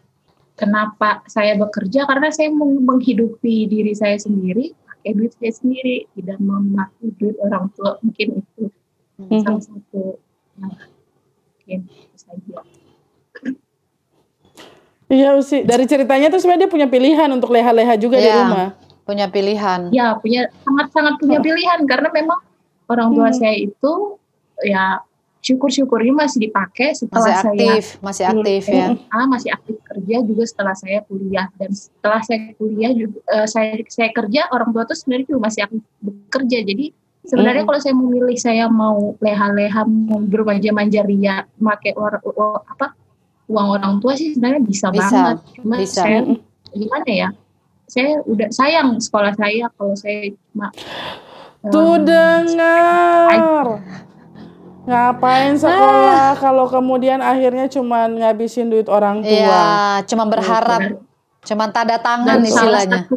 kenapa 0.56 1.26
saya 1.28 1.60
bekerja 1.60 2.08
karena 2.08 2.32
saya 2.32 2.50
menghidupi 2.56 3.68
diri 3.68 3.92
saya 3.92 4.16
sendiri 4.16 4.72
pakai 4.72 5.12
duit 5.20 5.36
saya 5.36 5.52
sendiri, 5.52 6.08
tidak 6.16 6.40
memakai 6.40 7.12
duit 7.20 7.36
orang 7.44 7.68
tua 7.76 8.00
mungkin 8.00 8.40
itu 8.40 8.64
Mhm. 9.20 9.40
salah 9.44 9.64
satu 9.68 10.04
yang 10.56 10.72
mungkin 11.60 11.80
saja. 12.16 12.60
Iya 15.14 15.30
Usi, 15.36 15.62
dari 15.62 15.86
ceritanya 15.86 16.28
tuh 16.28 16.42
sebenarnya 16.42 16.66
dia 16.66 16.72
punya 16.72 16.88
pilihan 16.88 17.30
untuk 17.30 17.54
leha-leha 17.54 17.94
juga 17.96 18.18
di 18.18 18.26
Iya. 18.26 18.38
rumah. 18.42 18.68
Punya 19.04 19.28
pilihan. 19.28 19.94
Ya 19.94 20.16
punya 20.16 20.50
sangat-sangat 20.60 21.20
punya 21.20 21.38
pilihan 21.38 21.80
karena 21.84 22.10
memang 22.10 22.40
orang 22.88 23.14
tua 23.14 23.30
Hmm. 23.30 23.38
saya 23.38 23.54
itu 23.54 24.18
ya 24.60 24.98
syukur-syukurnya 25.40 26.16
masih 26.18 26.40
dipakai 26.42 26.96
setelah 26.96 27.20
Masih 27.22 27.36
saya 27.36 27.52
aktif, 27.52 27.84
masih 28.00 28.24
aktif 28.26 28.62
ya. 28.66 28.86
SMA 28.88 29.22
masih 29.28 29.50
aktif 29.52 29.76
kerja 29.84 30.16
juga 30.24 30.44
setelah 30.48 30.72
saya 30.74 31.00
kuliah 31.04 31.48
dan 31.54 31.70
setelah 31.70 32.22
saya 32.24 32.40
kuliah 32.56 32.92
juga 32.92 33.18
eh, 33.28 33.46
saya 33.46 33.76
saya 33.86 34.10
kerja 34.10 34.48
orang 34.50 34.72
tua 34.72 34.84
tuh 34.84 34.96
sebenarnya 34.96 35.26
juga 35.28 35.42
masih 35.44 35.62
aktif 35.62 35.84
bekerja 36.00 36.58
jadi 36.64 36.86
sebenarnya 37.22 37.64
Mm. 37.64 37.68
kalau 37.68 37.80
saya 37.82 37.94
memilih 37.94 38.38
saya 38.38 38.66
mau 38.66 38.98
leha-leha 39.20 39.82
mau 39.84 40.20
bermanja-manja 40.22 41.02
ria 41.04 41.36
pakai 41.54 41.92
uang- 41.92 42.24
apa 42.66 42.96
uang 43.50 43.68
orang 43.76 43.94
tua 44.00 44.16
sih 44.16 44.34
sebenarnya 44.34 44.62
bisa, 44.64 44.88
Bisa, 44.90 45.04
banget 45.12 45.38
cuma 45.60 45.76
bisa. 45.80 46.02
saya 46.04 46.20
gimana 46.74 47.10
ya 47.10 47.30
saya 47.86 48.12
udah 48.26 48.50
sayang 48.50 48.90
sekolah 48.98 49.34
saya 49.36 49.68
kalau 49.76 49.94
saya 49.94 50.32
cuma 50.52 50.68
Tuh 51.64 51.96
em, 51.96 52.04
dengar. 52.04 53.80
Ngapain 54.84 55.56
sekolah 55.56 56.36
kalau 56.36 56.68
kemudian 56.68 57.24
akhirnya 57.24 57.72
cuman 57.72 58.20
ngabisin 58.20 58.68
duit 58.68 58.92
orang 58.92 59.24
tua. 59.24 59.32
Iya, 59.32 59.64
cuma 60.12 60.28
berharap, 60.28 61.00
cuma 61.48 61.72
tanda 61.72 61.96
tangan 62.04 62.44
dan 62.44 62.52
salah 62.52 62.84
istilahnya. 62.84 63.00
satu 63.08 63.16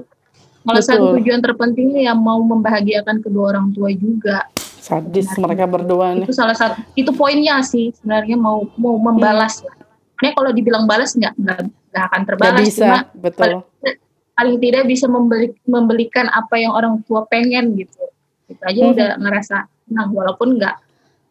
salah 0.63 0.83
satu 0.83 1.03
Betul. 1.11 1.15
tujuan 1.23 1.41
terpentingnya 1.43 2.03
yang 2.11 2.19
mau 2.23 2.39
membahagiakan 2.39 3.19
kedua 3.19 3.55
orang 3.55 3.75
tua 3.75 3.91
juga 3.95 4.47
Sadis 4.79 5.27
mereka 5.39 5.67
berdua 5.67 6.15
nih. 6.15 6.27
itu 6.27 6.35
salah 6.35 6.55
satu 6.55 6.79
itu 6.95 7.11
poinnya 7.15 7.59
sih 7.67 7.91
sebenarnya 7.99 8.39
mau 8.39 8.63
mau 8.79 8.95
membalas 8.99 9.63
lah. 9.67 9.75
Ini 10.17 10.33
kalau 10.33 10.51
dibilang 10.51 10.85
balas 10.85 11.13
nggak 11.13 11.35
nggak 11.35 11.59
nggak 11.93 12.05
akan 12.05 12.21
Gak 12.21 12.27
terbalas 12.27 12.61
bisa, 12.63 12.81
cuma 12.83 12.99
betul. 13.15 13.53
paling 14.33 14.57
tidak 14.61 14.85
bisa 14.85 15.07
membeli 15.07 15.49
membelikan 15.65 16.27
apa 16.29 16.55
yang 16.55 16.73
orang 16.73 17.01
tua 17.03 17.25
pengen 17.25 17.73
gitu. 17.75 18.01
Itu 18.47 18.63
aja 18.63 18.81
Mhm. 18.81 18.93
udah 18.93 19.09
ngerasa 19.19 19.57
senang 19.83 20.09
walaupun 20.11 20.57
nggak 20.57 20.77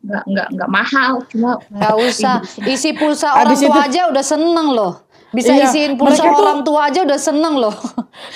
nggak 0.02 0.24
nggak 0.24 0.48
nggak 0.54 0.70
mahal 0.70 1.12
cuma 1.26 1.58
Nggak 1.68 1.96
usah 2.00 2.36
isi 2.64 2.94
pulsa 2.94 3.34
orang 3.34 3.42
Habis 3.48 3.60
tua 3.60 3.70
itu- 3.72 3.84
aja 3.84 4.02
udah 4.08 4.24
seneng 4.24 4.68
loh. 4.70 4.94
Bisa 5.28 5.52
Iya, 5.52 5.66
isiin 5.66 5.94
pulsa 5.98 6.22
mereka 6.22 6.32
tuh- 6.32 6.44
orang 6.44 6.60
tua 6.62 6.80
aja 6.86 7.00
udah 7.02 7.20
seneng 7.20 7.56
loh. 7.58 7.76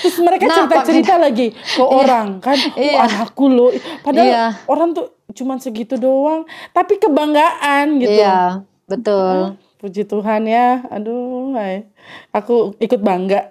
Terus 0.01 0.17
mereka 0.19 0.43
Nah, 0.43 0.55
cerita-cerita 0.57 1.13
lagi 1.15 1.47
ke 1.53 1.79
orang 1.79 2.27
kan, 2.39 2.57
"Oh, 2.57 2.75
Iya. 2.75 2.97
anakku 3.05 3.45
loh. 3.47 3.69
Padahal 4.01 4.27
Iya. 4.27 4.45
orang 4.65 4.89
tuh 4.91 5.05
cuman 5.31 5.57
segitu 5.57 5.95
doang, 5.95 6.43
tapi 6.69 6.97
kebanggaan 6.97 8.01
gitu. 8.01 8.17
Iya, 8.17 8.65
betul. 8.83 9.55
Puji 9.79 10.03
Tuhan 10.03 10.43
ya. 10.43 10.83
Aduh, 10.91 11.55
hai. 11.55 11.87
Aku 12.35 12.75
ikut 12.83 12.99
bangga. 12.99 13.47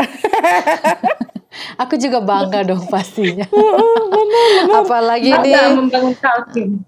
Aku 1.82 1.96
juga 1.96 2.20
bangga 2.20 2.68
dong 2.68 2.84
pastinya. 2.92 3.48
Apalagi 4.84 5.32
bangga 5.32 5.72
nih 5.72 5.72
membangun 5.72 6.12
Kaltim. 6.20 6.84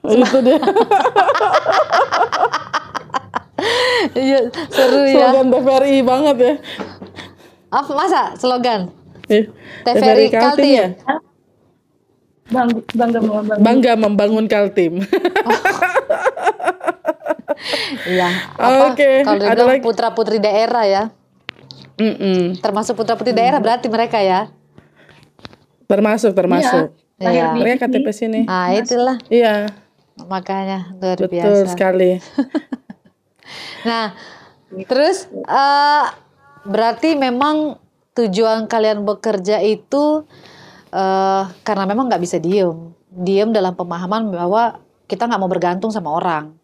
Itu 0.00 0.38
dia. 0.40 0.56
iya, 4.32 4.48
seru 4.72 5.12
ya. 5.12 5.28
Slogan 5.28 5.46
TVRI 5.52 5.96
banget 6.00 6.36
ya. 6.40 6.54
Apa 7.68 7.92
masa 7.92 8.32
slogan? 8.40 8.88
Eh, 9.28 9.44
TVRI 9.84 10.32
Kaltim. 10.32 10.72
ya. 10.72 10.88
Bangga 12.48 12.80
bangga 12.96 13.18
membangun 13.20 13.60
Bangga 13.60 13.92
membangun 14.00 14.46
Kaltim. 14.48 15.04
Iya. 18.04 18.28
Oke, 18.92 19.24
Kalau 19.24 19.40
dibilang 19.40 19.68
lagi? 19.72 19.82
putra 19.82 20.12
putri 20.12 20.36
daerah 20.36 20.84
ya, 20.84 21.02
Mm-mm. 21.96 22.60
termasuk 22.60 22.92
putra 22.94 23.16
putri 23.16 23.32
daerah 23.32 23.56
berarti 23.58 23.88
mereka 23.88 24.20
ya. 24.20 24.52
Termasuk, 25.84 26.32
termasuk. 26.32 26.92
Iya. 27.16 27.54
di 27.54 27.60
Mereka 27.62 27.86
KTP 27.86 28.06
sini. 28.10 28.40
Ah 28.44 28.74
itulah 28.74 29.16
Iya, 29.30 29.70
makanya 30.26 30.92
luar 30.98 31.16
betul 31.16 31.30
biasa. 31.30 31.70
sekali. 31.70 32.10
Nah, 33.84 34.16
terus 34.88 35.28
eh 35.28 36.06
berarti 36.64 37.12
memang 37.12 37.76
tujuan 38.16 38.64
kalian 38.64 39.04
bekerja 39.04 39.60
itu 39.60 40.24
eh 40.88 41.44
karena 41.60 41.84
memang 41.84 42.08
nggak 42.08 42.22
bisa 42.24 42.40
diem, 42.40 42.72
diem 43.12 43.52
dalam 43.52 43.76
pemahaman 43.76 44.32
bahwa 44.32 44.80
kita 45.04 45.28
nggak 45.28 45.36
mau 45.36 45.52
bergantung 45.52 45.92
sama 45.92 46.16
orang. 46.16 46.56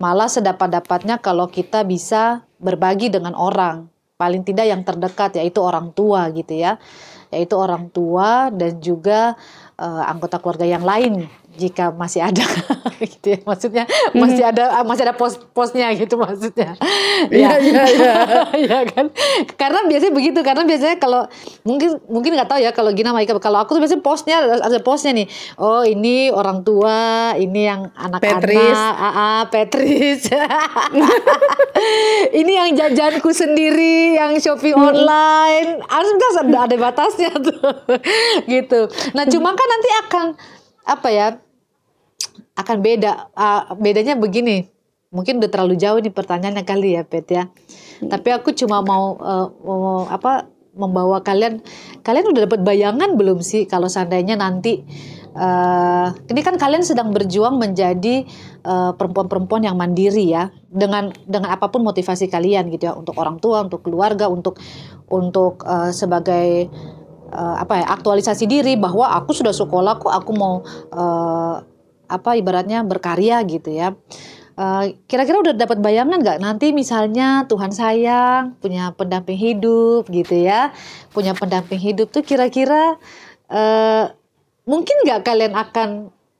Malah 0.00 0.32
sedapat-dapatnya 0.32 1.20
kalau 1.20 1.44
kita 1.52 1.84
bisa 1.84 2.48
berbagi 2.56 3.12
dengan 3.12 3.36
orang, 3.36 3.84
paling 4.16 4.40
tidak 4.48 4.64
yang 4.64 4.80
terdekat 4.80 5.36
yaitu 5.36 5.60
orang 5.60 5.92
tua 5.92 6.32
gitu 6.32 6.56
ya, 6.56 6.80
yaitu 7.28 7.52
orang 7.52 7.92
tua 7.92 8.48
dan 8.48 8.80
juga 8.80 9.36
eh, 9.76 10.02
anggota 10.08 10.40
keluarga 10.40 10.64
yang 10.64 10.84
lain 10.84 11.28
jika 11.58 11.90
masih 11.90 12.22
ada 12.22 12.44
gitu 13.02 13.34
ya. 13.34 13.38
Maksudnya 13.42 13.84
masih 14.14 14.44
ada 14.46 14.82
masih 14.86 15.02
ada 15.08 15.14
pos 15.16 15.38
posnya 15.50 15.90
gitu 15.94 16.14
maksudnya. 16.20 16.76
Iya, 17.20 17.60
iya, 17.60 17.84
iya. 17.84 18.14
ya 18.70 18.80
kan? 18.88 19.12
Karena 19.60 19.84
biasanya 19.84 20.12
begitu 20.16 20.40
karena 20.40 20.64
biasanya 20.64 20.96
kalau 20.96 21.28
mungkin 21.68 22.00
mungkin 22.08 22.32
nggak 22.32 22.48
tahu 22.48 22.60
ya 22.64 22.72
kalau 22.72 22.96
Gina 22.96 23.12
sama 23.12 23.20
Ika 23.20 23.36
kalau 23.36 23.60
aku 23.60 23.76
tuh 23.76 23.80
biasanya 23.84 24.00
posnya 24.00 24.36
ada 24.40 24.80
posnya 24.80 25.12
nih. 25.12 25.28
Oh 25.60 25.84
ini 25.84 26.32
orang 26.32 26.64
tua 26.64 27.36
ini 27.36 27.68
yang 27.68 27.92
anak-anak. 27.92 28.40
Petris. 28.40 28.72
ah, 28.72 29.04
ah, 29.04 29.40
Petris 29.52 30.20
ini 32.40 32.52
yang 32.56 32.70
jajanku 32.72 33.30
sendiri 33.32 34.16
yang 34.16 34.36
shopping 34.40 34.76
online. 34.76 35.84
Harus 35.86 36.10
ada 36.40 36.58
ada 36.64 36.76
batasnya 36.76 37.30
tuh. 37.36 37.60
Gitu. 38.48 38.80
Nah 39.12 39.24
cuma 39.28 39.52
kan 39.52 39.68
nanti 39.68 39.90
akan 40.06 40.26
apa 40.90 41.08
ya 41.14 41.26
akan 42.58 42.76
beda. 42.82 43.30
Ah, 43.38 43.70
bedanya 43.78 44.18
begini 44.18 44.66
mungkin 45.10 45.42
udah 45.42 45.50
terlalu 45.50 45.74
jauh 45.74 45.98
nih 45.98 46.14
pertanyaannya 46.14 46.64
kali 46.66 46.98
ya 46.98 47.02
Pet 47.02 47.26
ya. 47.30 47.50
Tapi 48.00 48.28
aku 48.30 48.54
cuma 48.54 48.80
mau, 48.80 49.18
eh, 49.18 49.46
mau 49.66 50.06
apa 50.06 50.46
membawa 50.70 51.18
kalian 51.20 51.58
kalian 52.06 52.30
udah 52.30 52.46
dapat 52.46 52.62
bayangan 52.62 53.18
belum 53.18 53.42
sih 53.42 53.66
kalau 53.66 53.90
seandainya 53.90 54.38
nanti 54.38 54.86
eh 55.30 56.08
ini 56.30 56.40
kan 56.42 56.58
kalian 56.58 56.82
sedang 56.82 57.10
berjuang 57.10 57.58
menjadi 57.58 58.26
eh, 58.62 58.92
perempuan-perempuan 58.94 59.66
yang 59.66 59.74
mandiri 59.78 60.30
ya 60.30 60.50
dengan 60.70 61.10
dengan 61.26 61.54
apa 61.54 61.70
pun 61.70 61.82
motivasi 61.82 62.30
kalian 62.30 62.70
gitu 62.70 62.90
ya 62.90 62.94
untuk 62.94 63.18
orang 63.18 63.42
tua 63.42 63.66
untuk 63.66 63.82
keluarga 63.82 64.30
untuk 64.30 64.58
untuk 65.10 65.62
eh, 65.66 65.90
sebagai 65.90 66.70
eh, 67.30 67.56
apa 67.62 67.80
ya 67.80 67.86
aktualisasi 67.94 68.44
diri 68.50 68.74
bahwa 68.76 69.08
aku 69.14 69.30
sudah 69.32 69.54
sekolah 69.54 70.02
kok 70.02 70.12
aku 70.12 70.30
mau 70.34 70.62
eh, 70.90 71.56
apa 72.10 72.30
ibaratnya 72.34 72.82
berkarya 72.82 73.40
gitu 73.46 73.70
ya. 73.70 73.94
Eh, 74.60 74.84
Kira-kira 75.08 75.40
udah 75.40 75.54
dapat 75.56 75.78
bayangan 75.80 76.20
nggak 76.20 76.38
nanti 76.42 76.74
misalnya 76.74 77.46
Tuhan 77.48 77.72
sayang 77.72 78.58
punya 78.60 78.92
pendamping 78.92 79.38
hidup 79.38 80.10
gitu 80.10 80.36
ya, 80.36 80.74
punya 81.14 81.32
pendamping 81.32 81.80
hidup 81.80 82.10
tuh 82.12 82.26
kira-kira 82.26 82.98
eh, 83.48 84.04
mungkin 84.68 84.96
nggak 85.06 85.22
kalian 85.24 85.54
akan 85.56 85.88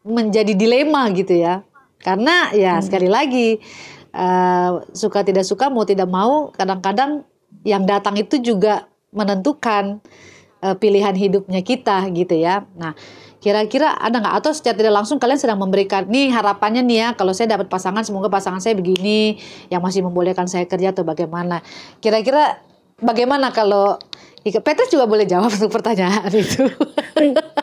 menjadi 0.05 0.53
dilema 0.53 1.09
gitu 1.15 1.39
ya? 1.39 1.63
Karena 2.01 2.51
ya 2.53 2.81
sekali 2.83 3.09
lagi 3.09 3.57
eh, 4.13 4.71
suka 4.93 5.23
tidak 5.25 5.47
suka 5.47 5.71
mau 5.73 5.87
tidak 5.87 6.09
mau 6.11 6.51
kadang-kadang 6.53 7.25
yang 7.65 7.85
datang 7.85 8.17
itu 8.17 8.41
juga 8.41 8.89
menentukan 9.11 10.01
eh, 10.61 10.77
pilihan 10.77 11.13
hidupnya 11.13 11.61
kita 11.61 12.09
gitu 12.13 12.37
ya. 12.37 12.65
Nah, 12.77 12.93
kira-kira 13.41 13.97
ada 13.97 14.21
nggak 14.21 14.37
atau 14.45 14.53
secara 14.53 14.77
tidak 14.77 14.95
langsung 14.95 15.17
kalian 15.17 15.41
sedang 15.41 15.57
memberikan 15.57 16.05
nih 16.05 16.29
harapannya 16.29 16.85
nih 16.85 16.97
ya 17.01 17.09
kalau 17.17 17.33
saya 17.33 17.57
dapat 17.57 17.73
pasangan 17.73 18.05
semoga 18.05 18.29
pasangan 18.29 18.61
saya 18.61 18.77
begini 18.77 19.41
yang 19.73 19.81
masih 19.81 20.05
membolehkan 20.05 20.45
saya 20.45 20.69
kerja 20.69 20.93
atau 20.93 21.09
bagaimana. 21.09 21.65
Kira-kira 21.99 22.61
bagaimana 23.01 23.49
kalau 23.49 23.97
Ika- 24.41 24.65
Petrus 24.65 24.89
juga 24.89 25.05
boleh 25.05 25.29
jawab 25.29 25.53
untuk 25.53 25.69
pertanyaan 25.69 26.29
itu. 26.33 26.65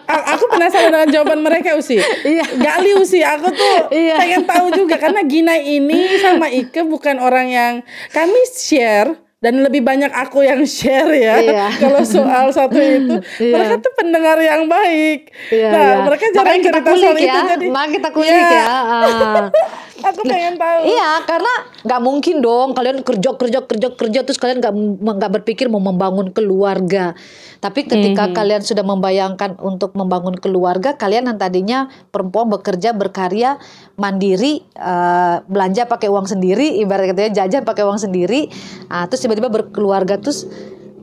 Aku 0.07 0.45
penasaran 0.49 0.93
dengan 0.93 1.09
jawaban 1.09 1.41
mereka 1.41 1.73
Usi. 1.73 1.97
Iya. 1.97 2.45
Gali 2.53 2.93
Usi, 2.97 3.25
aku 3.25 3.49
tuh 3.49 3.89
Iya. 3.89 4.17
pengen 4.17 4.43
tahu 4.45 4.67
juga 4.73 4.97
karena 4.97 5.25
Gina 5.25 5.57
ini 5.57 6.21
sama 6.21 6.45
Ike 6.49 6.85
bukan 6.85 7.17
orang 7.17 7.49
yang 7.49 7.73
kami 8.13 8.37
share 8.53 9.17
dan 9.37 9.53
lebih 9.61 9.85
banyak 9.85 10.09
aku 10.09 10.41
yang 10.41 10.65
share 10.65 11.13
ya. 11.13 11.37
Iya. 11.37 11.65
Kalau 11.81 12.01
soal 12.01 12.49
satu 12.49 12.77
itu, 12.77 13.15
Iya. 13.43 13.53
mereka 13.53 13.73
tuh 13.85 13.93
pendengar 13.93 14.37
yang 14.41 14.65
baik. 14.65 15.29
Iya, 15.53 15.69
nah, 15.69 15.77
iya. 15.85 15.97
mereka 16.09 16.25
jarang 16.33 16.41
Makanya 16.41 16.57
kita 16.57 16.71
cerita 16.73 16.89
kulik 16.89 17.05
soal 17.05 17.17
ya. 17.17 17.21
itu 17.21 17.39
jadi. 17.53 17.65
Makanya 17.69 17.91
kita 17.93 18.09
kulik 18.09 18.33
Iya. 18.33 18.49
ya. 18.49 18.65
Aku 19.97 20.21
pengen 20.25 20.61
tahu. 20.61 20.81
Iya, 20.85 21.25
karena 21.25 21.53
nggak 21.81 22.01
mungkin 22.05 22.35
dong 22.43 22.77
kalian 22.77 23.01
kerja 23.01 23.33
kerja 23.33 23.59
kerja 23.65 23.87
kerja 23.97 24.19
terus 24.21 24.37
kalian 24.37 24.61
nggak 24.61 24.73
nggak 25.01 25.31
berpikir 25.41 25.73
mau 25.73 25.81
membangun 25.81 26.29
keluarga. 26.29 27.17
Tapi 27.57 27.89
ketika 27.89 28.29
kalian 28.29 28.61
sudah 28.61 28.85
membayangkan 28.85 29.57
untuk 29.57 29.97
membangun 29.97 30.37
keluarga, 30.37 30.93
kalian 30.93 31.33
yang 31.33 31.37
tadinya 31.41 31.89
perempuan 32.13 32.53
bekerja 32.53 32.93
berkarya 32.93 33.57
mandiri, 33.97 34.61
eh, 34.77 35.35
belanja 35.49 35.89
pakai 35.89 36.13
uang 36.13 36.29
sendiri, 36.29 36.77
ibarat 36.77 37.09
katanya 37.09 37.43
jajan 37.43 37.65
pakai 37.65 37.81
uang 37.81 37.97
sendiri, 37.97 38.53
ah, 38.93 39.09
terus 39.09 39.25
tiba-tiba 39.25 39.49
berkeluarga 39.49 40.21
terus 40.21 40.45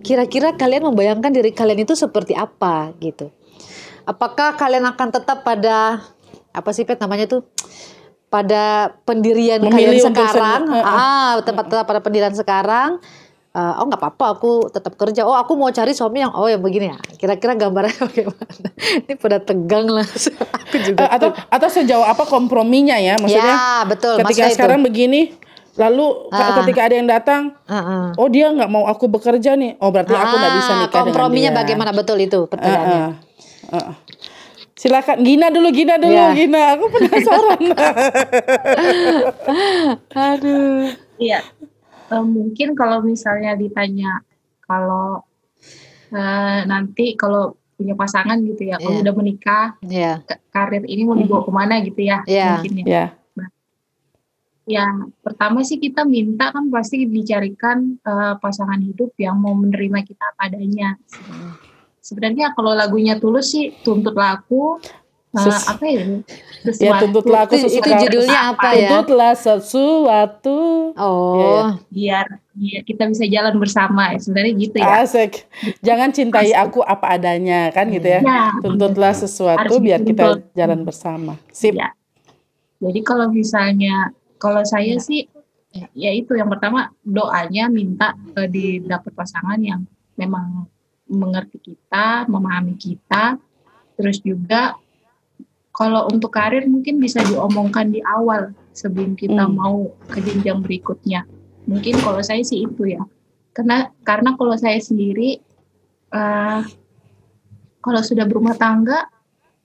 kira-kira 0.07 0.55
kalian 0.55 0.87
membayangkan 0.95 1.35
diri 1.35 1.51
kalian 1.51 1.83
itu 1.83 1.99
seperti 1.99 2.39
apa 2.39 2.95
gitu? 3.03 3.35
Apakah 4.05 4.55
kalian 4.55 4.85
akan 4.85 5.09
tetap 5.11 5.43
pada 5.43 6.05
apa 6.55 6.71
sih 6.71 6.87
Pet 6.87 7.01
namanya 7.01 7.27
tuh? 7.27 7.43
Pada 8.35 8.65
pendirian 9.07 9.63
Memilih 9.63 10.03
kalian 10.03 10.07
sekarang, 10.11 10.61
sen- 10.67 10.83
ah, 10.83 11.39
tempat 11.41 11.65
tetap 11.65 11.87
pada 11.87 12.01
pendirian 12.01 12.35
sekarang. 12.35 12.99
eh, 13.55 13.73
oh 13.79 13.87
nggak 13.87 14.03
apa-apa, 14.03 14.27
aku 14.35 14.51
tetap 14.67 14.99
kerja. 14.99 15.23
Oh 15.23 15.31
aku 15.33 15.55
mau 15.55 15.71
cari 15.71 15.95
suami 15.95 16.19
yang 16.19 16.35
oh 16.35 16.51
yang 16.51 16.59
begini 16.59 16.91
ya. 16.91 16.99
Kira-kira 17.15 17.55
gambarnya 17.55 17.95
bagaimana? 18.03 18.67
Ini 18.99 19.15
pada 19.15 19.39
tegang 19.39 19.87
lah. 19.89 20.03
aku 20.67 20.77
juga. 20.83 20.99
Eh, 20.99 21.11
atau 21.13 21.31
atau 21.31 21.69
sejauh 21.71 22.03
apa 22.03 22.27
komprominya 22.27 22.99
ya? 22.99 23.15
Maksudnya 23.15 23.55
ya 23.55 23.87
betul. 23.87 24.19
ketika 24.19 24.27
maksudnya 24.27 24.49
itu. 24.49 24.57
sekarang 24.59 24.81
begini 24.83 25.21
lalu 25.75 26.07
Ah. 26.31 26.55
ketika 26.57 26.81
ada 26.85 26.95
yang 26.95 27.07
datang 27.09 27.43
Ah, 27.65 27.75
ah. 27.75 28.07
oh 28.15 28.27
dia 28.27 28.47
nggak 28.49 28.67
mau 28.69 28.87
aku 28.87 29.07
bekerja 29.09 29.55
nih 29.55 29.75
oh 29.77 29.91
berarti 29.91 30.15
aku 30.15 30.31
nggak 30.33 30.55
bisa 30.57 30.71
Ah, 30.71 30.79
nikah 30.81 30.95
komprominya 31.01 31.51
dengan 31.51 31.55
dia 31.57 31.59
bagaimana 31.65 31.91
betul 31.93 32.19
itu 32.21 32.47
pertanyaannya? 32.47 32.99
Ah, 33.01 33.11
ah, 33.73 33.83
ah. 33.85 33.95
Silakan 34.75 35.23
Gina 35.23 35.49
dulu 35.49 35.69
Gina 35.71 35.95
dulu 35.97 36.13
Ya. 36.13 36.31
Gina 36.33 36.63
aku 36.75 36.85
penasaran 36.89 37.61
Aduh. 40.29 40.91
Iya. 41.17 41.41
Eh, 42.05 42.25
mungkin 42.25 42.75
kalau 42.75 43.01
misalnya 43.01 43.55
ditanya 43.55 44.23
kalau 44.61 45.23
eh, 46.11 46.61
nanti 46.65 47.15
kalau 47.15 47.55
punya 47.75 47.93
pasangan 47.93 48.39
gitu 48.41 48.63
ya, 48.65 48.79
kalau 48.79 48.93
Iya. 48.93 49.03
udah 49.03 49.15
menikah, 49.17 49.67
Ya, 49.83 50.13
ke- 50.23 50.39
karir 50.49 50.83
ini 50.85 51.03
mau 51.03 51.15
dibawa 51.15 51.43
ke 51.43 51.51
mana 51.51 51.75
gitu 51.81 52.01
ya? 52.01 52.23
Iya. 52.25 52.61
Mungkin 52.61 52.75
ya. 52.81 52.87
ya 52.87 53.07
Ya, 54.65 54.89
pertama 55.21 55.61
sih 55.61 55.77
kita 55.77 56.03
minta 56.05 56.49
kan 56.49 56.73
pasti 56.73 57.05
dicarikan 57.05 58.01
eh, 58.01 58.35
pasangan 58.39 58.81
hidup 58.81 59.13
yang 59.17 59.37
mau 59.37 59.53
menerima 59.53 60.01
kita 60.03 60.25
apa 60.27 60.49
adanya. 60.49 60.97
Sebenarnya 62.05 62.53
kalau 62.53 62.77
lagunya 62.77 63.17
tulus 63.17 63.49
sih 63.49 63.73
tuntut 63.81 64.13
laku 64.13 64.77
eh, 65.33 65.41
apa 65.65 65.85
ya? 65.89 66.05
ya 66.05 66.21
Sesuatu. 66.69 67.01
tuntutlah 67.01 67.41
aku 67.43 67.57
Itu- 67.57 67.65
itu 67.67 67.81
sesuatu 67.81 68.03
judulnya 68.05 68.41
apa 68.53 68.69
ya? 68.71 68.89
tuntutlah 68.93 69.33
sesuatu 69.35 70.57
Oh. 70.95 71.35
Iya, 71.35 71.57
biar 71.91 72.27
biar 72.55 72.83
kita 72.85 73.09
bisa 73.09 73.25
jalan 73.27 73.57
bersama. 73.57 74.13
Sebenarnya 74.15 74.53
gitu 74.55 74.77
ya. 74.79 75.01
asik 75.01 75.49
jangan 75.81 76.13
cintai 76.13 76.53
aku 76.53 76.85
apa 76.85 77.17
adanya 77.17 77.73
kan 77.73 77.89
gitu 77.89 78.05
ya 78.07 78.21
Ya, 78.21 78.53
tuntutlah 78.61 79.11
sesuatu 79.11 79.59
Harus 79.59 79.81
biar 79.81 80.01
kita 80.05 80.45
jalan 80.53 80.85
bersama 80.85 81.41
sip 81.51 81.73
Ya. 81.75 81.91
Jadi 82.79 83.01
kalau 83.01 83.33
misalnya 83.33 84.13
kalau 84.37 84.61
saya 84.61 85.01
sih 85.01 85.25
ya 85.97 86.13
itu 86.13 86.37
yang 86.37 86.47
pertama 86.47 86.93
doanya 87.01 87.67
minta 87.67 88.13
eh, 88.37 88.47
didapat 88.47 89.11
pasangan 89.11 89.57
yang 89.59 89.83
memang 90.15 90.69
mengerti 91.09 91.61
kita, 91.61 92.25
memahami 92.27 92.75
kita. 92.79 93.39
Terus 93.95 94.19
juga 94.25 94.75
kalau 95.75 96.07
untuk 96.11 96.31
karir 96.35 96.67
mungkin 96.71 97.03
bisa 97.03 97.23
diomongkan 97.27 97.91
di 97.91 98.01
awal 98.03 98.55
sebelum 98.75 99.19
kita 99.19 99.47
Hmm. 99.47 99.55
mau 99.59 99.79
ke 100.11 100.23
jenjang 100.23 100.63
berikutnya. 100.63 101.27
Mungkin 101.67 101.99
kalau 102.03 102.23
saya 102.23 102.43
sih 102.43 102.67
itu 102.67 102.95
ya. 102.95 103.03
Karena 103.55 103.91
karena 104.03 104.35
kalau 104.35 104.55
saya 104.59 104.79
sendiri 104.79 105.39
eh, 106.15 106.61
kalau 107.83 108.01
sudah 108.01 108.25
berumah 108.27 108.55
tangga 108.55 109.11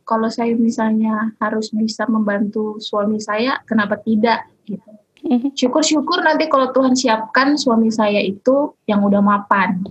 kalau 0.09 0.25
saya 0.33 0.57
misalnya 0.57 1.37
harus 1.37 1.69
bisa 1.69 2.09
membantu 2.09 2.81
suami 2.81 3.21
saya, 3.21 3.61
kenapa 3.69 4.01
tidak? 4.01 4.49
Gitu. 4.65 4.89
Mhm. 5.21 5.53
Syukur-syukur 5.53 6.25
nanti 6.25 6.49
kalau 6.49 6.73
Tuhan 6.73 6.97
siapkan 6.97 7.53
suami 7.53 7.93
saya 7.93 8.17
itu 8.17 8.73
yang 8.89 9.05
udah 9.05 9.21
mapan. 9.21 9.85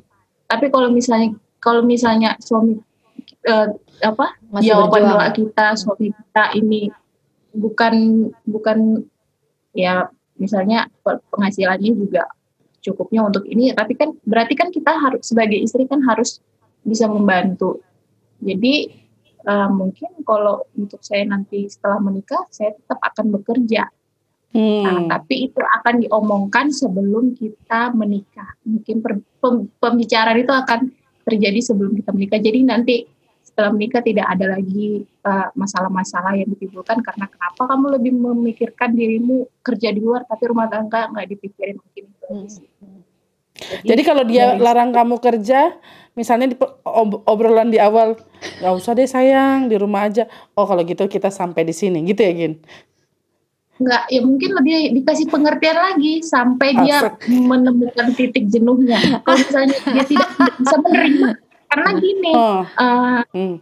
Tapi 0.49 0.67
kalau 0.73 0.89
misalnya 0.89 1.37
kalau 1.61 1.85
misalnya 1.85 2.35
suami 2.41 2.81
eh, 3.45 3.69
apa 4.01 4.27
Masih 4.49 4.73
jawaban 4.73 5.05
berjuang. 5.05 5.21
doa 5.21 5.29
kita 5.37 5.67
suami 5.77 6.09
kita 6.15 6.45
ini 6.57 6.89
bukan 7.53 7.95
bukan 8.49 8.79
ya 9.77 10.09
misalnya 10.39 10.89
pe- 11.05 11.21
penghasilannya 11.29 11.93
juga 11.93 12.25
cukupnya 12.79 13.27
untuk 13.27 13.45
ini, 13.45 13.75
tapi 13.75 13.99
kan 13.99 14.15
berarti 14.23 14.55
kan 14.55 14.71
kita 14.71 14.95
harus 14.95 15.27
sebagai 15.27 15.59
istri 15.59 15.85
kan 15.85 15.99
harus 16.07 16.39
bisa 16.87 17.11
membantu. 17.11 17.83
Jadi 18.39 18.89
eh, 19.45 19.69
mungkin 19.69 20.23
kalau 20.23 20.65
untuk 20.79 21.03
saya 21.03 21.27
nanti 21.27 21.67
setelah 21.67 21.99
menikah, 21.99 22.47
saya 22.55 22.73
tetap 22.73 23.03
akan 23.03 23.35
bekerja. 23.35 23.91
Hmm. 24.49 24.81
Nah, 24.81 25.01
tapi 25.19 25.53
itu 25.53 25.61
akan 25.61 25.95
diomongkan 26.09 26.73
sebelum 26.73 27.37
kita 27.37 27.93
menikah. 27.93 28.57
Mungkin 28.65 29.05
per- 29.05 29.21
pem- 29.39 29.69
pembicaraan 29.77 30.41
itu 30.41 30.53
akan 30.53 30.89
terjadi 31.29 31.61
sebelum 31.61 31.93
kita 31.93 32.11
menikah. 32.17 32.41
Jadi 32.41 32.59
nanti 32.65 32.97
setelah 33.45 33.75
menikah 33.75 34.01
tidak 34.01 34.25
ada 34.25 34.57
lagi 34.57 35.05
uh, 35.05 35.53
masalah-masalah 35.53 36.39
yang 36.39 36.49
ditimbulkan 36.55 37.05
karena 37.05 37.27
kenapa 37.29 37.63
kamu 37.69 37.87
lebih 38.01 38.13
memikirkan 38.17 38.95
dirimu 38.95 39.51
kerja 39.61 39.93
di 39.93 40.01
luar 40.01 40.25
tapi 40.25 40.47
rumah 40.49 40.71
tangga 40.71 41.11
nggak 41.11 41.27
dipikirin 41.27 41.77
mungkin 41.77 42.05
itu 42.09 42.27
Hmm. 42.29 42.49
sih. 42.49 42.69
Jadi 43.59 44.03
kalau 44.07 44.23
dia 44.23 44.55
dari- 44.55 44.63
larang 44.63 44.95
kamu 44.95 45.19
kerja, 45.19 45.75
misalnya 46.15 46.55
di 46.55 46.57
ob- 46.87 47.27
obrolan 47.27 47.75
di 47.75 47.83
awal, 47.83 48.15
nggak 48.63 48.75
usah 48.79 48.95
deh 48.95 49.11
sayang 49.11 49.67
di 49.67 49.75
rumah 49.75 50.07
aja. 50.07 50.31
Oh 50.55 50.63
kalau 50.63 50.87
gitu 50.87 51.11
kita 51.11 51.29
sampai 51.29 51.67
di 51.67 51.75
sini, 51.75 52.07
gitu 52.07 52.23
ya 52.23 52.33
Gin? 52.33 52.63
Nggak 53.79 54.03
ya 54.11 54.21
mungkin 54.27 54.51
lebih 54.59 54.75
dikasih 55.01 55.31
pengertian 55.31 55.79
lagi 55.79 56.19
sampai 56.27 56.75
dia 56.83 57.15
menemukan 57.31 58.11
titik 58.19 58.51
jenuhnya. 58.51 59.23
Kalau 59.23 59.39
misalnya 59.39 59.79
dia 59.95 60.05
tidak 60.05 60.29
bisa 60.59 60.77
menerima 60.83 61.29
karena 61.69 61.91
gini 62.01 62.33
Oh, 62.33 62.63
hmm. 63.37 63.57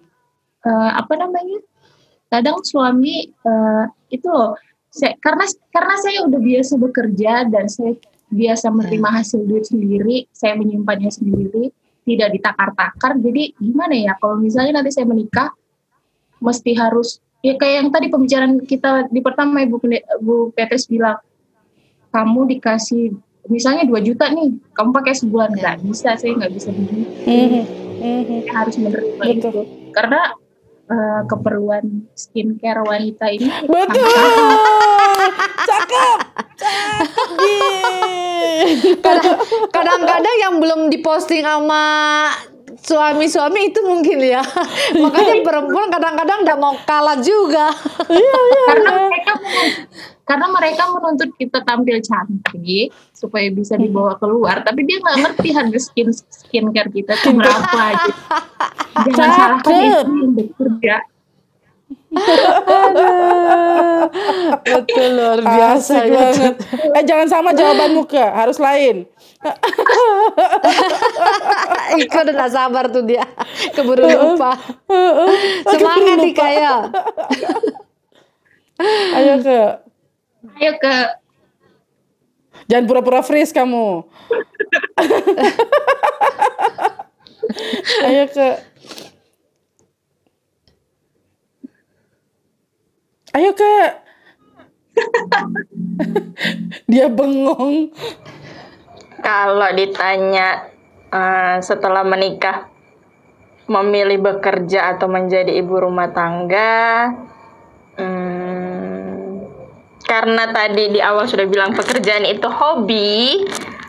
eh, 0.62 0.91
apa 0.95 1.12
namanya 1.19 1.59
kadang 2.31 2.62
suami 2.62 3.31
eh, 3.31 3.85
itu 4.14 4.27
loh 4.31 4.55
saya, 4.89 5.12
karena 5.21 5.45
karena 5.75 5.95
saya 6.01 6.19
udah 6.25 6.41
biasa 6.41 6.73
bekerja 6.81 7.33
dan 7.51 7.67
saya 7.69 7.99
biasa 8.31 8.73
menerima 8.73 9.09
hasil 9.23 9.45
duit 9.47 9.67
sendiri 9.69 10.27
saya 10.35 10.59
menyimpannya 10.59 11.11
sendiri 11.12 11.71
tidak 12.07 12.29
ditakar-takar 12.39 13.19
jadi 13.19 13.55
gimana 13.59 13.95
ya 13.95 14.12
kalau 14.19 14.39
misalnya 14.39 14.83
nanti 14.83 14.95
saya 14.95 15.07
menikah 15.07 15.51
mesti 16.43 16.75
harus 16.75 17.23
ya 17.45 17.55
kayak 17.57 17.74
yang 17.84 17.89
tadi 17.93 18.07
pembicaraan 18.09 18.55
kita 18.64 19.09
di 19.12 19.20
pertama 19.20 19.62
ibu 19.62 19.80
bu 20.22 20.51
Petes 20.57 20.89
bilang 20.89 21.20
kamu 22.11 22.57
dikasih 22.57 23.12
misalnya 23.47 23.87
2 23.87 23.95
juta 24.03 24.26
nih 24.32 24.57
kamu 24.74 24.91
pakai 24.91 25.14
sebulan 25.14 25.55
nggak 25.55 25.76
bisa 25.87 26.18
saya 26.18 26.32
nggak 26.34 26.53
bisa 26.55 26.68
begini 26.74 27.05
mhm. 27.26 27.62
saya 28.01 28.20
harus 28.57 28.74
menerima 28.80 29.22
Betul. 29.22 29.37
itu 29.37 29.61
karena 29.95 30.22
eh, 30.91 31.20
keperluan 31.30 31.84
skincare 32.18 32.82
wanita 32.82 33.26
ini 33.30 33.49
Betul. 33.66 34.07
Cakep. 35.66 36.18
Cakep. 39.03 39.37
Kadang-kadang 39.74 40.37
yang 40.41 40.55
belum 40.62 40.80
diposting 40.91 41.43
sama 41.43 41.84
suami-suami 42.87 43.74
itu 43.74 43.80
mungkin 43.82 44.18
ya. 44.22 44.43
Makanya 45.03 45.43
perempuan 45.43 45.91
kadang-kadang 45.91 46.39
nggak 46.47 46.59
mau 46.62 46.74
kalah 46.87 47.18
juga. 47.18 47.74
karena 48.70 48.91
mereka 49.11 49.32
karena 50.26 50.47
mereka 50.51 50.82
menuntut 50.91 51.30
kita 51.39 51.62
tampil 51.62 52.03
cantik 52.03 52.91
supaya 53.14 53.47
bisa 53.55 53.78
dibawa 53.78 54.18
keluar 54.18 54.59
tapi 54.66 54.82
dia 54.82 54.99
nggak 54.99 55.18
ngerti 55.22 55.49
harga 55.55 55.78
skin 55.78 56.11
skincare 56.11 56.91
kita 56.91 57.14
tuh 57.22 57.30
berapa 57.30 57.82
gitu. 57.95 58.11
jangan 59.14 59.30
salahkan 59.39 59.70
itu 59.70 60.11
yang 60.18 60.32
bekerja 60.34 60.97
Betul 64.66 65.09
luar 65.20 65.41
biasa 65.45 65.95
Asik 66.01 66.11
banget. 66.11 66.55
Eh 66.97 67.05
jangan 67.05 67.28
sama 67.28 67.51
jawabanmu 67.53 68.09
ke, 68.09 68.18
harus 68.18 68.57
lain. 68.57 69.05
Iko 72.03 72.16
udah 72.24 72.34
nggak 72.34 72.53
sabar 72.53 72.84
tuh 72.89 73.05
dia 73.05 73.24
keburu 73.76 74.09
lupa. 74.09 74.57
Semangat 75.72 76.16
nih 76.24 76.34
kayak. 76.34 76.80
Ayo 79.16 79.41
ke. 79.41 79.61
ayo 80.61 80.72
ke 80.76 80.95
Jangan 82.68 82.84
pura-pura 82.84 83.24
freeze 83.24 83.57
kamu. 83.57 84.05
Ayo 88.05 88.24
ke. 88.28 88.49
Ayo 93.32 93.51
ke. 93.57 93.74
Dia 96.84 97.09
bengong. 97.09 97.97
Kalau 99.27 99.74
ditanya 99.74 100.70
eh, 101.11 101.59
setelah 101.59 102.07
menikah 102.07 102.70
memilih 103.66 104.22
bekerja 104.22 104.95
atau 104.95 105.11
menjadi 105.11 105.51
ibu 105.51 105.83
rumah 105.83 106.14
tangga, 106.14 107.11
hmm, 107.99 109.43
karena 110.07 110.55
tadi 110.55 110.95
di 110.95 111.03
awal 111.03 111.27
sudah 111.27 111.51
bilang 111.51 111.74
pekerjaan 111.74 112.22
itu 112.22 112.47
hobi, 112.47 113.43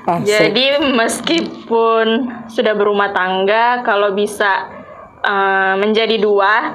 Asik. 0.09 0.25
jadi 0.25 0.81
meskipun 0.97 2.33
sudah 2.49 2.73
berumah 2.73 3.13
tangga, 3.13 3.85
kalau 3.85 4.17
bisa 4.17 4.65
eh, 5.21 5.75
menjadi 5.77 6.17
dua, 6.17 6.73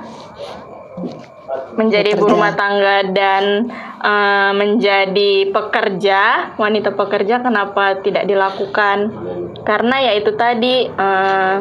menjadi 1.76 2.14
ibu 2.14 2.24
rumah 2.28 2.55
tangga 2.55 3.09
dan 3.11 3.68
eh, 4.01 4.53
menjadi 4.55 5.51
pekerja, 5.51 6.55
wanita 6.57 6.95
pekerja, 6.95 7.43
kenapa 7.43 8.01
tidak 8.01 8.24
dilakukan? 8.24 9.11
Karena 9.66 9.97
ya 10.01 10.12
itu 10.16 10.32
tadi. 10.38 10.86
eh, 10.88 11.59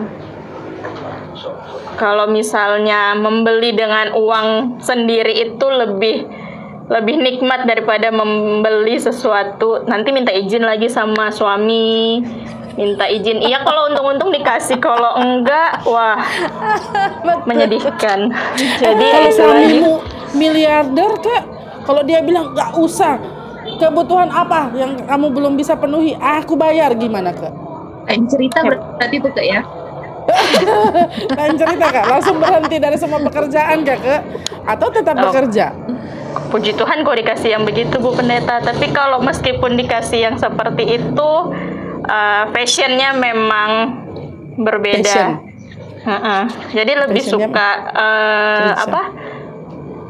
kalau 2.01 2.25
misalnya 2.33 3.13
membeli 3.13 3.77
dengan 3.77 4.17
uang 4.17 4.81
sendiri 4.81 5.53
itu 5.53 5.65
lebih 5.69 6.25
lebih 6.91 7.15
nikmat 7.23 7.63
daripada 7.69 8.11
membeli 8.11 8.99
sesuatu 8.99 9.87
nanti 9.87 10.11
minta 10.11 10.33
izin 10.33 10.65
lagi 10.65 10.91
sama 10.91 11.31
suami 11.31 12.19
minta 12.75 13.05
izin. 13.07 13.41
Iya 13.41 13.63
kalau 13.63 13.91
untung-untung 13.91 14.31
dikasih. 14.31 14.77
Kalau 14.79 15.17
enggak 15.19 15.83
wah 15.87 16.19
menyedihkan. 17.49 18.31
Jadi 18.79 19.05
Kalau 19.11 19.31
suamimu 19.31 19.93
miliarder 20.35 21.11
kak, 21.19 21.43
kalau 21.83 22.01
dia 22.05 22.23
bilang 22.23 22.55
nggak 22.55 22.71
usah, 22.79 23.19
kebutuhan 23.79 24.31
apa 24.31 24.71
yang 24.75 24.95
kamu 25.03 25.27
belum 25.33 25.53
bisa 25.59 25.75
penuhi, 25.75 26.15
aku 26.15 26.55
bayar. 26.55 26.93
Gimana 26.95 27.31
kak? 27.35 27.53
lain 28.01 28.25
cerita 28.27 28.65
berarti 28.65 29.15
itu 29.21 29.29
kak 29.29 29.45
ya? 29.45 29.61
Lain 31.37 31.53
cerita 31.57 31.85
kak, 31.89 32.05
langsung 32.07 32.37
berhenti 32.41 32.77
dari 32.77 32.97
semua 32.97 33.21
pekerjaan 33.21 33.81
kak, 33.85 33.99
kak? 34.01 34.21
atau 34.67 34.87
tetap 34.89 35.15
Oh. 35.17 35.29
bekerja? 35.29 35.73
puji 36.51 36.75
Tuhan 36.75 37.03
kok 37.03 37.15
dikasih 37.15 37.59
yang 37.59 37.63
begitu 37.67 37.99
Bu 37.99 38.15
Pendeta. 38.15 38.63
Tapi 38.63 38.91
kalau 38.95 39.19
meskipun 39.19 39.75
dikasih 39.75 40.31
yang 40.31 40.35
seperti 40.39 40.99
itu 40.99 41.31
uh, 42.05 42.43
fashionnya 42.51 43.15
memang 43.15 43.69
berbeda 44.57 45.05
Passion. 45.05 45.29
Heeh. 46.01 46.43
jadi 46.73 46.91
lebih 47.07 47.21
Passionnya 47.21 47.47
suka 47.49 47.69
uh, 47.93 48.57
kerja. 48.57 48.83
apa 48.89 49.01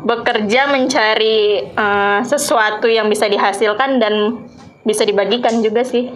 bekerja 0.02 0.62
mencari 0.72 1.70
uh, 1.76 2.20
sesuatu 2.26 2.90
yang 2.90 3.06
bisa 3.12 3.30
dihasilkan 3.30 4.02
dan 4.02 4.42
bisa 4.82 5.06
dibagikan 5.06 5.62
juga 5.62 5.86
sih 5.86 6.10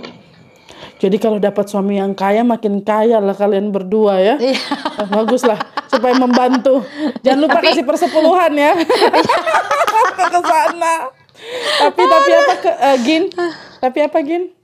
Jadi 0.95 1.19
kalau 1.19 1.43
dapat 1.43 1.67
suami 1.67 1.99
yang 1.99 2.15
kaya 2.15 2.39
makin 2.41 2.79
kaya 2.79 3.19
lah 3.19 3.35
kalian 3.35 3.67
berdua 3.67 4.15
ya. 4.15 4.35
Iya. 4.39 4.55
Ah, 4.95 5.03
Bagus 5.11 5.43
lah 5.43 5.59
supaya 5.91 6.15
membantu. 6.15 6.87
Jangan 7.19 7.39
lupa 7.43 7.59
kasih 7.59 7.83
persepuluhan 7.83 8.55
ya. 8.55 8.71
ke 10.31 10.39
sana. 10.39 11.11
Tapi 11.83 11.99
tapi 11.99 12.31
apa 12.31 12.53
ke 12.63 12.71
eh, 12.71 12.97
Gin? 13.03 13.23
Tapi 13.83 13.99
apa 14.07 14.17
Gin? 14.23 14.54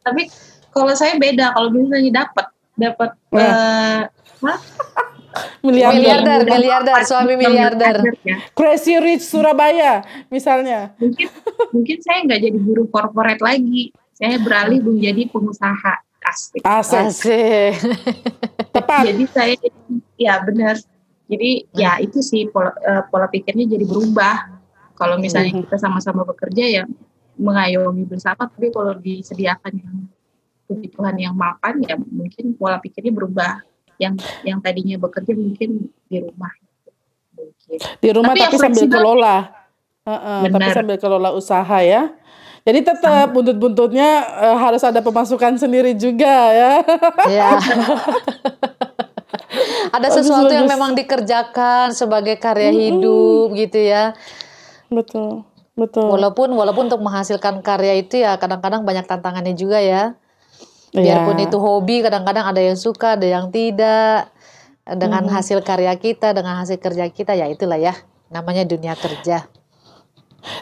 Tapi 0.00 0.28
kalau 0.68 0.92
saya 0.92 1.16
beda 1.16 1.52
kalau 1.52 1.68
misalnya 1.68 2.24
dapat 2.24 2.46
dapat 2.74 3.10
eh? 3.34 4.02
Miliarder. 5.62 5.94
Miliarder, 5.94 6.40
miliarder, 6.48 6.98
suami 7.04 7.34
miliarder. 7.36 7.94
ya. 8.24 8.42
Crazy 8.56 8.98
Rich 8.98 9.22
Surabaya 9.24 10.02
misalnya. 10.28 10.94
mungkin 10.98 11.28
mungkin 11.70 11.98
saya 12.00 12.24
nggak 12.24 12.40
jadi 12.42 12.58
buruh 12.58 12.88
korporat 12.88 13.38
lagi 13.38 13.92
saya 14.14 14.40
beralih 14.40 14.82
menjadi 14.82 15.30
pengusaha 15.30 15.94
asik 16.26 16.62
Asik. 16.64 16.98
Asik. 17.06 17.72
Tepat. 18.74 19.02
jadi 19.06 19.24
saya 19.30 19.54
ya 20.16 20.42
benar 20.42 20.74
jadi 21.28 21.50
ya 21.72 22.00
itu 22.00 22.18
sih 22.18 22.48
pola, 22.48 22.72
eh, 22.74 23.02
pola 23.06 23.28
pikirnya 23.28 23.68
jadi 23.68 23.84
berubah 23.84 24.58
kalau 24.94 25.20
misalnya 25.20 25.54
Mhm. 25.54 25.62
kita 25.70 25.76
sama-sama 25.78 26.26
bekerja 26.26 26.64
ya 26.66 26.82
mengayomi 27.38 28.02
bersama 28.04 28.44
tapi 28.44 28.68
kalau 28.68 28.92
disediakan 28.98 29.72
yang 29.72 29.96
kebutuhan 30.66 31.16
yang 31.16 31.34
makan 31.34 31.80
ya 31.80 31.94
mungkin 31.96 32.52
pola 32.52 32.76
pikirnya 32.76 33.14
berubah 33.14 33.62
yang 33.96 34.14
yang 34.42 34.58
tadinya 34.58 34.98
bekerja 34.98 35.32
mungkin 35.32 35.88
di 36.06 36.18
rumah 36.18 36.52
mungkin 37.34 37.78
Di 37.98 38.10
rumah 38.10 38.32
Tapi 38.32 38.42
tapi, 38.44 38.56
sambil 38.58 38.82
fleksibel. 38.82 38.96
kelola. 38.98 39.36
Heeh, 40.02 40.40
tapi 40.48 40.56
Benar. 40.56 40.72
sambil 40.74 40.96
kelola 40.96 41.30
usaha 41.32 41.78
ya. 41.80 42.02
Jadi 42.64 42.80
tetap 42.80 43.28
buntut-buntutnya 43.30 44.08
eh, 44.44 44.56
harus 44.56 44.82
ada 44.82 45.00
pemasukan 45.00 45.56
sendiri 45.56 45.92
juga 45.94 46.32
ya. 46.50 46.72
Ya. 47.28 47.50
Ada 49.88 50.08
Bagus, 50.12 50.16
sesuatu 50.20 50.52
yang 50.52 50.68
bagus. 50.68 50.74
memang 50.76 50.90
dikerjakan 50.92 51.96
sebagai 51.96 52.36
karya 52.36 52.68
hidup 52.68 53.56
gitu 53.56 53.80
ya. 53.80 54.12
betul. 54.88 55.44
Betul. 55.78 56.10
Walaupun 56.10 56.50
walaupun 56.58 56.90
untuk 56.90 56.98
menghasilkan 56.98 57.62
karya 57.62 58.02
itu 58.02 58.18
ya 58.18 58.34
kadang-kadang 58.34 58.82
banyak 58.82 59.06
tantangannya 59.06 59.54
juga 59.54 59.78
ya. 59.78 60.18
Iya. 60.90 61.22
Biarpun 61.22 61.38
itu 61.38 61.56
hobi 61.62 62.02
kadang-kadang 62.02 62.50
ada 62.50 62.58
yang 62.58 62.74
suka, 62.74 63.14
ada 63.14 63.26
yang 63.28 63.54
tidak. 63.54 64.34
dengan 64.88 65.20
hasil 65.28 65.60
karya 65.60 65.92
kita, 66.00 66.32
dengan 66.32 66.64
hasil 66.64 66.80
kerja 66.80 67.12
kita 67.12 67.36
ya 67.36 67.44
itulah 67.44 67.76
ya 67.76 67.92
namanya 68.32 68.64
dunia 68.64 68.96
kerja. 68.96 69.44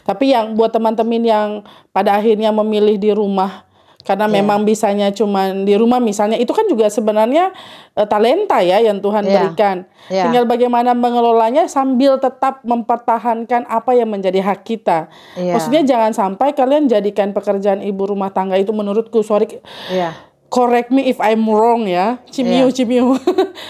Tapi 0.02 0.34
yang 0.34 0.58
buat 0.58 0.74
teman-teman 0.74 1.22
yang 1.22 1.48
pada 1.94 2.16
akhirnya 2.18 2.50
memilih 2.50 2.98
di 2.98 3.10
rumah 3.14 3.65
karena 4.07 4.24
Ya. 4.24 4.38
memang 4.38 4.62
bisanya 4.62 5.11
cuma 5.11 5.50
di 5.50 5.74
rumah 5.74 5.98
misalnya 5.98 6.38
itu 6.38 6.54
kan 6.54 6.62
juga 6.64 6.86
sebenarnya 6.86 7.50
eh, 7.92 8.07
talenta 8.07 8.62
ya 8.62 8.78
yang 8.78 9.02
Tuhan 9.02 9.26
Ya. 9.26 9.32
berikan. 9.42 9.76
Ya. 10.07 10.30
Tinggal 10.30 10.46
bagaimana 10.46 10.94
mengelolanya 10.94 11.66
sambil 11.66 12.16
tetap 12.16 12.62
mempertahankan 12.62 13.66
apa 13.66 13.90
yang 13.92 14.07
menjadi 14.07 14.38
hak 14.40 14.62
kita. 14.62 15.11
Iya. 15.34 15.59
Maksudnya 15.59 15.82
jangan 15.82 16.14
sampai 16.14 16.54
kalian 16.54 16.86
jadikan 16.86 17.34
pekerjaan 17.34 17.82
ibu 17.82 18.07
rumah 18.07 18.30
tangga 18.30 18.54
itu 18.54 18.70
menurutku 18.70 19.20
sorry 19.20 19.59
Iya. 19.88 20.14
correct 20.46 20.88
me 20.88 21.02
if 21.04 21.18
I'm 21.18 21.42
wrong 21.42 21.84
ya. 21.84 22.22
Cimiu 22.30 22.70
Iya. 22.70 22.72
cimiu. 22.72 23.07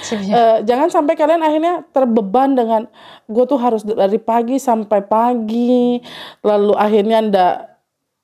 Eh, 0.06 0.62
jangan 0.62 0.86
sampai 0.86 1.14
kalian 1.14 1.40
akhirnya 1.40 1.82
terbeban 1.90 2.52
dengan 2.52 2.86
gue 3.26 3.44
tuh 3.44 3.56
harus 3.56 3.82
dari 3.82 4.18
pagi 4.18 4.54
sampai 4.56 5.02
pagi 5.02 5.98
lalu 6.40 6.76
akhirnya 6.76 7.18
ndak 7.22 7.54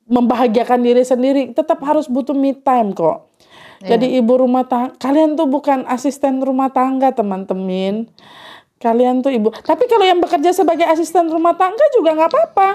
membahagiakan 0.06 0.80
diri 0.82 1.02
sendiri 1.06 1.42
tetap 1.54 1.78
harus 1.86 2.10
butuh 2.10 2.34
me 2.34 2.56
time 2.56 2.94
kok. 2.94 3.30
Jadi 3.82 4.14
ibu 4.14 4.38
rumah 4.38 4.62
tangga 4.62 4.94
kalian 5.02 5.34
tuh 5.34 5.50
bukan 5.50 5.82
asisten 5.90 6.38
rumah 6.38 6.70
tangga 6.70 7.10
teman-teman. 7.10 8.06
Kalian 8.78 9.22
tuh 9.22 9.34
ibu 9.34 9.50
tapi 9.50 9.90
kalau 9.90 10.06
yang 10.06 10.22
bekerja 10.22 10.54
sebagai 10.54 10.86
asisten 10.86 11.26
rumah 11.26 11.58
tangga 11.58 11.82
juga 11.94 12.14
nggak 12.14 12.30
apa-apa. 12.30 12.68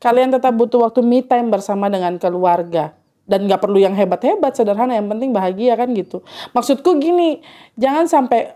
Kalian 0.00 0.32
tetap 0.32 0.52
butuh 0.56 0.88
waktu 0.88 1.00
me 1.04 1.20
time 1.24 1.52
bersama 1.52 1.92
dengan 1.92 2.16
keluarga. 2.16 2.96
Dan 3.26 3.50
nggak 3.50 3.58
perlu 3.58 3.82
yang 3.82 3.92
hebat-hebat 3.92 4.54
sederhana 4.54 4.96
yang 4.96 5.10
penting 5.10 5.34
bahagia 5.34 5.74
kan 5.74 5.92
gitu. 5.92 6.22
Maksudku 6.54 6.96
gini 7.02 7.44
jangan 7.76 8.08
sampai 8.08 8.54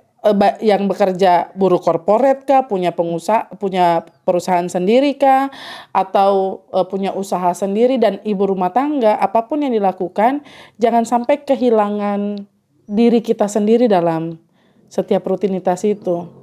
yang 0.60 0.84
bekerja 0.84 1.48
buruh 1.56 1.80
korporat 1.80 2.44
kah 2.44 2.68
punya 2.68 2.92
pengusaha 2.92 3.48
punya 3.56 4.04
perusahaan 4.28 4.68
sendiri 4.68 5.16
kah 5.16 5.48
atau 5.96 6.64
eh, 6.76 6.84
punya 6.84 7.16
usaha 7.16 7.56
sendiri 7.56 7.96
dan 7.96 8.20
ibu 8.20 8.44
rumah 8.44 8.68
tangga 8.68 9.16
apa 9.16 9.48
pun 9.48 9.64
yang 9.64 9.72
dilakukan 9.72 10.44
jangan 10.76 11.08
sampai 11.08 11.40
kehilangan 11.40 12.44
diri 12.84 13.24
kita 13.24 13.48
sendiri 13.48 13.88
dalam 13.88 14.36
setiap 14.92 15.24
rutinitas 15.24 15.86
itu 15.88 16.39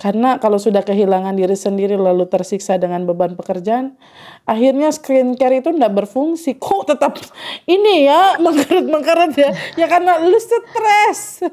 karena 0.00 0.40
kalau 0.40 0.56
sudah 0.56 0.80
kehilangan 0.80 1.36
diri 1.36 1.52
sendiri 1.52 2.00
lalu 2.00 2.24
tersiksa 2.24 2.80
dengan 2.80 3.04
beban 3.04 3.36
pekerjaan, 3.36 4.00
akhirnya 4.48 4.88
skincare 4.88 5.60
itu 5.60 5.76
tidak 5.76 5.92
berfungsi. 5.92 6.56
Kok 6.56 6.88
tetap 6.88 7.20
ini 7.68 8.08
ya 8.08 8.40
mengkerut-mengkerut 8.40 9.36
ya? 9.36 9.52
Ya 9.76 9.86
karena 9.92 10.16
lu 10.24 10.40
stres. 10.40 11.44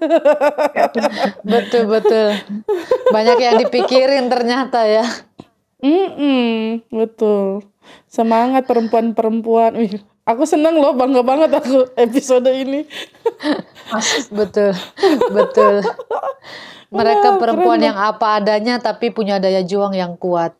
Betul 1.43 1.91
betul. 1.91 2.39
Banyak 3.11 3.37
yang 3.43 3.55
dipikirin 3.67 4.31
ternyata 4.31 4.87
ya. 4.87 5.03
Mm-mm, 5.83 6.87
betul. 6.89 7.67
Semangat 8.07 8.65
perempuan-perempuan. 8.65 9.75
Aku 10.27 10.43
seneng 10.43 10.75
loh, 10.75 10.91
bangga 10.91 11.23
banget 11.23 11.55
aku 11.55 11.87
episode 11.95 12.51
ini. 12.51 12.83
Betul. 14.27 14.75
Betul. 15.31 15.87
Mereka 16.91 17.27
Wah, 17.35 17.39
perempuan 17.39 17.79
keren 17.79 17.87
yang 17.91 17.97
apa 17.99 18.43
adanya 18.43 18.75
tapi 18.79 19.11
punya 19.11 19.39
daya 19.39 19.63
juang 19.63 19.95
yang 19.95 20.19
kuat. 20.19 20.51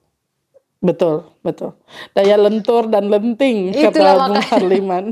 Betul, 0.79 1.27
betul. 1.43 1.75
Daya 2.15 2.37
lentur 2.39 2.87
dan 2.87 3.11
lenting 3.11 3.75
Itulah 3.75 4.15
kata 4.15 4.29
Bung. 4.29 4.45
Harliman. 4.45 5.05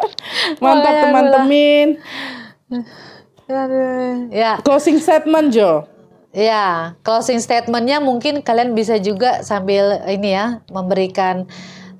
Mantap 0.62 0.94
teman-teman. 1.04 1.88
Ya, 4.32 4.58
Closing 4.64 4.98
statement 4.98 5.54
Jo. 5.54 5.84
ya. 6.34 6.96
Closing 7.04 7.38
statementnya 7.38 8.00
mungkin 8.00 8.40
kalian 8.40 8.72
bisa 8.72 8.96
juga 8.96 9.44
sambil 9.44 10.00
ini 10.08 10.32
ya 10.32 10.64
memberikan 10.72 11.44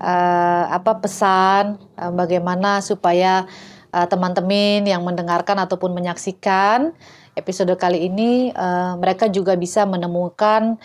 eh, 0.02 0.64
apa 0.66 0.98
pesan 0.98 1.78
eh, 1.94 2.12
bagaimana 2.12 2.82
supaya 2.82 3.46
eh, 3.94 4.06
teman-teman 4.10 4.82
yang 4.82 5.06
mendengarkan 5.06 5.62
ataupun 5.62 5.94
menyaksikan 5.94 6.90
episode 7.38 7.72
kali 7.78 8.10
ini 8.10 8.50
eh, 8.50 8.92
mereka 8.98 9.30
juga 9.30 9.54
bisa 9.54 9.86
menemukan 9.86 10.76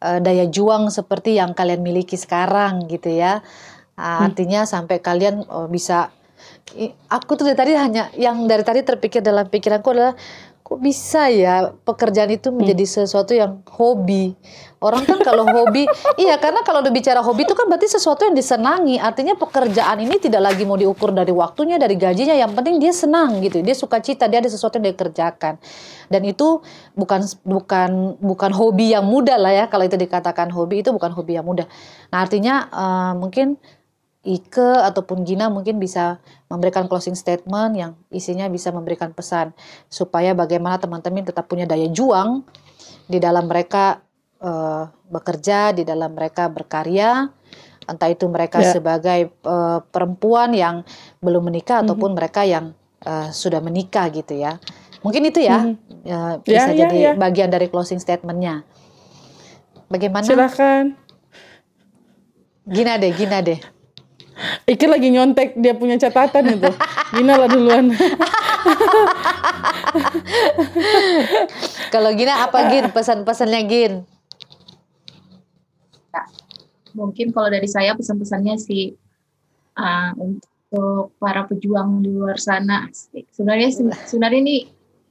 eh, 0.00 0.18
daya 0.24 0.48
juang 0.48 0.88
seperti 0.88 1.36
yang 1.36 1.52
kalian 1.52 1.84
miliki 1.84 2.16
sekarang 2.16 2.88
gitu 2.88 3.12
ya. 3.12 3.44
Ah, 3.92 4.24
Artinya 4.24 4.64
sampai 4.64 5.04
kalian 5.04 5.44
oh, 5.52 5.68
bisa 5.68 6.08
aku 7.12 7.36
tuh 7.36 7.44
dari 7.52 7.56
tadi 7.58 7.72
hanya 7.76 8.08
yang 8.16 8.48
dari 8.48 8.64
tadi 8.64 8.80
terpikir 8.80 9.20
dalam 9.20 9.46
pikiranku 9.46 9.92
adalah 9.92 10.16
kok 10.72 10.80
bisa 10.80 11.28
ya 11.28 11.68
pekerjaan 11.84 12.32
itu 12.32 12.48
menjadi 12.48 13.04
sesuatu 13.04 13.36
yang 13.36 13.60
hobi? 13.68 14.32
Orang 14.80 15.04
kan 15.04 15.20
kalau 15.20 15.44
hobi 15.44 15.84
iya 16.24 16.40
karena 16.40 16.64
kalau 16.64 16.80
udah 16.80 16.88
bicara 16.88 17.20
hobi 17.20 17.44
itu 17.44 17.52
kan 17.52 17.68
berarti 17.68 17.92
sesuatu 17.92 18.24
yang 18.24 18.32
disenangi. 18.32 18.96
Artinya 18.96 19.36
pekerjaan 19.36 20.00
ini 20.00 20.16
tidak 20.16 20.48
lagi 20.48 20.64
mau 20.64 20.80
diukur 20.80 21.12
dari 21.12 21.28
waktunya 21.28 21.76
dari 21.76 22.00
gajinya. 22.00 22.32
Yang 22.32 22.56
penting 22.56 22.74
dia 22.80 22.92
senang 22.96 23.44
gitu. 23.44 23.60
Dia 23.60 23.76
suka 23.76 24.00
cita 24.00 24.32
dia 24.32 24.40
ada 24.40 24.48
sesuatu 24.48 24.80
yang 24.80 24.88
dia 24.88 24.96
kerjakan. 24.96 25.60
Dan 26.08 26.24
itu 26.24 26.64
bukan 26.96 27.20
bukan 27.44 28.16
bukan 28.16 28.50
hobi 28.56 28.96
yang 28.96 29.04
mudah 29.04 29.36
lah 29.36 29.52
ya. 29.52 29.64
Kalau 29.68 29.84
itu 29.84 30.00
dikatakan 30.00 30.48
hobi 30.48 30.80
itu 30.80 30.88
bukan 30.88 31.12
hobi 31.12 31.36
yang 31.36 31.44
mudah. 31.44 31.68
Nah 32.08 32.24
artinya 32.24 32.64
eh, 32.72 33.12
mungkin 33.20 33.60
Ike 34.22 34.78
ataupun 34.86 35.26
Gina 35.26 35.50
mungkin 35.50 35.82
bisa 35.82 36.22
memberikan 36.46 36.86
closing 36.86 37.18
statement 37.18 37.74
yang 37.74 37.90
isinya 38.06 38.46
bisa 38.46 38.70
memberikan 38.70 39.10
pesan 39.10 39.50
supaya 39.90 40.30
bagaimana 40.30 40.78
teman-teman 40.78 41.26
tetap 41.26 41.50
punya 41.50 41.66
daya 41.66 41.90
juang 41.90 42.46
di 43.10 43.18
dalam 43.18 43.50
mereka 43.50 43.98
eh, 44.38 44.84
bekerja, 45.10 45.74
di 45.74 45.82
dalam 45.82 46.14
mereka 46.14 46.46
berkarya, 46.46 47.34
entah 47.90 48.08
itu 48.10 48.30
mereka 48.30 48.62
Ya. 48.62 48.70
sebagai 48.70 49.20
eh, 49.34 49.78
perempuan 49.90 50.54
yang 50.54 50.86
belum 51.18 51.50
menikah 51.50 51.82
ataupun 51.82 52.14
mereka 52.14 52.46
yang 52.46 52.78
eh, 53.02 53.28
sudah 53.34 53.58
menikah 53.58 54.06
gitu 54.14 54.38
ya. 54.38 54.62
Mungkin 55.02 55.34
itu 55.34 55.42
ya 55.42 55.66
eh, 56.06 56.34
bisa 56.46 56.70
Ya, 56.70 56.78
ya, 56.78 56.78
jadi 56.86 56.98
ya. 57.10 57.12
bagian 57.18 57.50
dari 57.50 57.66
closing 57.66 57.98
statementnya. 57.98 58.62
Bagaimana? 59.90 60.22
Silahkan. 60.22 60.94
Gina 62.62 62.94
deh, 63.02 63.10
Gina 63.10 63.42
deh. 63.42 63.58
Iki 64.66 64.86
lagi 64.90 65.08
nyontek 65.12 65.54
dia 65.58 65.74
punya 65.74 65.98
catatan 65.98 66.58
itu. 66.58 66.70
Gina 67.14 67.34
lah 67.38 67.48
duluan. 67.50 67.92
Kalau 71.94 72.10
Gina 72.16 72.48
apa 72.48 72.72
Gin? 72.72 72.88
Pesan-pesannya 72.90 73.60
Gin? 73.68 73.92
mungkin 76.96 77.32
kalau 77.32 77.48
dari 77.48 77.68
saya 77.68 77.96
pesan-pesannya 77.96 78.54
sih 78.60 78.92
uh, 79.76 80.12
untuk 80.16 81.12
para 81.20 81.44
pejuang 81.48 82.00
di 82.04 82.12
luar 82.12 82.40
sana 82.40 82.88
sebenarnya 83.32 83.68
sebenarnya 84.08 84.40
ini 84.40 84.56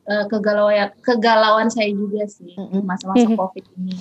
uh, 0.10 0.26
kegalauan 0.30 0.90
kegalauan 1.02 1.70
saya 1.70 1.90
juga 1.94 2.26
sih 2.30 2.54
masa-masa 2.86 3.30
covid 3.34 3.66
ini 3.78 3.98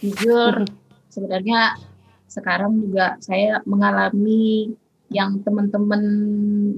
jujur 0.00 0.64
sebenarnya 1.08 1.76
sekarang 2.34 2.82
juga 2.82 3.14
saya 3.22 3.62
mengalami 3.62 4.74
yang 5.14 5.38
teman-teman 5.46 6.02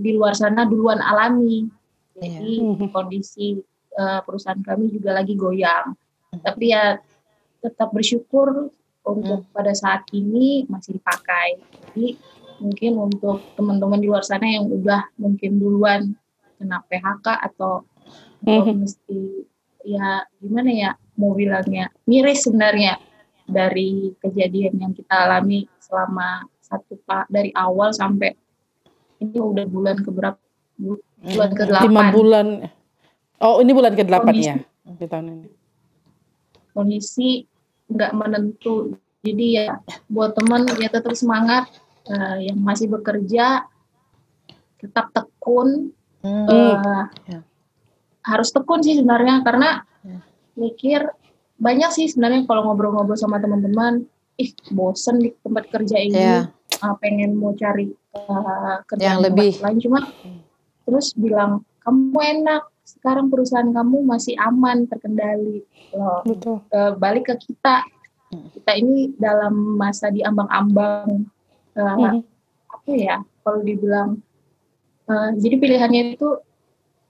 di 0.04 0.12
luar 0.12 0.36
sana 0.36 0.68
duluan 0.68 1.00
alami 1.00 1.64
jadi 2.12 2.60
Mhm. 2.60 2.92
kondisi 2.94 3.56
uh, 3.96 4.20
perusahaan 4.20 4.60
kami 4.60 4.92
juga 4.92 5.16
lagi 5.16 5.32
goyang 5.32 5.96
tapi 6.44 6.76
ya 6.76 7.00
tetap 7.64 7.88
bersyukur 7.96 8.68
untuk 9.06 9.46
pada 9.54 9.70
saat 9.70 10.02
ini 10.10 10.66
masih 10.66 10.98
dipakai. 10.98 11.62
Jadi 11.94 12.18
mungkin 12.58 12.92
untuk 12.98 13.38
teman-teman 13.54 14.02
di 14.02 14.10
luar 14.10 14.26
sana 14.26 14.44
yang 14.50 14.66
udah 14.66 15.06
mungkin 15.16 15.62
duluan 15.62 16.12
kena 16.58 16.82
PHK 16.90 17.26
atau, 17.46 17.86
atau 18.42 18.62
Mhm. 18.66 18.74
mesti 18.82 19.20
ya 19.86 20.26
gimana 20.42 20.70
ya 20.74 20.90
mau 21.14 21.30
bilangnya 21.32 21.94
miris 22.10 22.42
sebenarnya 22.42 22.98
dari 23.46 24.12
kejadian 24.16 24.74
yang 24.76 24.92
kita 24.92 25.14
alami 25.16 25.70
selama 25.78 26.44
satu 26.58 26.98
pak 27.00 27.26
dari 27.26 27.50
awal 27.52 27.90
sampai 27.90 28.34
ini 29.18 29.34
udah 29.34 29.64
bulan 29.64 29.96
keberapa 29.96 30.38
Bu- 30.76 31.00
bulan 31.16 31.50
ke 31.50 31.62
Lima 31.80 32.12
bulan. 32.12 32.46
Oh 33.38 33.58
ini 33.58 33.70
bulan 33.70 33.92
ke-8 33.92 34.20
Kondisi. 34.22 34.48
ya 34.48 34.56
di 34.86 35.06
tahun 35.06 35.26
ini. 35.30 35.48
kondisi 36.70 37.28
nggak 37.86 38.12
menentu. 38.12 38.92
Jadi 39.22 39.56
ya 39.56 39.80
buat 40.06 40.32
teman 40.32 40.68
ya 40.76 40.86
tetap 40.86 41.12
semangat 41.12 41.66
eh, 42.04 42.46
yang 42.46 42.58
masih 42.58 42.86
bekerja 42.88 43.64
tetap 44.76 45.10
tekun 45.10 45.90
Hmm. 46.20 46.46
eh, 46.46 46.74
Ya. 47.28 47.40
harus 48.20 48.50
tekun 48.50 48.82
sih 48.82 48.94
sebenarnya 48.94 49.40
karena 49.40 49.86
Ya. 50.00 50.18
mikir 50.54 51.00
banyak 51.56 51.90
sih 51.90 52.06
sebenarnya 52.06 52.44
kalau 52.44 52.66
ngobrol-ngobrol 52.66 53.14
sama 53.14 53.36
teman-teman 53.36 54.04
ih 54.36 54.50
bosen 54.70 55.18
di 55.18 55.32
tempat 55.34 55.64
kerja 55.66 55.96
ini 55.96 56.12
Ya. 56.14 56.52
ah, 56.78 56.94
pengen 56.94 57.34
mau 57.34 57.52
cari 57.52 57.88
eh, 57.88 58.76
kerjaan 58.84 59.00
Yang 59.02 59.16
di 59.16 59.22
tempat 59.22 59.32
lebih. 59.32 59.52
lain 59.60 59.78
cuma 59.80 59.98
terus 60.82 61.06
bilang 61.12 61.52
kamu 61.80 62.12
enak 62.36 62.62
sekarang 62.82 63.26
perusahaan 63.26 63.66
kamu 63.68 64.04
masih 64.04 64.36
aman 64.38 64.84
terkendali 64.84 65.64
loh 65.90 66.22
Betul. 66.22 66.60
Eh, 66.68 66.92
balik 66.94 67.26
ke 67.26 67.34
kita 67.42 67.82
kita 68.52 68.72
ini 68.74 69.14
dalam 69.16 69.54
masa 69.74 70.08
diambang-ambang 70.08 71.24
eh, 71.72 71.82
Mhm. 71.96 72.20
apa 72.68 72.90
ya 72.92 73.16
kalau 73.40 73.60
dibilang 73.60 74.20
eh, 75.06 75.30
jadi 75.34 75.56
pilihannya 75.56 76.02
itu 76.12 76.28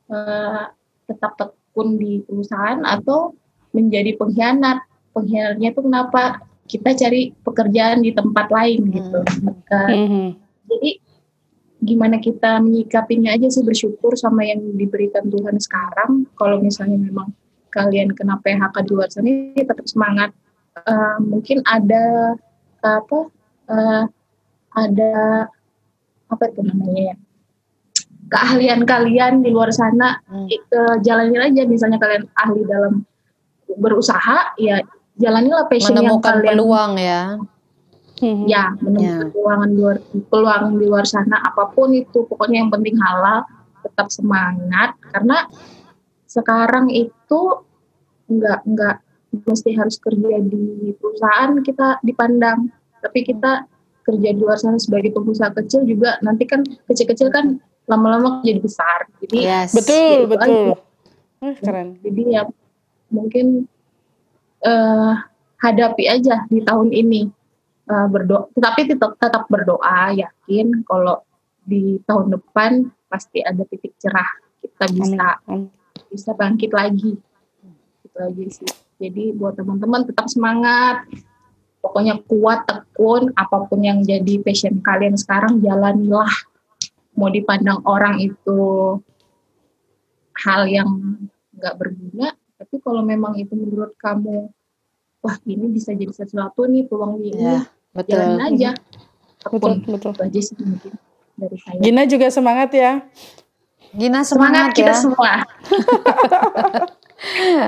eh, 0.07 0.65
tetap 1.05 1.35
tekun 1.35 1.97
di 1.97 2.21
perusahaan 2.21 2.79
atau 2.81 3.35
menjadi 3.73 4.15
pengkhianat 4.15 4.85
pengkhianatnya 5.11 5.73
itu 5.73 5.81
kenapa 5.81 6.23
kita 6.67 6.91
cari 6.93 7.31
pekerjaan 7.41 8.03
di 8.03 8.11
tempat 8.11 8.51
lain 8.51 8.91
gitu 8.91 9.23
Eh, 9.67 9.97
Mhm. 9.97 10.27
jadi 10.67 10.91
gimana 11.79 12.19
kita 12.19 12.59
menyikapinya 12.59 13.31
aja 13.31 13.47
sih 13.47 13.63
bersyukur 13.63 14.19
sama 14.19 14.43
yang 14.43 14.59
diberikan 14.75 15.31
Tuhan 15.31 15.57
sekarang. 15.57 16.27
Kalau 16.35 16.59
misalnya 16.59 16.99
memang 16.99 17.31
kalian 17.71 18.11
kena 18.11 18.41
PHK 18.41 18.75
di 18.83 18.91
luar 18.91 19.09
sana, 19.13 19.29
ya 19.55 19.63
tetap 19.63 19.87
semangat. 19.87 20.35
Eh, 20.77 21.17
mungkin 21.23 21.63
ada 21.63 22.35
apa? 22.83 23.31
eh, 23.67 24.05
ada 24.73 25.13
apa 26.27 26.43
itu 26.51 26.61
namanya 26.63 27.15
ya? 27.15 27.17
Keahlian 28.27 28.83
kalian 28.83 29.47
di 29.47 29.55
luar 29.55 29.71
sana, 29.71 30.19
Hmm. 30.27 30.51
itu 30.51 30.81
jalanin 31.07 31.39
aja. 31.39 31.63
Misalnya 31.63 32.03
kalian 32.03 32.27
ahli 32.35 32.67
dalam 32.67 33.07
berusaha, 33.77 34.57
ya 34.57 34.81
jalanilah 35.17 35.65
passion 35.69 35.97
yang 35.97 36.17
Menemukan 36.17 36.35
kalian 36.41 36.51
peluang 36.53 36.93
ya. 36.97 37.23
Mhm. 38.17 38.49
ya 38.49 38.73
menemukan 38.81 39.29
peluang 39.29 39.61
di 39.69 39.77
luar 39.77 39.97
peluang 40.33 40.65
di 40.81 40.85
luar 40.89 41.05
sana 41.05 41.37
apa 41.37 41.69
pun 41.69 41.93
itu 41.93 42.25
pokoknya 42.25 42.65
yang 42.65 42.73
penting 42.73 42.97
halal 42.97 43.45
tetap 43.85 44.09
semangat 44.09 44.97
karena 45.13 45.45
sekarang 46.25 46.89
itu 46.89 47.41
nggak 48.25 48.65
nggak 48.65 48.97
mesti 49.45 49.77
harus 49.77 50.01
kerja 50.01 50.33
di 50.43 50.97
perusahaan 50.97 51.61
kita 51.61 52.01
dipandang 52.01 52.73
tapi 53.05 53.21
kita 53.21 53.69
kerja 54.01 54.29
di 54.33 54.41
luar 54.41 54.57
sana 54.57 54.81
sebagai 54.81 55.13
pengusaha 55.13 55.53
kecil 55.53 55.85
juga 55.85 56.17
nanti 56.25 56.49
kan 56.49 56.65
kecil-kecil 56.89 57.29
kan 57.29 57.61
lama-lama 57.85 58.41
jadi 58.41 58.65
besar 58.65 59.13
jadi 59.21 59.37
Yes. 59.45 59.77
Betul, 59.77 60.25
Gitu 60.25 60.31
betul. 60.33 60.67
Eh, 61.45 61.55
keren. 61.61 61.89
jadi 62.01 62.23
ya 62.33 62.43
mungkin 63.11 63.71
eh 64.65 65.15
hadapi 65.61 66.05
aja 66.07 66.45
di 66.51 66.61
tahun 66.63 66.93
ini. 66.93 67.23
Eh, 67.87 68.07
berdoa 68.11 68.51
tapi 68.59 68.91
tetap 68.91 69.15
tetap 69.15 69.47
berdoa 69.47 70.11
yakin 70.11 70.83
kalau 70.83 71.23
di 71.63 72.03
tahun 72.03 72.35
depan 72.35 72.91
pasti 73.07 73.47
ada 73.47 73.63
titik 73.63 73.95
cerah. 74.03 74.27
Kita 74.59 74.91
bisa 74.91 75.39
Amin. 75.47 75.71
bisa 76.11 76.35
bangkit 76.35 76.75
lagi. 76.75 77.15
Itu 78.03 78.19
aja 78.19 78.45
sih. 78.51 78.71
Jadi 78.99 79.31
buat 79.39 79.55
teman-teman 79.55 80.03
tetap 80.03 80.27
semangat. 80.27 81.07
Pokoknya 81.79 82.19
kuat 82.27 82.67
tekun 82.67 83.31
apa 83.39 83.71
pun 83.71 83.79
yang 83.79 84.03
jadi 84.03 84.43
passion 84.43 84.83
kalian 84.83 85.15
sekarang 85.15 85.63
jalanilah. 85.63 86.33
Mau 87.15 87.31
dipandang 87.31 87.87
orang 87.87 88.19
itu 88.19 88.99
hal 90.43 90.67
yang 90.67 90.91
nggak 91.55 91.75
berguna 91.79 92.35
kalau 92.87 93.03
memang 93.03 93.35
itu 93.35 93.51
menurut 93.53 93.99
kamu 93.99 94.47
wah 95.19 95.37
ini 95.43 95.67
bisa 95.67 95.91
jadi 95.91 96.15
sesuatu 96.15 96.65
nih 96.65 96.87
peluang 96.87 97.19
ini 97.19 97.35
Ya, 97.35 97.67
betul. 97.91 98.15
jalanin 98.15 98.41
aja 98.41 98.71
Betul, 99.43 99.83
tekun 99.83 99.93
betul. 99.93 100.13
itu 100.15 100.23
aja 100.23 100.41
sih 100.41 100.55
mungkin 100.57 100.93
dari 101.35 101.57
saya 101.59 101.79
Gina 101.79 102.03
juga 102.05 102.27
semangat 102.31 102.71
ya. 102.71 102.93
Gina 103.91 104.23
semangat 104.23 104.71
semangat, 104.71 104.71
kita 104.73 104.93
ya. 104.93 104.97
semua 104.97 105.33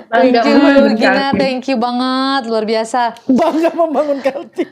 Thank 0.09 0.37
you 0.37 0.63
Gina, 0.95 1.33
Kaltim. 1.33 1.35
thank 1.35 1.65
you 1.67 1.77
banget, 1.77 2.43
luar 2.47 2.65
biasa. 2.65 3.17
Bangga 3.27 3.71
membangun 3.73 4.19
Kaltim. 4.21 4.69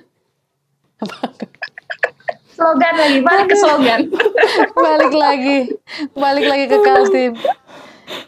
slogan 2.48 2.94
lagi 2.96 3.18
balik 3.20 3.46
ke 3.46 3.56
slogan 3.56 4.00
balik 4.86 5.12
lagi, 5.12 5.58
balik 6.14 6.46
lagi 6.46 6.64
ke 6.66 6.78
Kaltim. 6.80 7.32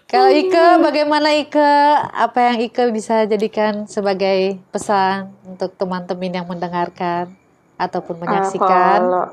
Kalau 0.08 0.32
Ike, 0.32 0.80
bagaimana 0.80 1.36
Ike? 1.36 1.70
Apa 2.10 2.50
yang 2.50 2.56
Ike 2.64 2.88
bisa 2.90 3.28
jadikan 3.28 3.84
sebagai 3.84 4.56
pesan 4.72 5.30
untuk 5.44 5.76
teman-teman 5.76 6.32
yang 6.32 6.48
mendengarkan 6.48 7.28
ataupun 7.76 8.16
Eh, 8.16 8.20
menyaksikan? 8.24 8.98
kalau 9.04 9.26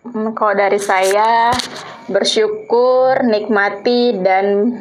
Hmm, 0.00 0.32
kalau 0.32 0.56
dari 0.56 0.80
saya 0.80 1.52
bersyukur, 2.08 3.20
nikmati 3.20 4.16
dan 4.16 4.80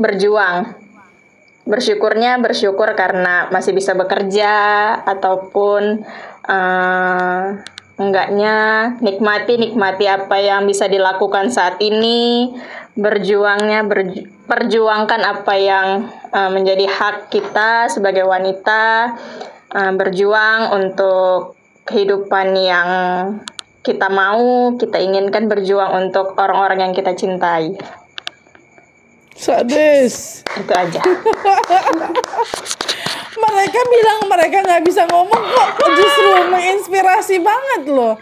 berjuang. 0.00 0.72
Bersyukurnya 1.64 2.40
bersyukur 2.40 2.88
karena 2.96 3.52
masih 3.52 3.76
bisa 3.76 3.92
bekerja 3.92 4.52
ataupun 5.04 6.00
eh, 6.48 7.44
enggaknya 7.94 8.54
nikmati 8.98 9.54
nikmati 9.54 10.10
apa 10.10 10.34
yang 10.42 10.66
bisa 10.66 10.90
dilakukan 10.90 11.50
saat 11.50 11.78
ini. 11.78 12.50
Berjuangnya 12.94 13.82
berju- 13.82 14.30
perjuangkan 14.46 15.22
apa 15.22 15.54
yang 15.58 15.86
eh, 16.30 16.50
menjadi 16.50 16.86
hak 16.86 17.30
kita 17.30 17.90
sebagai 17.90 18.26
wanita. 18.26 19.14
Eh, 19.74 19.92
berjuang 19.98 20.70
untuk 20.70 21.58
kehidupan 21.84 22.54
yang 22.54 22.88
kita 23.84 24.08
mau, 24.08 24.72
kita 24.80 24.96
inginkan 24.96 25.44
berjuang 25.44 26.08
untuk 26.08 26.32
orang-orang 26.40 26.88
yang 26.88 26.94
kita 26.96 27.12
cintai. 27.12 27.76
Sadis. 29.36 30.40
Itu 30.56 30.72
aja. 30.72 31.04
Mereka 33.34 33.80
bilang 33.90 34.18
mereka 34.30 34.56
nggak 34.62 34.82
bisa 34.86 35.02
ngomong 35.10 35.42
kok 35.42 35.68
justru 35.98 36.28
menginspirasi 36.48 37.36
banget 37.42 37.82
loh. 37.90 38.14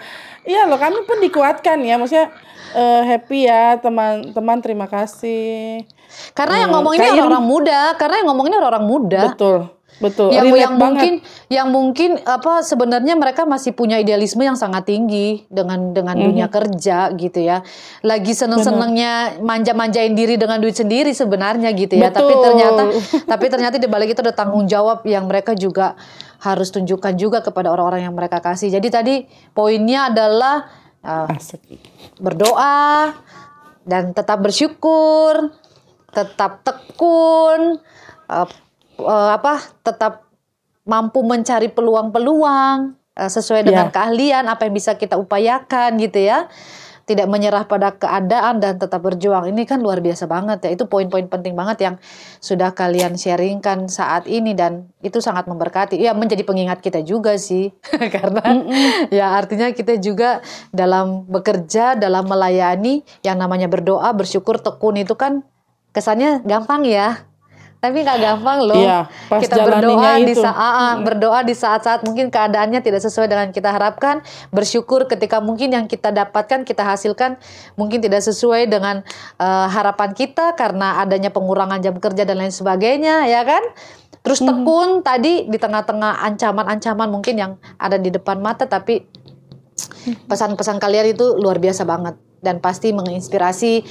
Iya 0.43 0.67
loh, 0.67 0.75
kami 0.81 1.07
pun 1.07 1.23
dikuatkan 1.23 1.79
ya, 1.87 1.95
maksudnya 2.01 2.35
eh, 2.75 3.03
happy 3.07 3.47
ya 3.47 3.79
teman-teman, 3.79 4.59
terima 4.59 4.91
kasih. 4.91 5.87
Karena 6.35 6.67
yang 6.67 6.71
Hmm, 6.73 6.83
ngomong 6.83 6.93
ini 6.99 7.05
Kak 7.05 7.15
orang-orang 7.15 7.47
muda, 7.47 7.81
karena 7.97 8.15
yang 8.21 8.29
ngomong 8.33 8.47
ini 8.51 8.57
orang-orang 8.59 8.87
muda. 8.89 9.23
Betul, 9.33 9.59
betul. 10.03 10.35
yang 10.35 10.51
Relate 10.51 10.59
yang 10.59 10.75
banget. 10.75 10.83
mungkin 10.83 11.13
yang 11.47 11.69
mungkin 11.71 12.11
apa 12.27 12.61
sebenarnya 12.61 13.15
mereka 13.15 13.47
masih 13.47 13.71
punya 13.71 13.97
idealisme 13.97 14.43
yang 14.43 14.59
sangat 14.59 14.91
tinggi 14.91 15.47
dengan 15.47 15.95
dengan 15.95 16.19
Mhm. 16.19 16.25
dunia 16.27 16.47
kerja 16.51 17.15
gitu 17.15 17.39
ya 17.39 17.63
lagi 18.03 18.35
seneng 18.35 18.61
senengnya 18.61 19.39
manja-manjain 19.39 20.13
diri 20.13 20.35
dengan 20.35 20.59
duit 20.59 20.75
sendiri 20.75 21.15
sebenarnya 21.15 21.71
gitu 21.73 21.95
ya 21.95 22.11
tapi 22.11 22.35
Betul. 22.35 22.43
ternyata 22.43 22.83
tapi 23.33 23.47
ternyata 23.47 23.77
di 23.79 23.87
balik 23.87 24.13
itu 24.13 24.21
ada 24.21 24.35
tanggung 24.35 24.67
jawab 24.67 25.07
yang 25.07 25.31
mereka 25.31 25.55
juga 25.55 25.95
harus 26.43 26.75
tunjukkan 26.75 27.15
juga 27.15 27.39
kepada 27.39 27.71
orang-orang 27.71 28.03
yang 28.03 28.17
mereka 28.19 28.43
kasih 28.43 28.67
jadi 28.69 28.89
tadi 28.91 29.15
poinnya 29.55 30.11
adalah 30.11 30.67
uh, 31.01 31.31
berdoa 32.19 33.15
dan 33.83 34.15
tetap 34.15 34.39
bersyukur, 34.39 35.51
tetap 36.15 36.63
tekun, 36.63 37.83
eh, 38.31 38.49
eh, 38.99 39.31
apa 39.33 39.63
tetap 39.81 40.29
mampu 40.83 41.23
mencari 41.23 41.71
peluang-peluang 41.71 42.99
eh, 43.15 43.31
sesuai 43.31 43.63
dengan 43.63 43.89
Ya. 43.89 43.95
keahlian 43.95 44.45
apa 44.51 44.67
yang 44.67 44.75
bisa 44.75 44.99
kita 44.99 45.15
upayakan 45.17 45.97
gitu 46.01 46.19
ya. 46.21 46.51
Tidak 47.03 47.27
menyerah 47.27 47.67
pada 47.67 47.99
keadaan 47.99 48.63
dan 48.63 48.79
tetap 48.79 49.03
berjuang. 49.03 49.51
Ini 49.51 49.67
kan 49.67 49.83
luar 49.83 49.99
biasa 49.99 50.31
banget 50.31 50.63
ya. 50.63 50.71
Itu 50.71 50.87
poin-poin 50.87 51.27
penting 51.27 51.59
banget 51.59 51.83
yang 51.83 51.95
sudah 52.39 52.79
kalian 52.79 53.19
sharingkan 53.19 53.91
saat 53.91 54.31
ini 54.31 54.55
dan 54.55 54.87
itu 55.03 55.19
sangat 55.19 55.51
memberkati. 55.51 55.99
Ya 55.99 56.15
menjadi 56.15 56.47
pengingat 56.47 56.79
kita 56.79 57.03
juga 57.03 57.35
sih. 57.43 57.75
Karena 58.15 58.47
ya 59.11 59.35
artinya 59.35 59.75
kita 59.75 59.99
juga 59.99 60.47
dalam 60.71 61.27
bekerja, 61.27 61.99
dalam 61.99 62.23
melayani 62.31 63.03
yang 63.27 63.35
namanya 63.35 63.67
berdoa, 63.67 64.15
bersyukur, 64.15 64.63
tekun 64.63 64.95
itu 65.03 65.19
kan 65.19 65.43
kesannya 65.91 66.47
gampang 66.47 66.87
ya. 66.87 67.27
Tapi 67.83 68.07
nggak 68.07 68.19
gampang 68.23 68.63
loh. 68.63 68.79
Iya, 68.79 69.11
pas 69.27 69.43
kita 69.43 69.59
berdoa 69.59 70.23
di 70.23 70.35
saat 70.39 70.55
ah, 70.55 70.95
berdoa 71.03 71.43
di 71.43 71.51
saat-saat 71.51 72.07
mungkin 72.07 72.31
keadaannya 72.31 72.79
tidak 72.79 73.03
sesuai 73.03 73.27
dengan 73.27 73.51
kita 73.51 73.75
harapkan, 73.75 74.23
bersyukur 74.55 75.11
ketika 75.11 75.43
mungkin 75.43 75.75
yang 75.75 75.91
kita 75.91 76.15
dapatkan, 76.15 76.63
kita 76.63 76.87
hasilkan 76.87 77.43
mungkin 77.75 77.99
tidak 77.99 78.23
sesuai 78.23 78.71
dengan 78.71 79.03
eh, 79.43 79.67
harapan 79.67 80.15
kita 80.15 80.55
karena 80.55 81.03
adanya 81.03 81.35
pengurangan 81.35 81.83
jam 81.83 81.99
kerja 81.99 82.23
dan 82.23 82.39
lain 82.39 82.55
sebagainya, 82.55 83.27
ya 83.27 83.43
kan? 83.43 83.67
Terus 84.23 84.39
tekun 84.39 85.03
tadi 85.03 85.51
di 85.51 85.59
tengah-tengah 85.59 86.23
ancaman-ancaman 86.23 87.11
mungkin 87.11 87.35
yang 87.35 87.53
ada 87.83 87.99
di 87.99 88.15
depan 88.15 88.39
mata 88.39 88.71
tapi 88.71 89.03
pesan-pesan 90.31 90.79
kalian 90.79 91.19
itu 91.19 91.35
luar 91.35 91.59
biasa 91.59 91.83
banget 91.83 92.15
dan 92.43 92.63
pasti 92.63 92.95
menginspirasi 92.95 93.83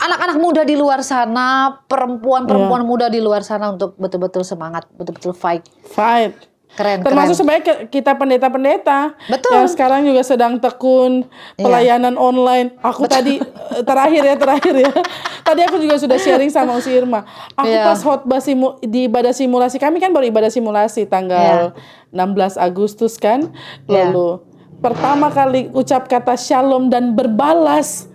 anak-anak 0.00 0.36
muda 0.40 0.62
di 0.64 0.74
luar 0.74 1.04
sana, 1.04 1.78
perempuan-perempuan 1.84 2.82
muda 2.82 3.06
di 3.06 3.20
luar 3.20 3.44
sana 3.44 3.68
untuk 3.68 3.94
betul-betul 3.94 4.40
semangat, 4.42 4.88
betul-betul 4.96 5.36
fight. 5.36 5.62
Fight. 5.86 6.48
Keren, 6.70 7.02
Termasuk 7.02 7.42
keren. 7.42 7.90
kita 7.90 8.14
pendeta-pendeta 8.14 9.18
Betul. 9.26 9.58
yang 9.58 9.66
sekarang 9.66 10.06
juga 10.06 10.22
sedang 10.22 10.54
tekun 10.54 11.26
Iya. 11.58 11.66
pelayanan 11.66 12.14
online. 12.14 12.78
Aku 12.78 13.10
tadi 13.10 13.42
eh, 13.42 13.82
terakhir 13.82 14.22
ya 14.22 14.38
terakhir 14.38 14.74
ya. 14.78 14.92
Tadi 15.50 15.66
aku 15.66 15.82
juga 15.82 15.98
sudah 15.98 16.14
sharing 16.14 16.46
sama 16.46 16.78
Usi 16.78 16.94
Irma. 16.94 17.26
Aku 17.58 17.66
Iya. 17.66 17.90
pas 17.90 17.98
khotbah 17.98 18.38
simu, 18.38 18.78
di 18.86 19.10
ibadah 19.10 19.34
simulasi 19.34 19.82
kami 19.82 19.98
kan 19.98 20.14
baru 20.14 20.30
ibadah 20.30 20.46
simulasi 20.46 21.10
tanggal 21.10 21.74
16 22.14 22.54
Agustus 22.54 23.18
kan. 23.18 23.50
Iya. 23.90 24.14
Lalu 24.14 24.38
pertama 24.78 25.26
kali 25.34 25.74
ucap 25.74 26.06
kata 26.06 26.38
shalom 26.38 26.86
dan 26.86 27.18
berbalas. 27.18 28.06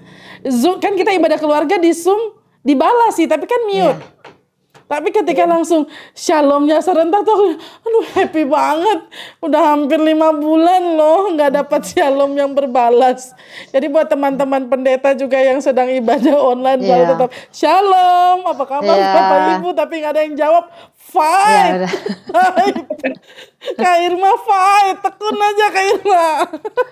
Zoom 0.48 0.78
kan 0.78 0.94
kita 0.94 1.10
ibadah 1.12 1.38
keluarga 1.38 1.76
di 1.76 1.90
Zoom 1.90 2.34
dibalas 2.62 3.18
sih 3.18 3.26
tapi 3.26 3.46
kan 3.46 3.62
mute. 3.66 3.98
Iya. 3.98 4.14
Tapi 4.86 5.10
ketika 5.10 5.50
langsung 5.50 5.90
shalomnya 6.14 6.78
serentak 6.78 7.26
tuh, 7.26 7.58
aduh 7.58 8.06
happy 8.14 8.46
banget. 8.46 9.02
Udah 9.42 9.74
hampir 9.74 9.98
lima 9.98 10.30
bulan 10.30 10.94
loh 10.94 11.34
nggak 11.34 11.58
dapat 11.58 11.82
shalom 11.90 12.38
yang 12.38 12.54
berbalas. 12.54 13.34
Jadi 13.74 13.90
buat 13.90 14.06
teman-teman 14.06 14.70
pendeta 14.70 15.18
juga 15.18 15.42
yang 15.42 15.58
sedang 15.58 15.90
ibadah 15.90 16.38
online 16.38 16.86
baru 16.86 17.02
Iya. 17.02 17.12
tetap 17.18 17.30
shalom. 17.50 18.46
Apa 18.46 18.64
kabar 18.70 18.94
Iya. 18.94 19.10
Bapak 19.10 19.40
Ibu? 19.58 19.70
Tapi 19.74 19.94
nggak 19.98 20.14
ada 20.14 20.22
yang 20.22 20.36
jawab. 20.38 20.64
Fight. 20.94 21.74
udah. 21.82 21.94
Fight. 22.30 22.76
Kak 23.82 23.98
Irma 24.06 24.32
fight. 24.38 24.98
Tekun 25.02 25.38
aja 25.42 25.66
Kak 25.74 25.86
Irma. 25.98 26.26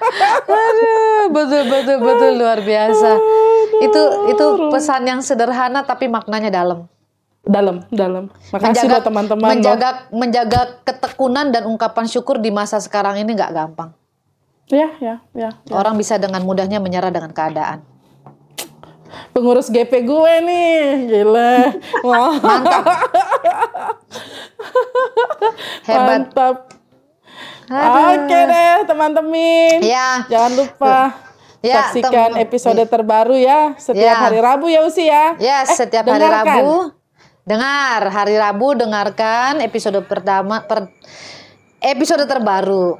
Aduh, 0.49 1.23
betul 1.29 1.63
betul 1.69 1.97
betul 2.01 2.31
luar 2.41 2.57
biasa. 2.57 3.11
Itu 3.83 4.01
itu 4.31 4.45
pesan 4.71 5.03
yang 5.07 5.19
sederhana 5.19 5.83
tapi 5.83 6.07
maknanya 6.07 6.51
dalam. 6.53 6.87
dalam, 7.43 7.83
dalam. 7.91 8.31
Makasih 8.55 8.87
loh 8.87 9.03
teman-teman. 9.03 9.43
loh. 9.43 9.51
menjaga 9.51 10.07
menjaga 10.15 10.79
ketekunan 10.87 11.51
dan 11.51 11.67
ungkapan 11.67 12.07
syukur 12.07 12.39
di 12.39 12.55
masa 12.55 12.79
sekarang 12.79 13.19
ini 13.19 13.35
nggak 13.35 13.51
gampang. 13.51 13.91
Ya, 14.71 14.95
ya, 15.03 15.19
ya. 15.35 15.51
Orang 15.67 15.99
bisa 15.99 16.15
dengan 16.15 16.39
mudahnya 16.47 16.79
menyerah 16.79 17.11
dengan 17.11 17.35
keadaan. 17.35 17.83
Pengurus 19.35 19.67
GP 19.67 20.07
gue 20.07 20.33
nih, 20.47 20.79
gila. 21.11 21.53
Wah. 22.07 22.33
Hebat. 25.87 26.31
Mantap. 26.31 26.55
Oke 27.67 28.39
deh 28.47 28.87
teman-teman. 28.87 29.83
Ya. 29.83 30.23
Jangan 30.31 30.51
lupa 30.55 31.11
Ya, 31.63 31.87
saksikan 31.87 32.35
tem- 32.35 32.43
episode 32.43 32.83
terbaru 32.83 33.39
ya 33.39 33.71
setiap 33.79 34.03
Ya. 34.13 34.19
hari 34.19 34.37
Rabu 34.37 34.67
ya 34.67 34.83
Usi 34.83 35.07
ya. 35.07 35.39
Ya, 35.39 35.63
Eh, 35.63 35.71
setiap 35.71 36.03
hari 36.03 36.19
dengarkan. 36.19 36.43
Rabu 36.59 36.75
dengar 37.43 38.01
hari 38.07 38.35
Rabu 38.35 38.67
dengarkan 38.75 39.59
episode 39.59 40.03
pertama 40.03 40.59
per 40.61 40.91
episode 41.79 42.23
terbaru. 42.23 42.99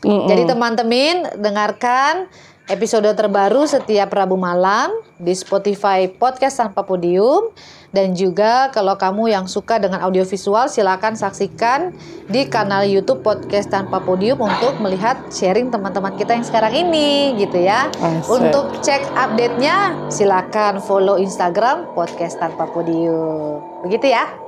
Mm-mm. 0.00 0.26
Jadi 0.26 0.42
teman-teman 0.44 1.14
dengarkan 1.38 2.30
episode 2.66 3.10
terbaru 3.10 3.64
setiap 3.64 4.08
Rabu 4.08 4.36
malam 4.36 4.94
di 5.16 5.32
Spotify 5.32 6.06
Podcast 6.06 6.58
Tanpa 6.58 6.82
Podium 6.82 7.50
dan 7.94 8.12
juga 8.18 8.68
kalau 8.74 8.98
kamu 8.98 9.30
yang 9.30 9.46
suka 9.46 9.78
dengan 9.78 10.02
audiovisual 10.02 10.66
silakan 10.66 11.14
saksikan 11.14 11.94
di 12.26 12.50
kanal 12.50 12.82
YouTube 12.82 13.22
Podcast 13.22 13.70
Tanpa 13.70 14.02
Podium 14.02 14.42
untuk 14.42 14.76
melihat 14.82 15.16
sharing 15.30 15.70
teman-teman 15.70 16.18
kita 16.18 16.34
yang 16.34 16.44
sekarang 16.44 16.74
ini 16.74 17.38
gitu 17.38 17.62
ya. 17.62 17.88
Asik. 18.02 18.28
Untuk 18.28 18.82
cek 18.82 19.06
update-nya 19.14 20.10
silakan 20.10 20.82
follow 20.82 21.16
Instagram 21.16 21.86
Podcast 21.94 22.42
Tanpa 22.42 22.66
Podium. 22.66 23.62
Begitu 23.86 24.10
ya. 24.10 24.43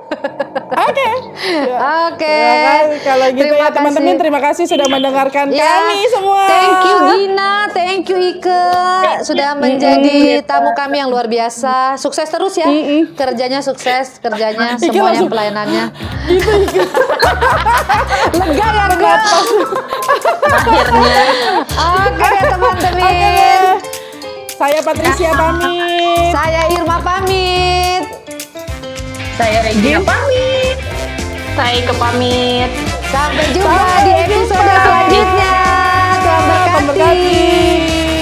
Oke. 0.77 1.09
Oke. 2.11 2.37
Terima 2.37 2.63
kasih. 2.67 2.99
Kalau 3.07 3.27
gitu 3.31 3.43
Terima 3.43 3.59
ya 3.59 3.75
teman-teman 3.75 4.15
terima 4.19 4.41
kasih 4.43 4.65
sudah 4.67 4.87
mendengarkan 4.91 5.47
Ya, 5.51 5.83
kami 5.83 5.99
semua. 6.11 6.43
Thank 6.47 6.83
you 6.85 6.97
Gina, 7.07 7.53
thank 7.71 8.05
you 8.11 8.19
Ike 8.19 8.65
sudah 9.23 9.57
menjadi 9.57 10.43
tamu 10.43 10.75
kami 10.75 11.01
yang 11.03 11.09
luar 11.11 11.31
biasa. 11.31 11.97
Sukses 11.99 12.27
terus 12.29 12.55
ya. 12.59 12.69
Kerjanya 13.15 13.63
sukses, 13.63 14.19
kerjanya 14.19 14.75
Ike 14.77 14.91
semuanya 14.91 15.23
pelayanannya. 15.27 15.85
Gitu, 16.27 16.53
gitu. 16.71 17.03
Lega 18.37 18.69
ya 18.75 18.87
Kak? 18.91 19.21
Akhirnya. 20.51 21.23
Oke 21.71 22.29
teman-teman. 22.43 23.03
Oke. 23.07 23.35
Saya 24.57 24.81
Patricia 24.81 25.31
pamit. 25.37 26.33
Saya 26.33 26.63
Irma 26.73 26.99
pamit. 27.05 27.86
Saya 29.37 29.59
Regina 29.63 30.01
pamit. 30.01 30.77
Saya 31.53 31.79
ke 31.85 31.93
pamit. 31.97 32.71
Sampai 33.09 33.45
jumpa 33.53 33.69
Sampai 33.69 34.01
di 34.03 34.13
episode 34.17 34.57
jumpa. 34.57 34.81
selanjutnya. 34.83 35.53
Tuhan 36.17 36.43
Tuhan 36.49 36.83
berkati. 36.89 37.45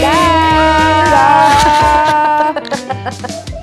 Dah. 0.02 1.06
Dah. 1.08 2.50